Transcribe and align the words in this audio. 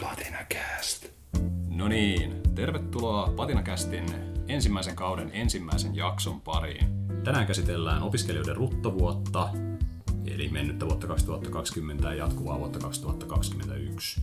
Patinacast. 0.00 1.06
No 1.68 1.88
niin, 1.88 2.42
tervetuloa 2.54 3.32
Patinakästin 3.36 4.06
ensimmäisen 4.48 4.96
kauden 4.96 5.30
ensimmäisen 5.32 5.96
jakson 5.96 6.40
pariin. 6.40 6.86
Tänään 7.24 7.46
käsitellään 7.46 8.02
opiskelijoiden 8.02 8.56
ruttovuotta, 8.56 9.48
eli 10.26 10.48
mennyttä 10.48 10.86
vuotta 10.86 11.06
2020 11.06 12.08
ja 12.08 12.14
jatkuvaa 12.14 12.58
vuotta 12.58 12.78
2021. 12.78 14.20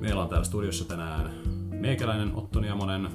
Meillä 0.00 0.22
on 0.22 0.28
täällä 0.28 0.44
studiossa 0.44 0.84
tänään 0.84 1.30
meikäläinen 1.70 2.34
Otto 2.34 2.60
Niamonen, 2.60 3.08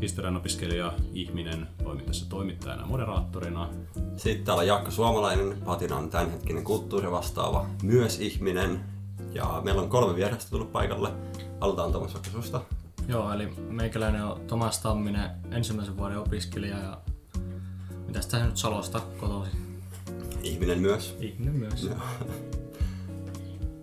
historian 0.00 0.36
opiskelija, 0.36 0.92
ihminen, 1.12 1.68
toimin 1.82 2.04
tässä 2.04 2.28
toimittajana 2.28 2.82
ja 2.82 2.88
moderaattorina. 2.88 3.68
Sitten 4.16 4.44
täällä 4.44 4.60
on 4.60 4.66
Jaakko 4.66 4.90
Suomalainen, 4.90 5.62
Patinan 5.64 6.10
tämänhetkinen 6.10 6.64
kulttuurivastaava, 6.64 7.66
myös 7.82 8.20
ihminen. 8.20 8.97
Ja 9.32 9.60
meillä 9.64 9.82
on 9.82 9.88
kolme 9.88 10.16
vierasta 10.16 10.50
tullut 10.50 10.72
paikalle. 10.72 11.12
Aloitetaan 11.60 11.92
Tomas 11.92 12.14
vaikka 12.14 12.30
susta. 12.30 12.60
Joo, 13.08 13.32
eli 13.32 13.48
meikäläinen 13.68 14.24
on 14.24 14.40
Tomas 14.40 14.78
Tamminen, 14.78 15.30
ensimmäisen 15.50 15.96
vuoden 15.96 16.18
opiskelija 16.18 16.78
ja 16.78 17.00
mitäs 18.06 18.26
tässä 18.26 18.46
nyt 18.46 18.56
Salosta 18.56 19.00
kotoisin. 19.20 19.82
Ihminen 20.42 20.78
myös. 20.78 21.16
Ihminen 21.20 21.54
myös. 21.54 21.90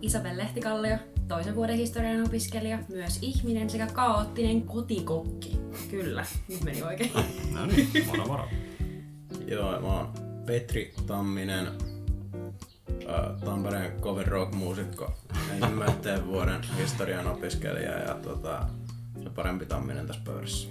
Isabel 0.02 0.36
Lehtikallio, 0.36 0.96
toisen 1.28 1.54
vuoden 1.54 1.76
historian 1.76 2.24
opiskelija, 2.24 2.78
myös 2.88 3.18
ihminen 3.22 3.70
sekä 3.70 3.86
kaoottinen 3.86 4.62
kotikokki. 4.62 5.58
Kyllä, 5.90 6.26
nyt 6.48 6.64
meni 6.64 6.82
oikein. 6.82 7.12
No 7.54 7.66
niin, 7.66 8.06
moro 8.06 8.26
moro. 8.26 8.48
Joo, 9.46 9.80
mä 9.80 9.86
oon 9.86 10.08
Petri 10.46 10.94
Tamminen, 11.06 11.66
ää, 13.08 13.34
Tampereen 13.44 14.00
cover 14.00 14.26
rock 14.28 14.54
muusikko, 14.54 15.14
ensimmäisen 15.50 16.26
vuoden 16.30 16.62
historian 16.62 17.26
opiskelija 17.26 17.92
ja 17.98 18.14
tota, 18.14 18.66
se 19.22 19.30
parempi 19.30 19.66
Tamminen 19.66 20.06
tässä 20.06 20.22
pöydässä. 20.24 20.68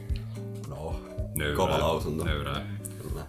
No, 0.68 1.00
Nöyrää. 1.36 1.56
kova 1.56 1.80
lausunto. 1.80 2.24
Nöyrää. 2.26 2.62
Kyllä. 3.02 3.26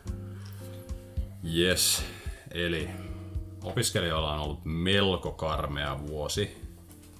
Yes, 1.56 2.04
eli 2.50 2.90
opiskelijoilla 3.62 4.32
on 4.32 4.40
ollut 4.40 4.60
melko 4.64 5.32
karmea 5.32 6.06
vuosi 6.06 6.66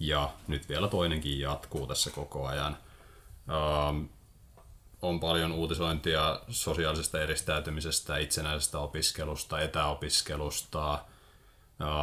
ja 0.00 0.30
nyt 0.48 0.68
vielä 0.68 0.88
toinenkin 0.88 1.40
jatkuu 1.40 1.86
tässä 1.86 2.11
koko 2.11 2.46
ajan. 2.46 2.77
Ähm, 3.50 4.05
on 5.02 5.20
paljon 5.20 5.52
uutisointia 5.52 6.40
sosiaalisesta 6.48 7.20
eristäytymisestä, 7.22 8.16
itsenäisestä 8.18 8.78
opiskelusta, 8.78 9.61
etäopiskelusta. 9.61 10.98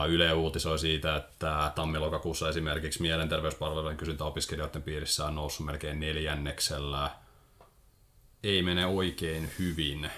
Yle 0.09 0.33
uutisoi 0.33 0.79
siitä, 0.79 1.15
että 1.15 1.71
tammi-lokakuussa 1.75 2.49
esimerkiksi 2.49 3.01
mielenterveyspalvelujen 3.01 3.97
kysyntä 3.97 4.25
opiskelijoiden 4.25 4.83
piirissä 4.83 5.25
on 5.25 5.35
noussut 5.35 5.65
melkein 5.65 5.99
neljänneksellä. 5.99 7.11
Ei 8.43 8.61
mene 8.61 8.85
oikein 8.85 9.51
hyvin 9.59 10.11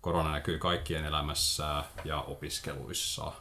korona 0.00 0.32
näkyy 0.32 0.58
kaikkien 0.58 1.04
elämässä 1.04 1.84
ja 2.04 2.20
opiskeluissa. 2.20 3.32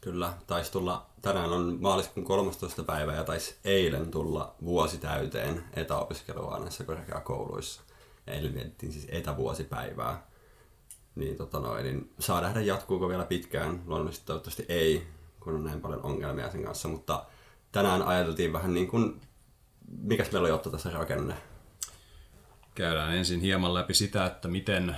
Kyllä, 0.00 0.32
taisi 0.46 0.72
tulla, 0.72 1.06
tänään 1.22 1.52
on 1.52 1.78
maaliskuun 1.80 2.26
13. 2.26 2.82
päivä 2.82 3.14
ja 3.14 3.24
taisi 3.24 3.56
eilen 3.64 4.10
tulla 4.10 4.54
vuosi 4.64 4.98
täyteen 4.98 5.64
etäopiskelua 5.74 6.58
näissä 6.58 6.84
korkeakouluissa. 6.84 7.80
Eilen 8.26 8.54
vietettiin 8.54 8.92
siis 8.92 9.06
etävuosipäivää. 9.08 10.26
Niin, 11.14 11.36
tota 11.36 11.60
noin, 11.60 11.84
niin 11.84 12.12
saa 12.18 12.40
nähdä 12.40 12.60
jatkuuko 12.60 13.08
vielä 13.08 13.24
pitkään. 13.24 13.82
Luonnollisesti 13.86 14.26
toivottavasti 14.26 14.64
ei, 14.68 15.06
kun 15.40 15.54
on 15.54 15.64
näin 15.64 15.80
paljon 15.80 16.02
ongelmia 16.02 16.50
sen 16.50 16.64
kanssa. 16.64 16.88
Mutta 16.88 17.24
tänään 17.72 18.02
ajateltiin 18.02 18.52
vähän 18.52 18.74
niin 18.74 18.88
kuin, 18.88 19.20
mikäs 20.02 20.32
meillä 20.32 20.46
on 20.46 20.50
Jotta 20.50 20.70
tässä 20.70 20.90
rakenne? 20.90 21.34
Käydään 22.74 23.16
ensin 23.16 23.40
hieman 23.40 23.74
läpi 23.74 23.94
sitä, 23.94 24.26
että 24.26 24.48
miten 24.48 24.96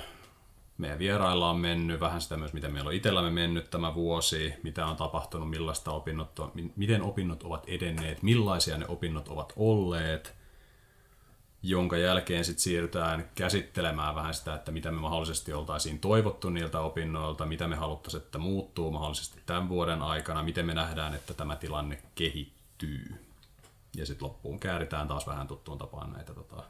meidän 0.79 0.99
vierailla 0.99 1.51
on 1.51 1.61
mennyt, 1.61 2.01
vähän 2.01 2.21
sitä 2.21 2.37
myös, 2.37 2.53
miten 2.53 2.73
meillä 2.73 2.89
on 2.89 2.95
itsellämme 2.95 3.31
mennyt 3.31 3.71
tämä 3.71 3.95
vuosi, 3.95 4.55
mitä 4.63 4.87
on 4.87 4.97
tapahtunut, 4.97 5.51
millaista 5.51 5.91
opinnot 5.91 6.39
on, 6.39 6.51
mi- 6.55 6.73
miten 6.77 7.03
opinnot 7.03 7.43
ovat 7.43 7.65
edenneet, 7.67 8.23
millaisia 8.23 8.79
ne 8.79 8.87
opinnot 8.89 9.29
ovat 9.29 9.53
olleet, 9.57 10.35
jonka 11.69 11.97
jälkeen 11.97 12.45
sitten 12.45 12.63
siirrytään 12.63 13.31
käsittelemään 13.35 14.15
vähän 14.15 14.35
sitä, 14.35 14.55
että 14.55 14.73
mitä 14.73 14.91
me 14.91 15.01
mahdollisesti 15.01 15.53
oltaisiin 15.53 15.99
toivottu 15.99 16.51
niiltä 16.51 16.81
opinnoilta, 16.81 17.47
mitä 17.47 17.69
me 17.69 17.77
haluttaisiin, 17.77 18.23
että 18.23 18.39
muuttuu 18.39 18.91
mahdollisesti 18.91 19.43
tämän 19.47 19.69
vuoden 19.69 20.03
aikana, 20.03 20.43
miten 20.43 20.67
me 20.67 20.75
nähdään, 20.75 21.15
että 21.15 21.35
tämä 21.35 21.57
tilanne 21.57 22.03
kehittyy. 22.15 23.27
Ja 23.97 24.07
sitten 24.07 24.29
loppuun 24.29 24.61
kääritään 24.61 25.09
taas 25.09 25.27
vähän 25.27 25.49
tuttuun 25.49 25.79
tapaan 25.79 26.13
näitä, 26.13 26.35
tota, 26.35 26.63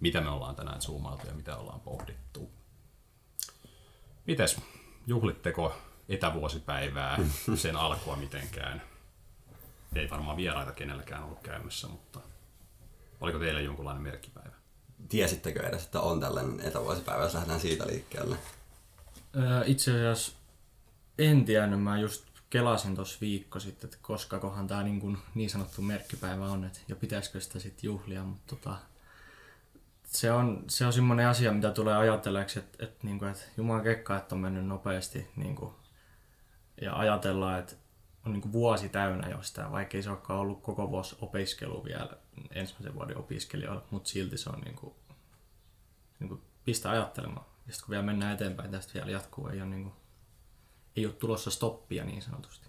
mitä 0.00 0.20
me 0.20 0.30
ollaan 0.30 0.56
tänään 0.56 0.82
zoomailtu 0.82 1.26
ja 1.26 1.34
mitä 1.34 1.56
ollaan 1.56 1.80
pohdittu. 1.80 2.50
Mites, 4.26 4.60
juhlitteko 5.06 5.74
etävuosipäivää, 6.08 7.18
sen 7.54 7.76
alkua 7.76 8.16
mitenkään? 8.16 8.82
Ei 9.94 10.10
varmaan 10.10 10.36
vieraita 10.36 10.72
kenelläkään 10.72 11.24
ollut 11.24 11.40
käymässä, 11.40 11.88
mutta 11.88 12.20
oliko 13.22 13.38
teillä 13.38 13.60
jonkunlainen 13.60 14.02
merkkipäivä? 14.02 14.56
Tiesittekö 15.08 15.66
edes, 15.66 15.84
että 15.84 16.00
on 16.00 16.20
tällainen 16.20 16.60
etävuosipäivä, 16.60 17.22
jos 17.22 17.34
lähdetään 17.34 17.60
siitä 17.60 17.86
liikkeelle? 17.86 18.36
Öö, 19.36 19.62
Itse 19.66 19.90
asiassa 19.90 20.32
en 21.18 21.44
tiennyt, 21.44 21.82
mä 21.82 21.98
just 21.98 22.24
kelasin 22.50 22.94
tuossa 22.94 23.18
viikko 23.20 23.60
sitten, 23.60 23.88
että 23.88 23.98
koska 24.02 24.38
kohan 24.38 24.66
tämä 24.66 24.82
niin, 24.82 25.00
kuin 25.00 25.18
niin 25.34 25.50
sanottu 25.50 25.82
merkkipäivä 25.82 26.44
on, 26.44 26.64
että, 26.64 26.78
ja 26.88 26.96
pitäisikö 26.96 27.40
sitä 27.40 27.58
sitten 27.58 27.88
juhlia, 27.88 28.24
mutta 28.24 28.56
tota, 28.56 28.76
se 30.06 30.32
on, 30.32 30.64
se 30.68 30.86
on 30.86 30.92
semmoinen 30.92 31.26
asia, 31.26 31.52
mitä 31.52 31.70
tulee 31.70 31.96
ajatelleeksi, 31.96 32.58
että, 32.58 32.84
että, 32.84 33.06
niin 33.06 33.18
kuin, 33.18 33.30
että 33.30 33.42
Jumalan 33.56 33.82
kekka, 33.82 34.16
että 34.16 34.34
on 34.34 34.40
mennyt 34.40 34.66
nopeasti 34.66 35.30
niin 35.36 35.56
kuin, 35.56 35.74
ja 36.80 36.96
ajatellaan, 36.96 37.58
että 37.58 37.74
on 38.26 38.32
niin 38.32 38.42
kuin 38.42 38.52
vuosi 38.52 38.88
täynnä 38.88 39.28
jostain, 39.28 39.72
vaikka 39.72 39.96
ei 39.96 40.02
se 40.02 40.10
olekaan 40.10 40.38
ollut 40.38 40.62
koko 40.62 40.90
vuosi 40.90 41.16
opiskelu 41.20 41.84
vielä 41.84 42.10
ensimmäisen 42.50 42.94
vuoden 42.94 43.18
opiskelijoilla, 43.18 43.84
mutta 43.90 44.10
silti 44.10 44.38
se 44.38 44.50
on 44.50 44.60
niin 44.60 44.76
kuin, 44.76 44.94
niin 46.20 46.28
kuin 46.28 46.42
pistä 46.64 46.90
ajattelemaan. 46.90 47.46
Ja 47.66 47.72
sitten 47.72 47.86
kun 47.86 47.92
vielä 47.92 48.02
mennään 48.02 48.34
eteenpäin, 48.34 48.70
tästä 48.70 48.94
vielä 48.94 49.10
jatkuu, 49.10 49.48
ei 49.48 49.60
ole, 49.60 49.70
niin 49.70 49.82
kuin, 49.82 49.94
ei 50.96 51.06
ole 51.06 51.14
tulossa 51.14 51.50
stoppia 51.50 52.04
niin 52.04 52.22
sanotusti. 52.22 52.68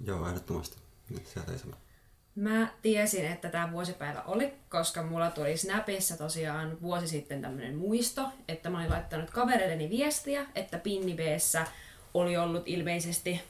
Joo, 0.00 0.28
ehdottomasti. 0.28 0.78
Nyt 1.10 1.26
Sieltä 1.26 1.52
ei 1.52 1.58
sano. 1.58 1.76
Mä 2.34 2.68
tiesin, 2.82 3.24
että 3.24 3.48
tämä 3.48 3.72
vuosipäivä 3.72 4.22
oli, 4.22 4.54
koska 4.68 5.02
mulla 5.02 5.30
tuli 5.30 5.56
Snapissa 5.56 6.16
tosiaan 6.16 6.80
vuosi 6.82 7.08
sitten 7.08 7.42
tämmönen 7.42 7.76
muisto, 7.76 8.28
että 8.48 8.70
mä 8.70 8.78
olin 8.78 8.90
laittanut 8.90 9.30
kavereilleni 9.30 9.90
viestiä, 9.90 10.46
että 10.54 10.78
Pinni 10.78 11.14
B:ssä 11.14 11.66
oli 12.14 12.36
ollut 12.36 12.62
ilmeisesti 12.66 13.40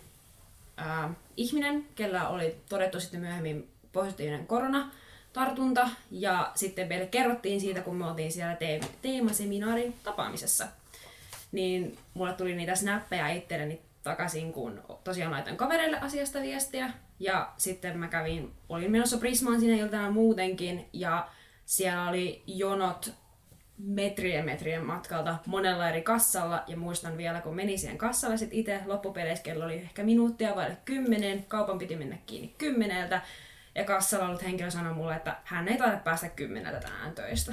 ää, 0.77 1.15
ihminen, 1.37 1.87
kellä 1.95 2.29
oli 2.29 2.57
todettu 2.69 3.01
sitten 3.01 3.21
myöhemmin 3.21 3.71
positiivinen 3.93 4.47
koronatartunta, 4.47 5.89
ja 6.11 6.53
sitten 6.55 6.89
meille 6.89 7.07
kerrottiin 7.07 7.61
siitä, 7.61 7.81
kun 7.81 7.97
me 7.97 8.07
oltiin 8.07 8.33
siellä 8.33 8.55
teem- 8.55 8.89
teemaseminaarin 9.03 9.95
tapaamisessa. 10.03 10.67
Niin 11.53 11.99
mulle 12.15 12.33
tuli 12.33 12.57
niitä 12.57 12.75
snappeja 12.75 13.29
itselleni 13.29 13.81
takaisin, 14.03 14.53
kun 14.53 14.83
tosiaan 15.05 15.33
laitan 15.33 15.57
kavereille 15.57 15.99
asiasta 16.01 16.41
viestiä. 16.41 16.91
Ja 17.21 17.53
sitten 17.57 17.99
mä 17.99 18.09
kävin, 18.09 18.53
olin 18.69 18.91
menossa 18.91 19.19
Prismaan 19.19 19.61
sinne 19.61 19.77
iltana 19.77 20.11
muutenkin, 20.11 20.89
ja 20.93 21.29
siellä 21.65 22.09
oli 22.09 22.43
jonot 22.47 23.13
metrien 23.79 24.45
metrien 24.45 24.85
matkalta 24.85 25.37
monella 25.47 25.89
eri 25.89 26.03
kassalla. 26.03 26.65
Ja 26.67 26.77
muistan 26.77 27.17
vielä, 27.17 27.41
kun 27.41 27.55
menin 27.55 27.79
siihen 27.79 27.99
kassalle 27.99 28.37
sit 28.37 28.53
itse, 28.53 28.81
loppupeleissä 28.87 29.45
kello 29.45 29.65
oli 29.65 29.75
ehkä 29.75 30.04
minuuttia 30.04 30.57
vaille 30.57 30.77
kymmenen, 30.84 31.45
kaupan 31.48 31.78
piti 31.78 31.97
mennä 31.97 32.19
kiinni 32.27 32.54
kymmeneltä. 32.59 33.22
Ja 33.75 33.84
kassalla 33.84 34.27
ollut 34.27 34.43
henkilö 34.43 34.71
sanoi 34.71 34.95
mulle, 34.95 35.16
että 35.16 35.37
hän 35.45 35.69
ei 35.69 35.78
taida 35.78 35.97
päästä 35.97 36.28
kymmeneltä 36.28 36.81
tänään 36.81 37.13
töistä. 37.13 37.53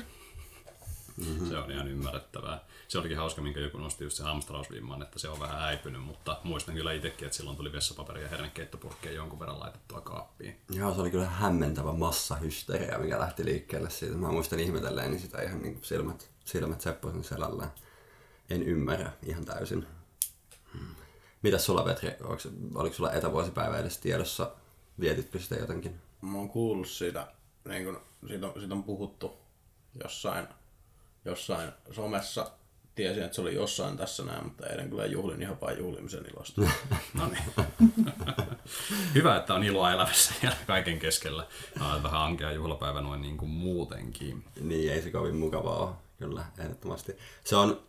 Mm-hmm. 1.17 1.49
Se 1.49 1.57
on 1.57 1.71
ihan 1.71 1.87
ymmärrettävää. 1.87 2.59
Se 2.91 2.97
olikin 2.97 3.17
hauska, 3.17 3.41
minkä 3.41 3.59
joku 3.59 3.77
nosti 3.77 4.03
just 4.03 4.17
sen 4.17 4.25
hamstrausvimman, 4.25 5.01
että 5.01 5.19
se 5.19 5.29
on 5.29 5.39
vähän 5.39 5.61
äipynyt, 5.61 6.01
mutta 6.01 6.39
muistan 6.43 6.75
kyllä 6.75 6.93
itsekin, 6.93 7.25
että 7.25 7.37
silloin 7.37 7.57
tuli 7.57 7.71
vessapaperia 7.71 8.23
ja 8.23 8.29
hernekeittopurkkeja 8.29 9.15
jonkun 9.15 9.39
verran 9.39 9.59
laitettua 9.59 10.01
kaappiin. 10.01 10.61
Joo, 10.69 10.93
se 10.93 11.01
oli 11.01 11.11
kyllä 11.11 11.25
hämmentävä 11.25 11.93
massahysteria, 11.93 12.97
mikä 12.97 13.19
lähti 13.19 13.45
liikkeelle 13.45 13.89
siitä. 13.89 14.15
Mä 14.15 14.31
muistan 14.31 14.59
ihmetelleen 14.59 15.11
niin 15.11 15.21
sitä 15.21 15.41
ihan 15.41 15.61
niin 15.61 15.73
kuin 15.73 15.85
silmät, 15.85 16.29
silmät 16.45 16.81
sepposen 16.81 17.23
selällään. 17.23 17.71
En 18.49 18.63
ymmärrä 18.63 19.11
ihan 19.23 19.45
täysin. 19.45 19.87
Hmm. 20.73 20.95
Mitäs 21.41 21.65
sulla, 21.65 21.83
Petri? 21.83 22.09
Oliko, 22.23 22.43
oliko 22.75 22.95
sulla 22.95 23.11
etävuosipäivä 23.11 23.77
edes 23.77 23.97
tiedossa? 23.97 24.51
Vietitkö 24.99 25.39
sitä 25.39 25.55
jotenkin? 25.55 26.01
Mä 26.21 26.37
oon 26.37 26.49
kuullut 26.49 26.87
siitä, 26.87 27.27
niin 27.65 27.85
kun, 27.85 28.01
siitä, 28.27 28.47
on, 28.47 28.53
siitä 28.59 28.73
on 28.73 28.83
puhuttu 28.83 29.37
jossain, 30.03 30.47
jossain 31.25 31.71
somessa. 31.91 32.51
Tiesin, 32.95 33.23
että 33.23 33.35
se 33.35 33.41
oli 33.41 33.55
jossain 33.55 33.97
tässä 33.97 34.23
näin, 34.23 34.43
mutta 34.43 34.67
eilen 34.67 34.89
kyllä 34.89 35.05
juhlin 35.05 35.41
ihan 35.41 35.57
vain 35.61 35.77
juhlimisen 35.77 36.25
ilosta. 36.33 36.61
No 37.13 37.27
niin. 37.27 37.67
Hyvä, 39.15 39.35
että 39.35 39.53
on 39.53 39.63
iloa 39.63 39.91
elämässä 39.91 40.33
ja 40.43 40.51
kaiken 40.67 40.99
keskellä. 40.99 41.47
On 41.93 42.03
vähän 42.03 42.21
ankea 42.21 42.51
juhlapäivä 42.51 43.01
noin 43.01 43.21
niin 43.21 43.37
kuin 43.37 43.51
muutenkin. 43.51 44.43
Niin, 44.61 44.91
ei 44.93 45.01
se 45.01 45.11
kovin 45.11 45.35
mukavaa 45.35 45.83
ole, 45.83 45.95
kyllä, 46.19 46.45
ehdottomasti. 46.57 47.17
Se 47.43 47.55
on 47.55 47.81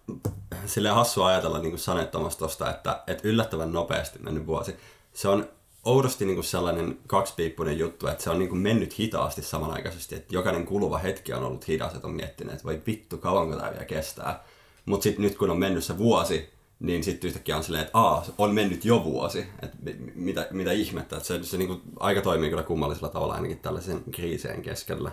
sille 0.67 0.89
hassua 0.89 1.27
ajatella 1.27 1.59
niin 1.59 1.71
kuin 1.71 1.81
sanettomasti 1.81 2.39
tosta, 2.39 2.71
että, 2.71 3.03
että 3.07 3.29
yllättävän 3.29 3.73
nopeasti 3.73 4.19
mennyt 4.19 4.47
vuosi. 4.47 4.77
Se 5.13 5.29
on 5.29 5.49
oudosti 5.85 6.25
niin 6.25 6.37
kuin 6.37 6.45
sellainen 6.45 6.99
kaksipiippunen 7.07 7.79
juttu, 7.79 8.07
että 8.07 8.25
se 8.25 8.31
on 8.31 8.39
niin 8.39 8.49
kuin 8.49 8.59
mennyt 8.61 8.99
hitaasti 8.99 9.43
samanaikaisesti, 9.43 10.15
että 10.15 10.35
jokainen 10.35 10.67
kuluva 10.67 10.99
hetki 10.99 11.33
on 11.33 11.45
ollut 11.45 11.69
hidas, 11.69 11.95
että 11.95 12.07
on 12.07 12.15
miettinyt, 12.15 12.53
että 12.53 12.65
voi 12.65 12.83
vittu, 12.87 13.19
kauanko 13.19 13.57
tämä 13.57 13.71
vielä 13.71 13.85
kestää. 13.85 14.45
Mutta 14.87 15.03
sitten 15.03 15.23
nyt 15.23 15.39
kun 15.39 15.51
on 15.51 15.59
mennyt 15.59 15.85
se 15.85 15.99
vuosi, 15.99 16.51
niin 16.81 17.05
sitten 17.05 17.29
yhtäkkiä 17.29 17.57
on 17.57 17.65
silleen, 17.65 17.85
että 17.85 17.99
aa, 17.99 18.25
on 18.39 18.55
mennyt 18.55 18.85
jo 18.85 19.05
vuosi, 19.05 19.47
että 19.63 19.77
mitä, 20.15 20.49
mitä 20.51 20.73
ihmettä, 20.73 21.17
että 21.17 21.27
se, 21.27 21.43
se 21.43 21.57
niin 21.57 21.69
kuin 21.69 21.83
aika 22.01 22.21
toimii 22.21 22.51
kyllä 22.51 22.63
kummallisella 22.63 23.09
tavalla 23.09 23.35
ainakin 23.35 23.59
tällaisen 23.59 24.05
kriisien 24.11 24.63
keskellä. 24.63 25.13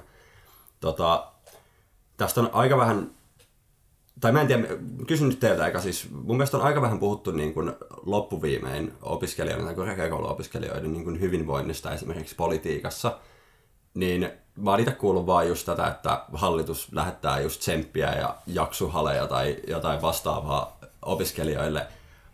Tota, 0.79 1.31
tästä 2.17 2.41
on 2.41 2.49
aika 2.53 2.77
vähän, 2.77 3.11
tai 4.21 4.31
mä 4.31 4.41
en 4.41 4.47
tiedä, 4.47 4.67
kysyn 5.07 5.29
nyt 5.29 5.39
teiltä 5.39 5.63
aika 5.63 5.81
siis, 5.81 6.07
mun 6.11 6.37
mielestä 6.37 6.57
on 6.57 6.63
aika 6.63 6.81
vähän 6.81 6.99
puhuttu 6.99 7.31
niin 7.31 7.53
kuin 7.53 7.71
loppuviimein 8.05 8.93
opiskelijoiden 9.01 9.65
tai 9.65 9.75
korkeakouluopiskelijoiden 9.75 10.93
niin 10.93 11.03
kuin 11.03 11.19
hyvinvoinnista 11.19 11.93
esimerkiksi 11.93 12.35
politiikassa, 12.35 13.19
niin 13.93 14.31
oon 14.65 14.79
itse 14.79 14.91
kuullut 14.91 15.25
vaan 15.25 15.47
just 15.47 15.65
tätä, 15.65 15.87
että 15.87 16.23
hallitus 16.33 16.87
lähettää 16.91 17.39
just 17.39 17.59
tsemppiä 17.59 18.15
ja 18.15 18.35
jaksuhaleja 18.47 19.27
tai 19.27 19.57
jotain 19.67 20.01
vastaavaa 20.01 20.79
opiskelijoille. 21.01 21.87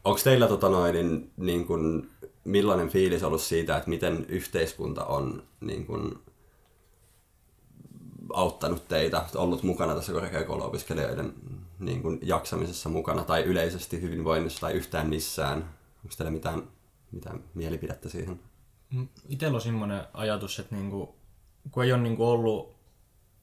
Onko 0.04 0.19
teillä 0.24 0.48
tota 0.48 0.69
noin, 0.69 0.94
niin, 0.94 1.31
niin 1.38 1.68
kun, 1.68 2.10
millainen 2.44 2.89
fiilis 2.89 3.24
ollut 3.24 3.42
siitä, 3.42 3.77
että 3.77 3.89
miten 3.89 4.25
yhteiskunta 4.30 5.06
on 5.06 5.44
niin 5.62 5.86
kun, 5.86 6.24
auttanut 8.33 8.88
teitä, 8.88 9.25
ollut 9.36 9.63
mukana 9.63 9.95
tässä 9.95 10.13
korkeakouluopiskelijoiden 10.13 11.33
niin 11.80 12.01
kun, 12.01 12.19
jaksamisessa 12.21 12.89
mukana 12.89 13.24
tai 13.24 13.44
yleisesti 13.44 14.01
hyvinvoinnissa 14.01 14.62
tai 14.62 14.74
yhtään 14.74 15.10
missään? 15.10 15.57
Onko 16.04 16.16
teillä 16.18 16.31
mitään, 16.31 16.63
mitään 17.12 17.44
mielipidettä 17.54 18.10
siihen? 18.10 18.39
Itsellä 19.30 19.56
on 19.56 19.62
semmoinen 19.62 20.01
ajatus, 20.13 20.60
että 20.60 20.75
niinku, 20.75 21.14
kun 21.71 21.83
ei 21.83 21.94
ole 21.94 22.01
niinku 22.01 22.29
ollut 22.29 22.75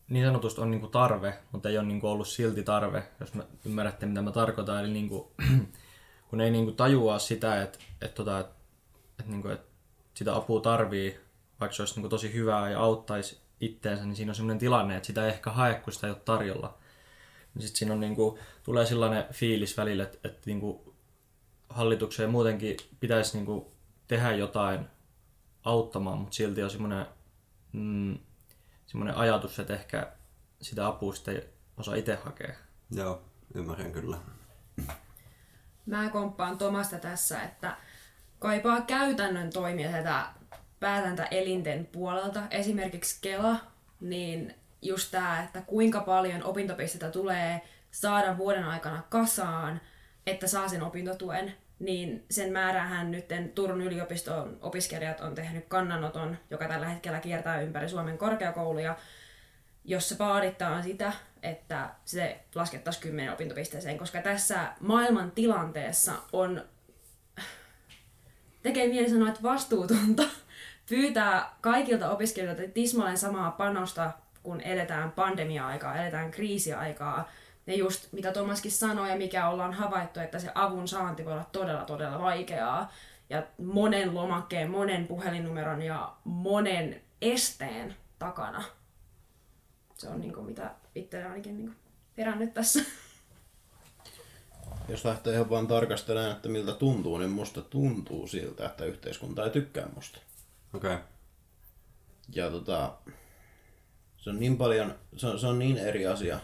niin 0.08 0.26
sanotusti 0.26 0.60
on 0.60 0.70
niinku 0.70 0.86
tarve, 0.86 1.38
mutta 1.52 1.68
ei 1.68 1.78
ole 1.78 1.86
niinku 1.86 2.08
ollut 2.08 2.28
silti 2.28 2.62
tarve, 2.62 3.02
jos 3.20 3.34
mä 3.34 3.44
ymmärrätte 3.66 4.06
mitä 4.06 4.22
mä 4.22 4.32
tarkoitan. 4.32 4.80
Eli 4.80 4.92
niinku, 4.92 5.32
kun 6.28 6.40
ei 6.40 6.50
niinku 6.50 6.72
tajua 6.72 7.18
sitä, 7.18 7.62
että 7.62 7.78
et 8.00 8.14
tota, 8.14 8.38
et, 8.38 8.46
et 9.20 9.26
niinku, 9.26 9.48
et 9.48 9.60
sitä 10.14 10.36
apua 10.36 10.60
tarvii, 10.60 11.20
vaikka 11.60 11.76
se 11.76 11.82
olisi 11.82 11.94
niinku 11.94 12.08
tosi 12.08 12.32
hyvää 12.32 12.70
ja 12.70 12.80
auttaisi 12.80 13.40
itteensä, 13.60 14.04
niin 14.04 14.16
siinä 14.16 14.30
on 14.30 14.34
sellainen 14.34 14.58
tilanne, 14.58 14.96
että 14.96 15.06
sitä 15.06 15.24
ei 15.24 15.30
ehkä 15.30 15.50
hae, 15.50 15.74
kun 15.74 15.92
sitä 15.92 16.06
ei 16.06 16.12
ole 16.12 16.20
tarjolla. 16.24 16.78
Niin 17.54 17.62
sitten 17.62 17.78
siinä 17.78 17.94
on 17.94 18.00
niinku, 18.00 18.38
tulee 18.62 18.86
sellainen 18.86 19.24
fiilis 19.32 19.76
välillä, 19.76 20.02
että, 20.02 20.18
että 20.24 20.40
niinku, 20.46 20.94
hallitukseen 21.68 22.30
muutenkin 22.30 22.76
pitäisi 23.00 23.36
niinku, 23.36 23.72
tehdä 24.08 24.32
jotain 24.32 24.86
auttamaan, 25.64 26.18
mutta 26.18 26.34
silti 26.34 26.62
on 26.62 26.70
semmoinen 26.70 27.06
mm, 27.72 28.18
semmoinen 28.86 29.16
ajatus, 29.16 29.58
että 29.58 29.74
ehkä 29.74 30.12
sitä 30.62 30.86
apua 30.86 31.14
sitten 31.14 31.42
osaa 31.76 31.94
itse 31.94 32.14
hakea. 32.14 32.54
Joo, 32.90 33.22
ymmärrän 33.54 33.92
kyllä. 33.92 34.16
Mä 35.86 36.08
komppaan 36.08 36.58
Tomasta 36.58 36.98
tässä, 36.98 37.42
että 37.42 37.76
kaipaa 38.38 38.80
käytännön 38.80 39.50
toimia 39.50 39.90
tätä 39.90 40.26
päätäntäelinten 40.80 41.86
puolelta, 41.86 42.42
esimerkiksi 42.50 43.18
Kela, 43.20 43.56
niin 44.00 44.54
just 44.82 45.10
tämä, 45.10 45.42
että 45.42 45.60
kuinka 45.60 46.00
paljon 46.00 46.44
opintopisteitä 46.44 47.10
tulee 47.10 47.60
saada 47.90 48.38
vuoden 48.38 48.64
aikana 48.64 49.02
kasaan, 49.08 49.80
että 50.26 50.46
saa 50.46 50.68
sen 50.68 50.82
opintotuen, 50.82 51.54
niin 51.82 52.24
sen 52.30 52.52
määrähän 52.52 53.10
nyt 53.10 53.24
Turun 53.54 53.82
yliopiston 53.82 54.58
opiskelijat 54.60 55.20
on 55.20 55.34
tehnyt 55.34 55.64
kannanoton, 55.68 56.38
joka 56.50 56.68
tällä 56.68 56.88
hetkellä 56.88 57.20
kiertää 57.20 57.60
ympäri 57.60 57.88
Suomen 57.88 58.18
korkeakouluja, 58.18 58.96
jossa 59.84 60.14
vaaditaan 60.18 60.82
sitä, 60.82 61.12
että 61.42 61.90
se 62.04 62.40
laskettaisiin 62.54 63.02
10 63.02 63.32
opintopisteeseen, 63.32 63.98
koska 63.98 64.22
tässä 64.22 64.72
maailman 64.80 65.30
tilanteessa 65.30 66.12
on, 66.32 66.64
tekee 68.62 68.88
mieli 68.88 69.10
sanoa, 69.10 69.28
että 69.28 69.42
vastuutonta 69.42 70.22
pyytää 70.88 71.56
kaikilta 71.60 72.10
opiskelijoilta 72.10 72.62
tismalleen 72.74 73.18
samaa 73.18 73.50
panosta, 73.50 74.12
kun 74.42 74.60
eletään 74.60 75.12
pandemia-aikaa, 75.12 75.96
eletään 75.96 76.30
kriisiaikaa, 76.30 77.28
ja 77.66 77.76
just 77.76 78.12
mitä 78.12 78.32
Tomaskin 78.32 78.72
sanoi 78.72 79.10
ja 79.10 79.16
mikä 79.16 79.48
ollaan 79.48 79.72
havaittu, 79.72 80.20
että 80.20 80.38
se 80.38 80.50
avun 80.54 80.88
saanti 80.88 81.24
voi 81.24 81.32
olla 81.32 81.44
todella 81.52 81.84
todella 81.84 82.18
vaikeaa. 82.18 82.92
Ja 83.30 83.42
monen 83.58 84.14
lomakkeen, 84.14 84.70
monen 84.70 85.06
puhelinnumeron 85.06 85.82
ja 85.82 86.12
monen 86.24 87.02
esteen 87.20 87.96
takana. 88.18 88.64
Se 89.94 90.08
on 90.08 90.20
niin 90.20 90.34
kuin 90.34 90.46
mitä 90.46 90.70
itse 90.94 91.24
ainakin 91.24 91.58
niin 91.58 91.76
herännyt 92.18 92.54
tässä. 92.54 92.80
Jos 94.88 95.04
lähtee 95.04 95.34
ihan 95.34 95.50
vaan 95.50 95.66
tarkastelemaan, 95.66 96.32
että 96.32 96.48
miltä 96.48 96.72
tuntuu, 96.72 97.18
niin 97.18 97.30
musta 97.30 97.62
tuntuu 97.62 98.26
siltä, 98.26 98.66
että 98.66 98.84
yhteiskunta 98.84 99.44
ei 99.44 99.50
tykkää 99.50 99.88
musta. 99.94 100.18
Okei. 100.74 100.94
Okay. 100.94 101.04
Ja 102.34 102.50
tota, 102.50 102.92
se 104.16 104.30
on 104.30 104.40
niin 104.40 104.56
paljon, 104.56 104.94
se 105.16 105.26
on, 105.26 105.38
se 105.38 105.46
on 105.46 105.58
niin 105.58 105.78
eri 105.78 106.06
asia 106.06 106.40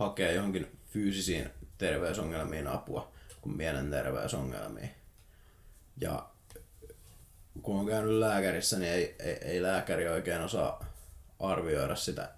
hakea 0.00 0.32
johonkin 0.32 0.78
fyysisiin 0.86 1.50
terveysongelmiin 1.78 2.66
apua 2.66 3.12
kuin 3.40 3.56
mielenterveysongelmiin. 3.56 4.90
Ja 6.00 6.28
kun 7.62 7.80
on 7.80 7.86
käynyt 7.86 8.12
lääkärissä, 8.12 8.78
niin 8.78 8.92
ei, 8.92 9.16
ei, 9.18 9.32
ei 9.32 9.62
lääkäri 9.62 10.08
oikein 10.08 10.40
osaa 10.40 10.84
arvioida 11.40 11.96
sitä 11.96 12.30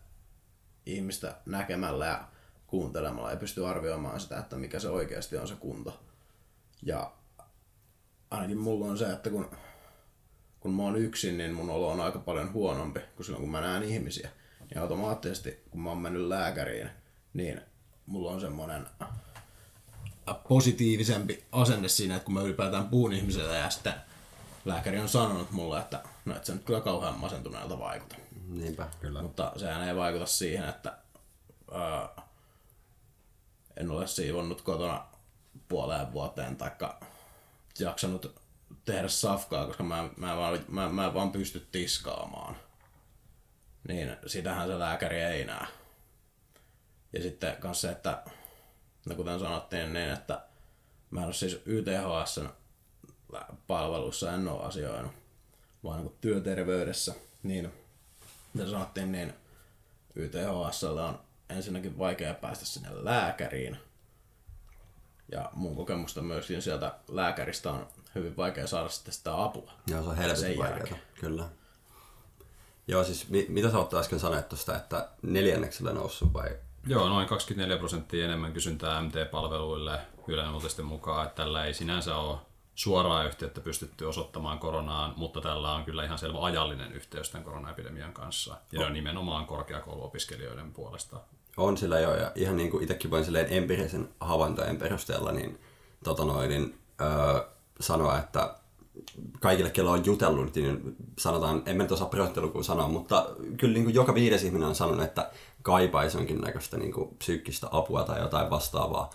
ihmistä 0.86 1.34
näkemällä 1.46 2.06
ja 2.06 2.28
kuuntelemalla. 2.66 3.30
Ei 3.30 3.36
pysty 3.36 3.66
arvioimaan 3.66 4.20
sitä, 4.20 4.38
että 4.38 4.56
mikä 4.56 4.78
se 4.78 4.88
oikeasti 4.88 5.36
on 5.36 5.48
se 5.48 5.54
kunto. 5.54 6.00
Ja 6.82 7.12
ainakin 8.30 8.58
mulla 8.58 8.86
on 8.86 8.98
se, 8.98 9.12
että 9.12 9.30
kun, 9.30 9.50
kun 10.60 10.74
mä 10.74 10.82
oon 10.82 10.96
yksin, 10.96 11.38
niin 11.38 11.54
mun 11.54 11.70
olo 11.70 11.90
on 11.90 12.00
aika 12.00 12.18
paljon 12.18 12.52
huonompi 12.52 13.00
kuin 13.16 13.26
silloin, 13.26 13.42
kun 13.42 13.50
mä 13.50 13.60
näen 13.60 13.82
ihmisiä. 13.82 14.30
Ja 14.74 14.82
automaattisesti, 14.82 15.62
kun 15.70 15.80
mä 15.80 15.88
oon 15.88 15.98
mennyt 15.98 16.22
lääkäriin, 16.22 16.90
niin 17.34 17.60
mulla 18.06 18.30
on 18.30 18.40
semmoinen 18.40 18.86
positiivisempi 20.48 21.44
asenne 21.52 21.88
siinä, 21.88 22.16
että 22.16 22.24
kun 22.24 22.34
mä 22.34 22.40
ylipäätään 22.40 22.88
puhun 22.88 23.12
ihmiselle 23.12 23.58
ja 23.58 23.70
sitten 23.70 23.94
lääkäri 24.64 24.98
on 24.98 25.08
sanonut 25.08 25.50
mulle, 25.50 25.80
että 25.80 26.02
no 26.24 26.36
et 26.36 26.44
sä 26.44 26.54
nyt 26.54 26.64
kyllä 26.64 26.80
kauhean 26.80 27.18
masentuneelta 27.18 27.78
vaikuta. 27.78 28.16
Niinpä. 28.48 28.88
Kyllä. 29.00 29.22
Mutta 29.22 29.52
sehän 29.56 29.88
ei 29.88 29.96
vaikuta 29.96 30.26
siihen, 30.26 30.68
että 30.68 30.98
ää, 31.72 32.22
en 33.76 33.90
ole 33.90 34.06
siivonnut 34.06 34.62
kotona 34.62 35.06
puoleen 35.68 36.12
vuoteen 36.12 36.56
taikka 36.56 37.00
jaksanut 37.78 38.40
tehdä 38.84 39.08
safkaa, 39.08 39.66
koska 39.66 39.82
mä, 39.82 40.08
mä, 40.16 40.36
vaan, 40.36 40.58
mä, 40.68 40.88
mä 40.88 41.14
vaan 41.14 41.32
pysty 41.32 41.68
tiskaamaan. 41.72 42.56
Niin 43.88 44.16
sitähän 44.26 44.68
se 44.68 44.78
lääkäri 44.78 45.20
ei 45.20 45.44
näe. 45.44 45.66
Ja 47.12 47.22
sitten 47.22 47.56
myös 47.62 47.80
se, 47.80 47.90
että 47.90 48.22
no 49.08 49.14
kuten 49.14 49.40
sanottiin, 49.40 49.92
niin 49.92 50.10
että 50.10 50.42
mä 51.10 51.20
en 51.20 51.26
ole 51.26 51.34
siis 51.34 51.62
YTHS 51.66 52.40
palvelussa 53.66 54.32
en 54.32 54.48
ole 54.48 54.64
asioinut, 54.64 55.12
vaan 55.84 56.00
niin 56.00 56.16
työterveydessä. 56.20 57.14
Niin, 57.42 57.72
kuten 58.52 58.70
sanottiin, 58.70 59.12
niin 59.12 59.34
YTHS 60.14 60.84
on 60.84 61.20
ensinnäkin 61.48 61.98
vaikea 61.98 62.34
päästä 62.34 62.64
sinne 62.64 62.88
lääkäriin. 62.92 63.78
Ja 65.32 65.50
mun 65.52 65.76
kokemusta 65.76 66.22
myöskin 66.22 66.62
sieltä 66.62 66.94
lääkäristä 67.08 67.70
on 67.70 67.88
hyvin 68.14 68.36
vaikea 68.36 68.66
saada 68.66 68.88
sitten 68.88 69.14
sitä 69.14 69.42
apua. 69.44 69.72
Joo, 69.86 70.02
se 70.02 70.08
on 70.08 70.16
helvetin 70.16 70.58
vaikeaa, 70.58 70.98
kyllä. 71.20 71.48
Joo, 72.86 73.04
siis 73.04 73.28
mi- 73.28 73.46
mitä 73.48 73.70
sä 73.70 73.78
oot 73.78 73.94
äsken 73.94 74.20
sanoit 74.20 74.48
tuosta, 74.48 74.76
että 74.76 75.08
neljänneksellä 75.22 75.92
noussut 75.92 76.32
vai 76.32 76.56
Joo, 76.86 77.08
noin 77.08 77.28
24 77.28 77.76
prosenttia 77.76 78.24
enemmän 78.24 78.52
kysyntää 78.52 79.02
MT-palveluille 79.02 79.98
Ylen 80.28 80.54
uutisten 80.54 80.84
mukaan, 80.84 81.26
että 81.26 81.42
tällä 81.42 81.64
ei 81.64 81.74
sinänsä 81.74 82.16
ole 82.16 82.38
suoraa 82.74 83.24
yhteyttä 83.24 83.60
pystytty 83.60 84.04
osoittamaan 84.04 84.58
koronaan, 84.58 85.14
mutta 85.16 85.40
tällä 85.40 85.72
on 85.72 85.84
kyllä 85.84 86.04
ihan 86.04 86.18
selvä 86.18 86.38
ajallinen 86.44 86.92
yhteys 86.92 87.30
tämän 87.30 87.44
koronaepidemian 87.44 88.12
kanssa. 88.12 88.56
Ja 88.72 88.86
on. 88.86 88.92
nimenomaan 88.92 89.46
korkeakouluopiskelijoiden 89.46 90.72
puolesta. 90.72 91.20
On 91.56 91.76
sillä 91.76 92.00
jo, 92.00 92.14
ja 92.14 92.32
ihan 92.34 92.56
niin 92.56 92.70
kuin 92.70 92.82
itsekin 92.82 93.10
voin 93.10 93.24
silleen 93.24 93.52
empiirisen 93.52 94.08
havaintojen 94.20 94.76
perusteella 94.76 95.32
niin, 95.32 95.60
tota 96.04 96.24
noin, 96.24 96.50
niin, 96.50 96.78
öö, 97.00 97.44
sanoa, 97.80 98.18
että 98.18 98.54
kaikille, 99.40 99.70
kello 99.70 99.90
on 99.90 100.06
jutellut, 100.06 100.54
niin 100.54 100.96
sanotaan, 101.18 101.62
en 101.66 101.76
mä 101.76 101.82
nyt 101.82 101.92
osaa 101.92 102.08
prosenttilukua 102.08 102.62
sanoa, 102.62 102.88
mutta 102.88 103.26
kyllä 103.56 103.74
niin 103.74 103.84
kuin 103.84 103.94
joka 103.94 104.14
viides 104.14 104.44
ihminen 104.44 104.68
on 104.68 104.74
sanonut, 104.74 105.04
että 105.04 105.30
kaipaisi 105.62 106.16
jonkinnäköistä 106.16 106.76
niin 106.76 106.92
kuin 106.92 107.16
psyykkistä 107.18 107.68
apua 107.70 108.02
tai 108.02 108.20
jotain 108.20 108.50
vastaavaa. 108.50 109.10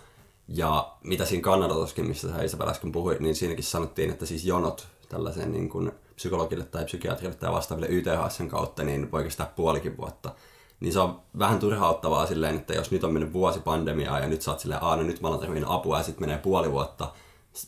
Ja 0.48 0.92
mitä 1.04 1.24
siinä 1.24 1.42
Kanadassakin, 1.42 2.08
mistä 2.08 2.28
sä 2.28 2.42
Isabel 2.42 2.68
äsken 2.68 2.92
puhuit, 2.92 3.20
niin 3.20 3.36
siinäkin 3.36 3.64
sanottiin, 3.64 4.10
että 4.10 4.26
siis 4.26 4.44
jonot 4.44 4.88
tällaiseen 5.08 5.52
niin 5.52 5.68
kuin 5.68 5.92
psykologille 6.14 6.64
tai 6.64 6.84
psykiatrille 6.84 7.34
tai 7.34 7.52
vastaaville 7.52 7.88
YTHSn 7.88 8.48
kautta, 8.48 8.82
niin 8.82 9.12
voi 9.12 9.24
kestää 9.24 9.52
puolikin 9.56 9.96
vuotta. 9.96 10.34
Niin 10.80 10.92
se 10.92 11.00
on 11.00 11.20
vähän 11.38 11.58
turhauttavaa 11.58 12.26
silleen, 12.26 12.56
että 12.56 12.74
jos 12.74 12.90
nyt 12.90 13.04
on 13.04 13.12
mennyt 13.12 13.32
vuosi 13.32 13.60
pandemiaa 13.60 14.20
ja 14.20 14.28
nyt 14.28 14.42
sä 14.42 14.50
oot 14.50 14.60
silleen, 14.60 14.80
no 14.80 15.02
nyt 15.02 15.20
mä 15.20 15.28
alan 15.28 15.64
apua 15.64 15.98
ja 15.98 16.02
sitten 16.02 16.22
menee 16.22 16.38
puoli 16.38 16.72
vuotta, 16.72 17.12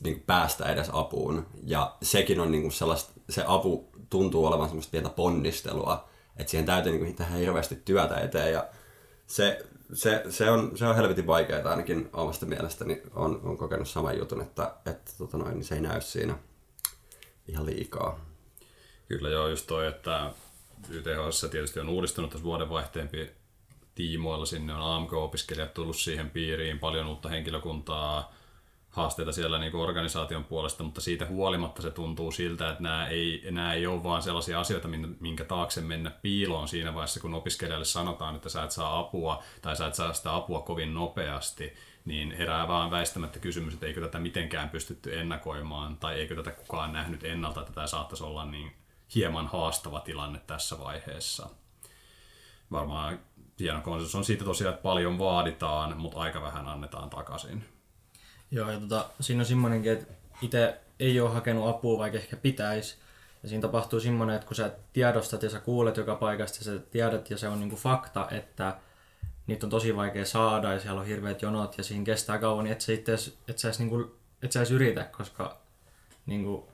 niin 0.05 0.23
päästä 0.27 0.65
edes 0.65 0.91
apuun. 0.93 1.47
Ja 1.63 1.97
sekin 2.03 2.41
on 2.41 2.53
niin 2.53 2.63
kuin 2.63 2.73
sellaista, 2.73 3.13
se 3.29 3.45
apu 3.47 3.89
tuntuu 4.11 4.47
olevan 4.47 4.69
semmoista 4.69 4.91
pientä 4.91 5.11
ponnistelua, 5.11 6.09
että 6.41 6.51
siihen 6.51 6.67
täytyy 6.67 6.93
niin 6.93 7.05
kuin 7.05 7.17
tehdä 7.17 7.35
hirveästi 7.35 7.77
työtä 7.85 8.21
eteen 8.21 8.53
ja 8.53 8.69
se, 9.27 9.67
se, 9.93 10.23
se, 10.29 10.51
on, 10.51 10.73
se 10.79 10.87
on 10.87 10.97
helvetin 10.97 11.27
vaikeaa 11.27 11.71
ainakin 11.71 12.11
omasta 12.13 12.47
mielestäni. 12.47 13.03
On, 13.15 13.41
on 13.45 13.57
kokenut 13.57 13.89
saman 13.89 14.19
jutun, 14.19 14.43
että, 14.43 14.75
että 14.87 15.13
tota 15.19 15.39
noin, 15.39 15.55
niin 15.55 15.65
se 15.65 15.75
ei 15.75 15.81
näy 15.81 16.01
siinä 16.01 16.39
ihan 17.49 17.67
liikaa. 17.67 18.21
Kyllä 19.09 19.29
joo, 19.29 19.49
just 19.49 19.67
toi, 19.67 19.87
että 19.87 20.31
YTHS 20.89 21.47
tietysti 21.51 21.81
on 21.81 21.89
uudistunut 21.89 22.31
tässä 22.31 22.45
vuodenvaihteen 22.45 23.11
tiimoilla. 23.95 24.47
Sinne 24.47 24.75
on 24.75 24.83
AMK-opiskelijat 24.83 25.75
tullut 25.75 25.97
siihen 25.97 26.31
piiriin, 26.31 26.79
paljon 26.79 27.07
uutta 27.07 27.29
henkilökuntaa, 27.29 28.35
haasteita 28.91 29.33
siellä 29.33 29.59
niin 29.59 29.73
kuin 29.73 29.83
organisaation 29.83 30.45
puolesta, 30.45 30.83
mutta 30.85 31.01
siitä 31.01 31.27
huolimatta 31.27 31.83
se 31.83 31.91
tuntuu 31.91 32.33
siltä, 32.33 32.71
että 32.71 32.83
nämä 32.83 33.07
ei, 33.07 33.43
nämä 33.51 33.75
ei 33.75 33.87
ole 33.87 34.03
vaan 34.03 34.23
sellaisia 34.23 34.61
asioita, 34.61 34.89
minkä 35.21 35.45
taakse 35.45 35.81
mennä 35.81 36.11
piiloon 36.11 36.69
siinä 36.69 36.95
vaiheessa, 36.95 37.21
kun 37.21 37.35
opiskelijalle 37.35 37.85
sanotaan, 37.85 38.37
että 38.37 38.49
sä 38.49 38.63
et 38.63 38.71
saa 38.71 38.99
apua 38.99 39.43
tai 39.63 39.77
sä 39.77 39.87
et 39.87 39.95
saa 39.95 40.13
sitä 40.13 40.35
apua 40.35 40.63
kovin 40.63 40.95
nopeasti, 40.95 41.73
niin 42.05 42.33
herää 42.33 42.69
vaan 42.69 42.91
väistämättä 42.91 43.39
kysymys, 43.39 43.75
että 43.75 43.87
eikö 43.87 44.01
tätä 44.01 44.19
mitenkään 44.19 44.71
pystytty 44.71 45.21
ennakoimaan 45.21 45.97
tai 45.97 46.15
eikö 46.15 46.37
tätä 46.37 46.51
kukaan 46.51 46.93
nähnyt 46.93 47.25
ennalta, 47.25 47.61
että 47.61 47.73
tämä 47.73 47.87
saattaisi 47.87 48.25
olla 48.25 48.45
niin 48.45 48.73
hieman 49.15 49.47
haastava 49.47 50.01
tilanne 50.01 50.41
tässä 50.47 50.79
vaiheessa. 50.79 51.49
Varmaan 52.71 53.21
hieno 53.61 53.81
konsensus 53.81 54.15
on 54.15 54.25
siitä 54.25 54.45
tosiaan, 54.45 54.75
että 54.75 54.83
paljon 54.83 55.19
vaaditaan, 55.19 55.97
mutta 55.97 56.19
aika 56.19 56.43
vähän 56.43 56.69
annetaan 56.69 57.11
takaisin. 57.11 57.65
Joo, 58.51 58.71
ja 58.71 58.81
tota, 58.81 59.11
siinä 59.21 59.41
on 59.41 59.47
semmoinenkin, 59.47 59.93
että 59.93 60.15
itse 60.43 60.81
ei 61.01 61.21
ole 61.21 61.31
hakenut 61.31 61.69
apua, 61.69 61.99
vaikka 61.99 62.19
ehkä 62.19 62.37
pitäisi. 62.37 62.97
Ja 63.43 63.49
siinä 63.49 63.63
tapahtuu 63.63 64.01
semmoinen, 64.01 64.37
että 64.37 64.47
kun 64.47 64.57
sä 64.57 64.71
tiedostat 64.93 65.43
ja 65.43 65.51
sä 65.51 65.61
kuulet 65.61 65.97
joka 65.97 66.15
paikasta 66.15 66.59
ja 66.59 66.65
sä 66.65 66.79
tiedät 66.91 67.31
ja 67.31 67.39
se 67.39 67.49
on 67.49 67.61
niinku 67.61 67.77
fakta, 67.77 68.29
että 68.31 68.77
niitä 69.47 69.67
on 69.67 69.71
tosi 69.71 69.97
vaikea 69.97 70.25
saada 70.25 70.73
ja 70.73 70.81
siellä 70.81 71.01
on 71.01 71.07
hirveät 71.07 71.43
jonot 71.43 71.79
ja 71.79 71.85
siinä 71.85 72.05
kestää 72.05 72.39
kauan, 72.39 72.65
niin 72.65 72.73
et 72.73 72.81
sä, 72.81 72.93
itse, 72.93 73.13
et 73.49 73.59
sä, 73.59 73.69
edes, 73.69 73.79
niinku, 73.79 74.17
et 74.43 74.53
sä 74.53 74.61
edes 74.61 74.71
yritä, 74.71 75.05
koska 75.05 75.61
niinku, 76.27 76.69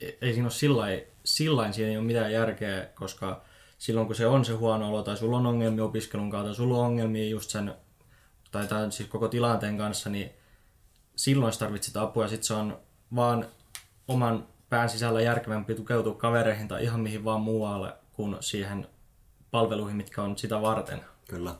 e, 0.00 0.10
ei 0.20 0.32
siinä 0.32 0.46
ole 0.46 0.50
sillain, 0.50 1.02
sillain 1.24 1.72
siinä 1.72 1.90
ei 1.90 1.96
ole 1.96 2.06
mitään 2.06 2.32
järkeä, 2.32 2.88
koska 2.94 3.42
silloin 3.78 4.06
kun 4.06 4.16
se 4.16 4.26
on 4.26 4.44
se 4.44 4.52
huono 4.52 4.88
olo 4.88 5.02
tai 5.02 5.16
sulla 5.16 5.36
on 5.36 5.46
ongelmia 5.46 5.84
opiskelun 5.84 6.30
kautta, 6.30 6.54
sulla 6.54 6.78
on 6.78 6.86
ongelmia 6.86 7.28
just 7.28 7.50
sen, 7.50 7.74
tai 8.50 8.66
tämän 8.66 8.92
siis 8.92 9.08
koko 9.08 9.28
tilanteen 9.28 9.78
kanssa, 9.78 10.10
niin 10.10 10.30
silloin 11.20 11.58
tarvitset 11.58 11.96
apua 11.96 12.24
ja 12.24 12.28
sit 12.28 12.42
se 12.42 12.54
on 12.54 12.80
vaan 13.14 13.46
oman 14.08 14.46
pään 14.68 14.88
sisällä 14.88 15.20
järkevämpi 15.20 15.74
tukeutua 15.74 16.14
kavereihin 16.14 16.68
tai 16.68 16.84
ihan 16.84 17.00
mihin 17.00 17.24
vaan 17.24 17.40
muualle 17.40 17.92
kuin 18.12 18.36
siihen 18.40 18.88
palveluihin, 19.50 19.96
mitkä 19.96 20.22
on 20.22 20.38
sitä 20.38 20.62
varten. 20.62 21.04
Kyllä. 21.28 21.54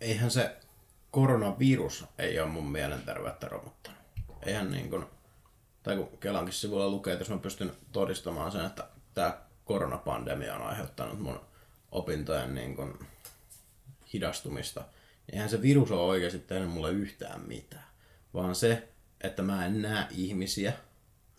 Eihän 0.00 0.30
se 0.30 0.56
koronavirus 1.10 2.04
ei 2.18 2.40
ole 2.40 2.48
mun 2.48 2.70
mielenterveyttä 2.70 3.48
romuttanut. 3.48 4.00
Eihän 4.46 4.70
niin 4.70 4.90
kuin, 4.90 5.06
tai 5.82 5.96
kun 5.96 6.18
Kelankin 6.18 6.54
sivulla 6.54 6.88
lukee, 6.88 7.12
että 7.12 7.22
jos 7.22 7.30
mä 7.30 7.38
pystyn 7.38 7.72
todistamaan 7.92 8.52
sen, 8.52 8.66
että 8.66 8.88
tämä 9.14 9.38
koronapandemia 9.64 10.54
on 10.56 10.62
aiheuttanut 10.62 11.20
mun 11.20 11.40
opintojen 11.92 12.54
niin 12.54 12.76
kuin 12.76 12.98
hidastumista– 14.12 14.84
eihän 15.32 15.48
se 15.48 15.62
virus 15.62 15.90
ole 15.90 16.00
oikeasti 16.00 16.38
tehnyt 16.38 16.70
mulle 16.70 16.90
yhtään 16.90 17.40
mitään. 17.40 17.84
Vaan 18.34 18.54
se, 18.54 18.88
että 19.20 19.42
mä 19.42 19.66
en 19.66 19.82
näe 19.82 20.06
ihmisiä. 20.10 20.72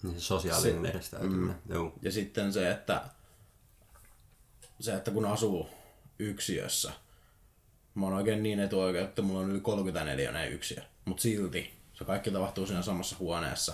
Niin 0.03 0.13
se 0.13 0.19
sosiaalinen 0.19 0.81
se, 0.81 0.89
eristäytyminen. 0.89 1.55
Mm, 1.69 1.91
Ja 2.01 2.12
sitten 2.12 2.53
se, 2.53 2.72
että 2.72 3.01
se, 4.79 4.93
että 4.93 5.12
kun 5.12 5.25
asuu 5.25 5.69
yksiössä, 6.19 6.91
mä 7.96 8.05
oon 8.05 8.15
oikein 8.15 8.43
niin 8.43 8.60
etuoikeus, 8.60 9.08
että 9.08 9.22
mulla 9.22 9.39
on 9.39 9.51
yli 9.51 9.60
34 9.60 10.46
yksiö. 10.46 10.81
Mutta 11.05 11.22
silti 11.22 11.74
se 11.93 12.05
kaikki 12.05 12.31
tapahtuu 12.31 12.65
siinä 12.65 12.81
samassa 12.81 13.15
huoneessa. 13.19 13.74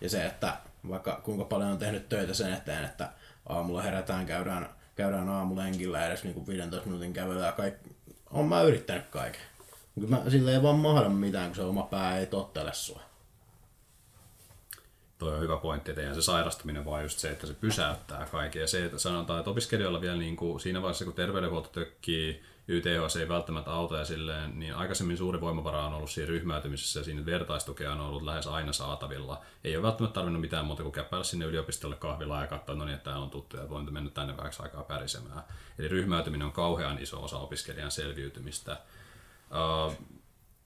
Ja 0.00 0.10
se, 0.10 0.26
että 0.26 0.56
vaikka 0.88 1.20
kuinka 1.24 1.44
paljon 1.44 1.70
on 1.70 1.78
tehnyt 1.78 2.08
töitä 2.08 2.34
sen 2.34 2.52
eteen, 2.52 2.84
että 2.84 3.12
aamulla 3.48 3.82
herätään, 3.82 4.26
käydään, 4.26 4.68
käydään 4.96 5.28
aamulenkillä 5.28 6.06
edes 6.06 6.24
niin 6.24 6.46
15 6.46 6.86
minuutin 6.86 7.12
kävelyä, 7.12 7.52
kaikki, 7.52 7.95
on 8.36 8.48
mä 8.48 8.62
yrittänyt 8.62 9.06
kaiken. 9.06 9.40
Mä, 10.08 10.22
sillä 10.28 10.50
ei 10.52 10.62
vaan 10.62 10.76
mahda 10.76 11.08
mitään, 11.08 11.46
kun 11.46 11.56
se 11.56 11.62
oma 11.62 11.82
pää 11.82 12.18
ei 12.18 12.26
tottele 12.26 12.74
sua. 12.74 13.00
Toi 15.18 15.34
on 15.34 15.40
hyvä 15.40 15.56
pointti, 15.56 15.90
että 15.90 16.14
se 16.14 16.22
sairastuminen 16.22 16.84
vaan 16.84 17.02
just 17.02 17.18
se, 17.18 17.30
että 17.30 17.46
se 17.46 17.54
pysäyttää 17.54 18.26
kaiken. 18.26 18.60
Ja 18.60 18.66
se, 18.66 18.84
että 18.84 18.98
sanotaan, 18.98 19.38
että 19.38 19.50
opiskelijoilla 19.50 20.00
vielä 20.00 20.16
niin 20.16 20.36
kuin 20.36 20.60
siinä 20.60 20.82
vaiheessa, 20.82 21.04
kun 21.04 21.14
terveydenhuolto 21.14 21.68
tökkii, 21.68 22.42
YTHS 22.68 23.16
ei 23.16 23.28
välttämättä 23.28 23.72
auta 23.72 23.96
ja 23.96 24.04
silleen, 24.04 24.58
niin 24.58 24.74
aikaisemmin 24.74 25.16
suuri 25.16 25.40
voimavara 25.40 25.86
on 25.86 25.94
ollut 25.94 26.10
siinä 26.10 26.28
ryhmäytymisessä 26.28 27.00
ja 27.00 27.04
siinä 27.04 27.26
vertaistukea 27.26 27.92
on 27.92 28.00
ollut 28.00 28.22
lähes 28.22 28.46
aina 28.46 28.72
saatavilla. 28.72 29.42
Ei 29.64 29.76
ole 29.76 29.82
välttämättä 29.82 30.14
tarvinnut 30.14 30.40
mitään 30.40 30.66
muuta 30.66 30.82
kuin 30.82 30.92
käppäillä 30.92 31.24
sinne 31.24 31.44
yliopistolle 31.44 31.96
kahvilaan 31.96 32.42
ja 32.42 32.46
katsoa, 32.46 32.74
no 32.74 32.84
niin, 32.84 32.94
että 32.94 33.04
täällä 33.04 33.24
on 33.24 33.30
tuttu 33.30 33.56
ja 33.56 33.68
voin 33.68 33.92
mennä 33.92 34.10
tänne 34.10 34.36
vähäksi 34.36 34.62
aikaa 34.62 34.82
pärisemään. 34.82 35.42
Eli 35.78 35.88
ryhmäytyminen 35.88 36.46
on 36.46 36.52
kauhean 36.52 37.02
iso 37.02 37.24
osa 37.24 37.38
opiskelijan 37.38 37.90
selviytymistä. 37.90 38.76
Uh, 39.86 40.06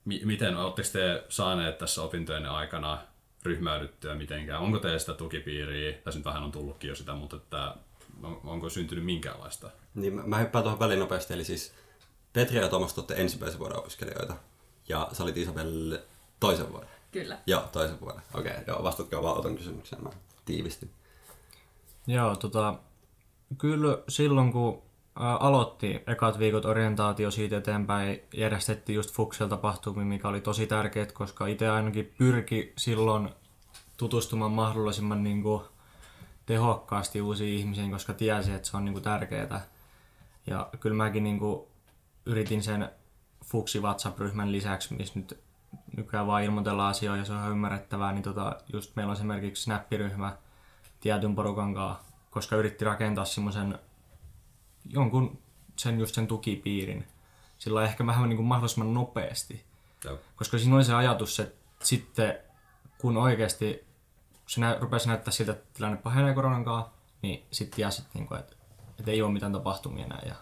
miten 0.05 0.57
oletteko 0.57 0.89
te 0.91 1.23
saaneet 1.29 1.77
tässä 1.77 2.01
opintojen 2.01 2.45
aikana 2.45 2.97
ryhmäydyttyä 3.43 4.15
mitenkään? 4.15 4.61
Onko 4.61 4.79
teillä 4.79 4.99
sitä 4.99 5.13
tukipiiriä? 5.13 5.93
Tässä 5.93 6.19
nyt 6.19 6.25
vähän 6.25 6.43
on 6.43 6.51
tullutkin 6.51 6.87
jo 6.87 6.95
sitä, 6.95 7.13
mutta 7.13 7.35
että 7.35 7.75
onko 8.43 8.69
syntynyt 8.69 9.05
minkäänlaista? 9.05 9.69
Niin, 9.95 10.29
mä 10.29 10.37
hyppään 10.37 10.63
tuohon 10.63 10.79
väliin 10.79 10.99
nopeasti, 10.99 11.33
eli 11.33 11.43
siis 11.43 11.73
Petri 12.33 12.57
ja 12.57 12.67
Tomas 12.67 12.97
olette 12.97 13.13
ensimmäisen 13.13 13.59
vuoden 13.59 13.79
opiskelijoita. 13.79 14.33
Ja 14.89 15.09
sä 15.13 15.23
olit 15.23 15.37
Isabel 15.37 15.97
toisen 16.39 16.71
vuoden. 16.71 16.89
Kyllä. 17.11 17.37
Joo, 17.47 17.61
toisen 17.61 18.01
vuoden. 18.01 18.21
Okei, 18.33 18.51
okay, 18.51 18.63
joo, 18.67 18.83
vastatkaa 18.83 19.23
vaan 19.23 19.37
otan 19.37 19.55
kysymykseen. 19.55 20.03
Mä 20.03 20.09
tiivistin. 20.45 20.91
Joo, 22.07 22.35
tota, 22.35 22.75
kyllä 23.57 23.97
silloin 24.07 24.51
kun 24.51 24.81
aloitti 25.15 26.03
ekat 26.07 26.39
viikot 26.39 26.65
orientaatio 26.65 27.31
siitä 27.31 27.57
eteenpäin, 27.57 28.21
järjestettiin 28.33 28.95
just 28.95 29.11
Fuxel 29.11 29.47
tapahtumia, 29.47 30.05
mikä 30.05 30.27
oli 30.27 30.41
tosi 30.41 30.67
tärkeää, 30.67 31.05
koska 31.05 31.47
itse 31.47 31.69
ainakin 31.69 32.13
pyrki 32.17 32.73
silloin 32.77 33.29
tutustumaan 33.97 34.51
mahdollisimman 34.51 35.23
niin 35.23 35.43
kuin, 35.43 35.63
tehokkaasti 36.45 37.21
uusiin 37.21 37.59
ihmisiin, 37.59 37.91
koska 37.91 38.13
tiesi, 38.13 38.51
että 38.51 38.67
se 38.67 38.77
on 38.77 38.85
niin 38.85 38.93
kuin, 38.93 39.03
tärkeää. 39.03 39.65
Ja 40.47 40.69
kyllä 40.79 40.95
mäkin 40.95 41.23
niin 41.23 41.39
kuin, 41.39 41.67
yritin 42.25 42.63
sen 42.63 42.91
Fuxi 43.45 43.79
WhatsApp-ryhmän 43.79 44.51
lisäksi, 44.51 44.95
missä 44.95 45.19
nyt 45.19 45.39
nykyään 45.97 46.27
vaan 46.27 46.43
ilmoitellaan 46.43 46.91
asioita 46.91 47.17
ja 47.19 47.25
se 47.25 47.33
on 47.33 47.51
ymmärrettävää, 47.51 48.11
niin 48.11 48.23
tota, 48.23 48.55
just 48.73 48.95
meillä 48.95 49.11
on 49.11 49.17
esimerkiksi 49.17 49.63
Snap-ryhmä 49.63 50.37
tietyn 50.99 51.35
porukan 51.35 51.73
kanssa, 51.73 52.03
koska 52.29 52.55
yritti 52.55 52.85
rakentaa 52.85 53.25
semmoisen 53.25 53.79
jonkun 54.89 55.41
sen 55.75 55.99
just 55.99 56.15
sen 56.15 56.27
tukipiirin. 56.27 57.07
Sillä 57.57 57.83
ehkä 57.83 58.05
vähän 58.05 58.29
niin 58.29 58.37
kuin 58.37 58.47
mahdollisimman 58.47 58.93
nopeasti. 58.93 59.65
Joo. 60.05 60.19
Koska 60.35 60.57
siinä 60.57 60.75
oli 60.75 60.83
se 60.83 60.93
ajatus, 60.93 61.39
että 61.39 61.85
sitten 61.85 62.37
kun 62.97 63.17
oikeasti 63.17 63.85
se 64.47 64.61
nä- 64.61 64.77
rupesi 64.79 65.07
näyttää 65.07 65.31
siltä, 65.31 65.51
että 65.51 65.65
tilanne 65.73 65.97
pahenee 65.97 66.33
koronan 66.33 66.65
kanssa, 66.65 66.91
niin 67.21 67.45
sitten 67.51 67.75
tiesi, 67.75 68.01
että, 68.01 68.17
niinku, 68.17 68.35
että, 68.35 68.55
että 68.99 69.11
ei 69.11 69.21
ole 69.21 69.31
mitään 69.31 69.53
tapahtumia 69.53 70.05
enää 70.05 70.21
ja 70.25 70.35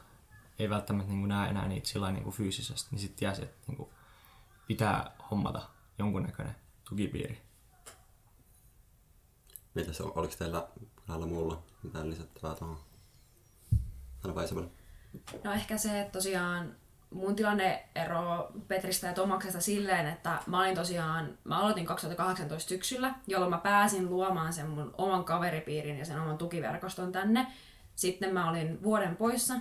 ei 0.60 0.70
välttämättä 0.70 1.12
niin 1.12 1.20
kuin 1.20 1.30
näe 1.30 1.50
enää 1.50 1.68
niitä 1.68 1.88
sillä 1.88 2.12
niin 2.12 2.24
kuin 2.24 2.36
fyysisesti, 2.36 2.88
niin 2.92 3.00
sitten 3.00 3.20
tiesi, 3.20 3.44
että 3.44 3.58
niin 3.68 3.78
kuin 3.78 3.90
pitää 4.68 5.12
hommata 5.32 5.62
jonkunnäköinen 6.00 6.56
tukipiiri. 6.90 7.42
Mitäs, 9.74 10.02
oliko 10.02 10.34
teillä 10.40 10.68
kahdella 10.96 11.28
muulla 11.28 11.64
mitään 11.84 12.10
lisättävää 12.10 12.56
tuohon? 12.56 12.80
Anna 14.24 14.42
No 15.44 15.54
ehkä 15.54 15.78
se, 15.78 16.02
että 16.02 16.12
tosiaan 16.12 16.76
mun 17.10 17.36
tilanne 17.36 17.90
ero 17.96 18.52
Petristä 18.68 19.08
ja 19.08 19.14
Tomaksesta 19.14 19.62
silleen, 19.62 20.08
että 20.08 20.40
mä 20.48 20.60
olin 20.60 20.76
tosiaan, 20.76 21.38
mä 21.44 21.60
aloitin 21.60 21.86
2018 21.86 22.70
syksyllä, 22.70 23.14
jolloin 23.28 23.50
mä 23.50 23.58
pääsin 23.58 24.10
luomaan 24.10 24.54
sen 24.54 24.70
mun 24.70 24.96
oman 24.98 25.24
kaveripiirin 25.24 25.98
ja 25.98 26.06
sen 26.06 26.22
oman 26.22 26.38
tukiverkoston 26.38 27.12
tänne. 27.12 27.48
Sitten 27.96 28.34
mä 28.34 28.50
olin 28.50 28.84
vuoden 28.84 29.16
poissa 29.16 29.54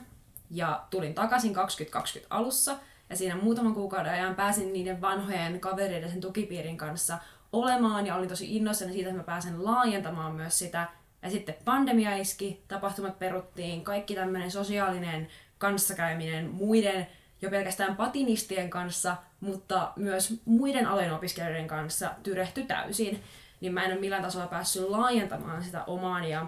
ja 0.50 0.84
tulin 0.90 1.14
takaisin 1.14 1.54
2020 1.54 2.34
alussa 2.34 2.76
ja 3.10 3.16
siinä 3.16 3.36
muutaman 3.36 3.74
kuukauden 3.74 4.12
ajan 4.12 4.34
pääsin 4.34 4.72
niiden 4.72 5.00
vanhojen 5.00 5.60
kavereiden 5.60 6.10
sen 6.10 6.20
tukipiirin 6.20 6.76
kanssa 6.76 7.18
olemaan 7.52 8.06
ja 8.06 8.14
olin 8.14 8.28
tosi 8.28 8.56
innoissani 8.56 8.92
siitä, 8.92 9.08
että 9.08 9.20
mä 9.20 9.24
pääsen 9.24 9.64
laajentamaan 9.64 10.34
myös 10.34 10.58
sitä. 10.58 10.88
Ja 11.22 11.30
sitten 11.30 11.54
pandemia 11.64 12.16
iski, 12.16 12.62
tapahtumat 12.68 13.18
peruttiin, 13.18 13.84
kaikki 13.84 14.14
tämmöinen 14.14 14.50
sosiaalinen 14.50 15.28
kanssakäyminen 15.58 16.50
muiden 16.50 17.06
jo 17.42 17.50
pelkästään 17.50 17.96
patinistien 17.96 18.70
kanssa, 18.70 19.16
mutta 19.40 19.92
myös 19.96 20.40
muiden 20.44 20.86
alojen 20.86 21.14
opiskelijoiden 21.14 21.68
kanssa 21.68 22.10
tyrehty 22.22 22.62
täysin. 22.62 23.22
Niin 23.60 23.74
mä 23.74 23.84
en 23.84 23.92
ole 23.92 24.00
millään 24.00 24.22
tasolla 24.22 24.46
päässyt 24.46 24.88
laajentamaan 24.88 25.64
sitä 25.64 25.84
omaan 25.84 26.24
ja 26.24 26.46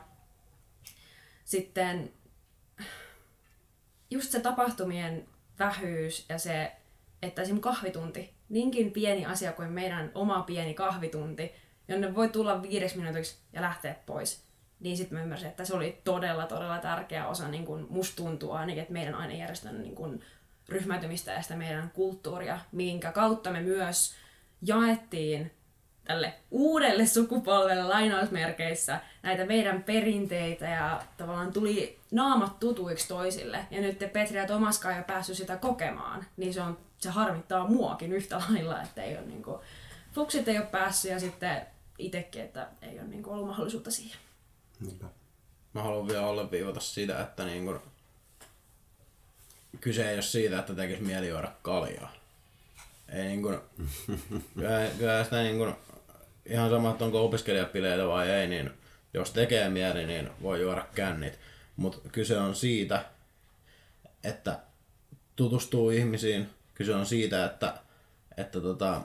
sitten 1.44 2.12
just 4.10 4.30
se 4.30 4.40
tapahtumien 4.40 5.28
vähyys 5.58 6.26
ja 6.28 6.38
se, 6.38 6.72
että 7.22 7.42
esimerkiksi 7.42 7.62
kahvitunti, 7.62 8.34
niinkin 8.48 8.90
pieni 8.90 9.26
asia 9.26 9.52
kuin 9.52 9.72
meidän 9.72 10.10
oma 10.14 10.42
pieni 10.42 10.74
kahvitunti, 10.74 11.52
jonne 11.88 12.14
voi 12.14 12.28
tulla 12.28 12.62
viideksi 12.62 12.98
minuutiksi 12.98 13.36
ja 13.52 13.62
lähteä 13.62 13.96
pois, 14.06 14.44
niin 14.80 14.96
sitten 14.96 15.18
mä 15.18 15.22
ymmärsin, 15.22 15.48
että 15.48 15.64
se 15.64 15.74
oli 15.74 16.00
todella, 16.04 16.46
todella 16.46 16.78
tärkeä 16.78 17.26
osa, 17.26 17.48
niin 17.48 17.66
kun 17.66 17.86
musta 17.90 18.16
tuntuu 18.16 18.52
ainakin, 18.52 18.82
että 18.82 18.92
meidän 18.92 19.14
ainejärjestön 19.14 19.82
niin 19.82 19.94
kun 19.94 20.20
ryhmäytymistä 20.68 21.32
ja 21.32 21.42
sitä 21.42 21.56
meidän 21.56 21.90
kulttuuria, 21.90 22.58
minkä 22.72 23.12
kautta 23.12 23.50
me 23.50 23.60
myös 23.60 24.14
jaettiin 24.62 25.50
tälle 26.10 26.34
uudelle 26.50 27.06
sukupolvelle 27.06 27.82
lainausmerkeissä 27.82 29.00
näitä 29.22 29.46
meidän 29.46 29.82
perinteitä 29.82 30.66
ja 30.66 31.02
tavallaan 31.16 31.52
tuli 31.52 31.98
naamat 32.10 32.60
tutuiksi 32.60 33.08
toisille. 33.08 33.66
Ja 33.70 33.80
nyt 33.80 33.98
te 33.98 34.08
Petri 34.08 34.38
ja 34.38 34.46
Tomaskaan 34.46 34.94
ei 34.94 34.98
ole 34.98 35.04
päässyt 35.04 35.36
sitä 35.36 35.56
kokemaan, 35.56 36.26
niin 36.36 36.54
se, 36.54 36.60
on, 36.60 36.78
se 36.98 37.10
harmittaa 37.10 37.66
muakin 37.66 38.12
yhtä 38.12 38.38
lailla, 38.38 38.82
että 38.82 39.02
ei 39.02 39.16
ole 39.16 39.26
niin 39.26 39.42
kuin, 39.42 39.60
fuksit 40.12 40.48
ei 40.48 40.58
ole 40.58 40.66
päässyt 40.66 41.10
ja 41.10 41.20
sitten 41.20 41.66
itsekin, 41.98 42.42
että 42.42 42.68
ei 42.82 42.98
ole 42.98 43.08
niin 43.08 43.22
kuin, 43.22 43.34
ollut 43.34 43.48
mahdollisuutta 43.48 43.90
siihen. 43.90 44.18
Niinpä. 44.80 45.06
Mä 45.72 45.82
haluan 45.82 46.08
vielä 46.08 46.26
alleviivata 46.26 46.80
sitä, 46.80 47.20
että 47.20 47.44
niin 47.44 47.66
kun, 47.66 47.80
kyse 49.80 50.08
ei 50.08 50.14
ole 50.14 50.22
siitä, 50.22 50.58
että 50.58 50.74
tekisi 50.74 51.02
mieli 51.02 51.28
juoda 51.28 51.52
kaljaa. 51.62 52.12
Ei 53.08 53.24
niin 53.24 53.42
kun, 53.42 53.62
kyllä, 54.54 54.88
kyllä 54.98 55.24
sitä 55.24 55.42
niin 55.42 55.58
kun, 55.58 55.76
ihan 56.50 56.70
sama, 56.70 56.90
että 56.90 57.04
onko 57.04 57.24
opiskelijapileitä 57.24 58.06
vai 58.06 58.30
ei, 58.30 58.48
niin 58.48 58.70
jos 59.14 59.30
tekee 59.30 59.68
mieli, 59.68 60.06
niin 60.06 60.30
voi 60.42 60.60
juoda 60.60 60.86
kännit. 60.94 61.38
Mutta 61.76 62.08
kyse 62.12 62.38
on 62.38 62.54
siitä, 62.54 63.04
että 64.24 64.58
tutustuu 65.36 65.90
ihmisiin. 65.90 66.50
Kyse 66.74 66.94
on 66.94 67.06
siitä, 67.06 67.44
että, 67.44 67.74
että 68.36 68.60
tota, 68.60 69.02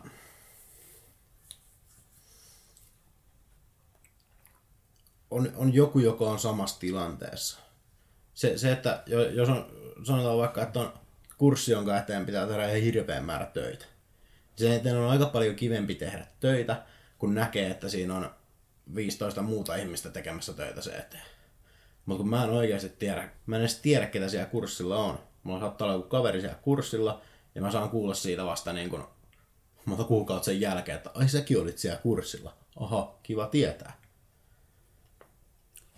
on, 5.31 5.51
on 5.55 5.73
joku, 5.73 5.99
joka 5.99 6.25
on 6.25 6.39
samassa 6.39 6.79
tilanteessa. 6.79 7.59
Se, 8.33 8.57
se 8.57 8.71
että 8.71 9.03
jo- 9.05 9.29
jos 9.29 9.49
on, 9.49 9.65
sanotaan 10.03 10.37
vaikka, 10.37 10.61
että 10.63 10.79
on 10.79 10.93
kurssi, 11.37 11.71
jonka 11.71 11.97
eteen 11.97 12.25
pitää 12.25 12.47
tehdä 12.47 12.67
ihan 12.67 12.81
hirveän 12.81 13.25
määrä 13.25 13.45
töitä. 13.45 13.85
Sen 14.55 14.71
eteen 14.71 14.97
on 14.97 15.09
aika 15.09 15.25
paljon 15.25 15.55
kivempi 15.55 15.95
tehdä 15.95 16.27
töitä, 16.39 16.83
kun 17.17 17.35
näkee, 17.35 17.71
että 17.71 17.89
siinä 17.89 18.15
on 18.15 18.29
15 18.95 19.41
muuta 19.41 19.75
ihmistä 19.75 20.09
tekemässä 20.09 20.53
töitä 20.53 20.81
se 20.81 20.91
eteen. 20.91 21.23
Mutta 22.05 22.21
kun 22.21 22.29
mä 22.29 22.43
en 22.43 22.49
oikeasti 22.49 22.89
tiedä, 22.89 23.29
mä 23.45 23.55
en 23.55 23.61
edes 23.61 23.79
tiedä, 23.79 24.07
ketä 24.07 24.29
siellä 24.29 24.49
kurssilla 24.49 24.97
on. 24.97 25.19
Mulla 25.43 25.59
saattaa 25.59 25.85
olla 25.85 25.97
joku 25.97 26.09
kaveri 26.09 26.41
siellä 26.41 26.57
kurssilla, 26.61 27.21
ja 27.55 27.61
mä 27.61 27.71
saan 27.71 27.89
kuulla 27.89 28.13
siitä 28.13 28.45
vasta 28.45 28.73
niin 28.73 28.89
kuin 28.89 29.03
monta 29.85 30.03
kuukautta 30.03 30.45
sen 30.45 30.61
jälkeen, 30.61 30.97
että 30.97 31.11
ai 31.13 31.29
säkin 31.29 31.61
olit 31.61 31.77
siellä 31.77 31.99
kurssilla. 31.99 32.53
Aha, 32.79 33.19
kiva 33.23 33.47
tietää. 33.47 34.04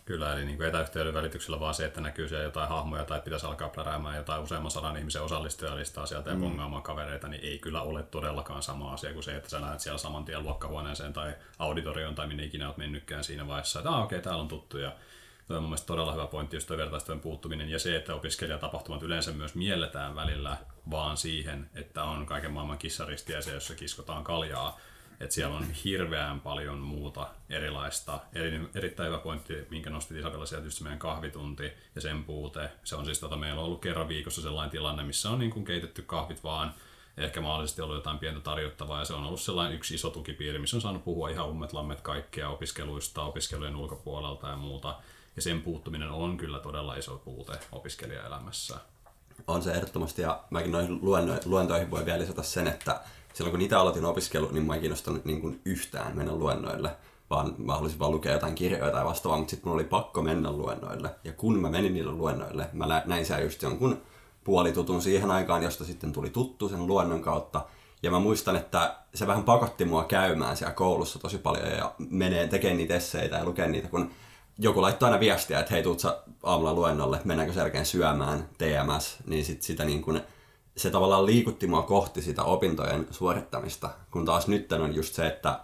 Kyllä, 0.08 0.34
eli 0.34 0.46
niin 0.46 0.58
kuin 0.58 0.70
etäyhteyden 0.70 1.14
välityksellä 1.14 1.60
vaan 1.60 1.74
se, 1.74 1.86
että 1.86 2.02
näkyy 2.02 2.28
siellä 2.28 2.44
jotain 2.44 2.70
hahmoja 2.70 3.06
tai 3.06 3.22
pitäisi 3.22 3.46
alkaa 3.46 3.70
pläräämään 3.70 4.18
jotain 4.18 4.42
useamman 4.42 4.72
sadan 4.72 4.98
ihmisen 4.98 5.22
osallistujalistaa 5.22 6.06
sieltä 6.06 6.30
ja 6.30 6.36
mm. 6.36 6.42
bongaamaan 6.42 6.84
kavereita, 6.84 7.28
niin 7.28 7.44
ei 7.44 7.60
kyllä 7.60 7.82
ole 7.82 8.04
todellakaan 8.04 8.64
sama 8.64 8.94
asia 8.94 9.14
kuin 9.14 9.24
se, 9.24 9.36
että 9.36 9.50
sä 9.50 9.60
näet 9.60 9.80
siellä 9.80 9.98
saman 9.98 10.26
tien 10.26 10.44
luokkahuoneeseen 10.44 11.14
tai 11.14 11.36
auditorioon 11.60 12.16
tai 12.16 12.28
minne 12.28 12.44
ikinä 12.44 12.68
olet 12.68 12.78
mennytkään 12.78 13.24
siinä 13.24 13.48
vaiheessa, 13.48 13.80
että 13.80 13.90
ah, 13.90 14.04
okei, 14.04 14.16
okay, 14.16 14.24
täällä 14.24 14.42
on 14.42 14.48
tuttuja. 14.48 14.92
Tuo 15.48 15.58
on 15.58 15.64
mun 15.64 15.70
mielestä 15.70 15.88
todella 15.88 16.12
hyvä 16.12 16.28
pointti, 16.28 16.56
just 16.56 16.68
tuo 16.68 16.78
vertaistujen 16.78 17.20
puuttuminen 17.20 17.70
ja 17.70 17.80
se, 17.80 17.96
että 17.96 18.16
opiskelijatapahtumat 18.16 19.04
yleensä 19.04 19.32
myös 19.32 19.56
mielletään 19.56 20.16
välillä 20.16 20.58
vaan 20.92 21.18
siihen, 21.18 21.70
että 21.76 22.04
on 22.04 22.26
kaiken 22.26 22.52
maailman 22.52 22.78
kissaristiäisiä, 22.78 23.54
jossa 23.54 23.76
kiskotaan 23.76 24.24
kaljaa. 24.24 24.80
Että 25.20 25.36
siellä 25.36 25.56
on 25.56 25.72
hirveän 25.72 26.42
paljon 26.42 26.78
muuta 26.78 27.28
erilaista. 27.50 28.20
Eri, 28.34 28.70
erittäin 28.76 29.10
hyvä 29.10 29.20
pointti, 29.20 29.68
minkä 29.70 29.90
nostit 29.90 30.18
Isabella 30.18 30.46
sieltä, 30.46 30.70
se 30.70 30.84
meidän 30.84 31.00
kahvitunti 31.00 31.72
ja 31.96 32.02
sen 32.02 32.24
puute. 32.24 32.72
Se 32.84 32.96
on 32.96 33.06
siis, 33.06 33.20
tota, 33.20 33.36
meillä 33.36 33.60
on 33.62 33.66
ollut 33.66 33.82
kerran 33.82 34.08
viikossa 34.08 34.42
sellainen 34.42 34.72
tilanne, 34.72 35.04
missä 35.04 35.30
on 35.30 35.40
niin 35.40 35.52
kuin 35.52 35.66
keitetty 35.66 36.02
kahvit 36.02 36.44
vaan 36.44 36.74
ehkä 37.18 37.42
mahdollisesti 37.42 37.82
ollut 37.82 37.96
jotain 37.96 38.20
pientä 38.20 38.40
tarjottavaa 38.40 39.00
ja 39.00 39.06
se 39.06 39.14
on 39.14 39.24
ollut 39.24 39.42
sellainen 39.42 39.76
yksi 39.76 39.96
iso 39.96 40.10
tukipiiri, 40.10 40.60
missä 40.60 40.78
on 40.78 40.82
saanut 40.82 41.04
puhua 41.04 41.30
ihan 41.30 41.50
ummet 41.50 41.74
lammet 41.74 42.02
kaikkea 42.02 42.50
opiskeluista, 42.50 43.24
opiskelujen 43.24 43.76
ulkopuolelta 43.76 44.48
ja 44.48 44.58
muuta. 44.58 44.96
Ja 45.36 45.42
sen 45.42 45.62
puuttuminen 45.62 46.10
on 46.10 46.38
kyllä 46.38 46.60
todella 46.60 46.96
iso 46.96 47.22
puute 47.26 47.54
opiskelijaelämässä. 47.72 48.78
On 49.48 49.64
se 49.64 49.72
ehdottomasti, 49.72 50.22
ja 50.22 50.44
mäkin 50.50 50.72
noihin 50.72 51.00
luentoihin 51.46 51.92
voi 51.92 52.06
vielä 52.06 52.20
lisätä 52.20 52.44
sen, 52.44 52.68
että 52.68 53.02
silloin 53.38 53.52
kun 53.52 53.62
itse 53.62 53.76
aloitin 53.76 54.06
opiskelu, 54.06 54.50
niin 54.52 54.66
mä 54.66 54.74
en 54.74 54.80
kiinnostanut 54.80 55.26
niin 55.26 55.42
kuin 55.42 55.62
yhtään 55.66 56.18
mennä 56.18 56.36
luennoille, 56.36 56.90
vaan 57.30 57.56
mä 57.58 57.76
halusin 57.76 58.00
vaan 58.00 58.12
lukea 58.12 58.34
jotain 58.34 58.56
kirjoja 58.56 58.92
tai 58.92 59.06
vastaavaa, 59.06 59.38
mutta 59.38 59.52
sitten 59.52 59.70
mun 59.70 59.76
oli 59.76 59.84
pakko 59.84 60.22
mennä 60.22 60.52
luennoille. 60.52 61.10
Ja 61.24 61.34
kun 61.34 61.60
mä 61.60 61.70
menin 61.70 61.94
niille 61.94 62.12
luennoille, 62.12 62.70
mä 62.74 62.86
nä- 62.86 63.04
näin 63.06 63.26
siellä 63.26 63.44
just 63.44 63.62
jonkun 63.62 64.02
puolitutun 64.44 65.02
siihen 65.02 65.32
aikaan, 65.32 65.64
josta 65.64 65.84
sitten 65.86 66.14
tuli 66.14 66.30
tuttu 66.30 66.70
sen 66.70 66.88
luennon 66.88 67.22
kautta. 67.22 67.66
Ja 68.04 68.12
mä 68.12 68.20
muistan, 68.20 68.56
että 68.56 68.96
se 69.14 69.28
vähän 69.28 69.44
pakotti 69.44 69.86
mua 69.86 70.04
käymään 70.04 70.58
siellä 70.58 70.74
koulussa 70.74 71.20
tosi 71.20 71.38
paljon 71.38 71.72
ja 71.72 71.94
menee 72.10 72.48
tekemään 72.48 72.78
niitä 72.78 72.96
esseitä 72.96 73.36
ja 73.36 73.46
lukee 73.46 73.68
niitä, 73.68 73.88
kun 73.88 74.12
joku 74.60 74.82
laittaa 74.82 75.08
aina 75.08 75.20
viestiä, 75.20 75.60
että 75.60 75.74
hei, 75.74 75.84
tuut 75.84 76.02
aamulla 76.44 76.74
luennolle, 76.74 77.20
mennäänkö 77.24 77.54
sen 77.54 77.62
jälkeen 77.62 77.86
syömään 77.86 78.50
TMS, 78.58 79.18
niin 79.26 79.46
sit 79.46 79.62
sitä 79.62 79.86
niin 79.86 80.02
kuin, 80.02 80.22
se 80.78 80.90
tavallaan 80.90 81.26
liikutti 81.26 81.68
mua 81.68 81.82
kohti 81.82 82.22
sitä 82.22 82.44
opintojen 82.44 83.08
suorittamista, 83.12 83.90
kun 84.12 84.26
taas 84.26 84.48
nyt 84.48 84.72
on 84.72 84.96
just 84.96 85.16
se, 85.16 85.28
että, 85.28 85.60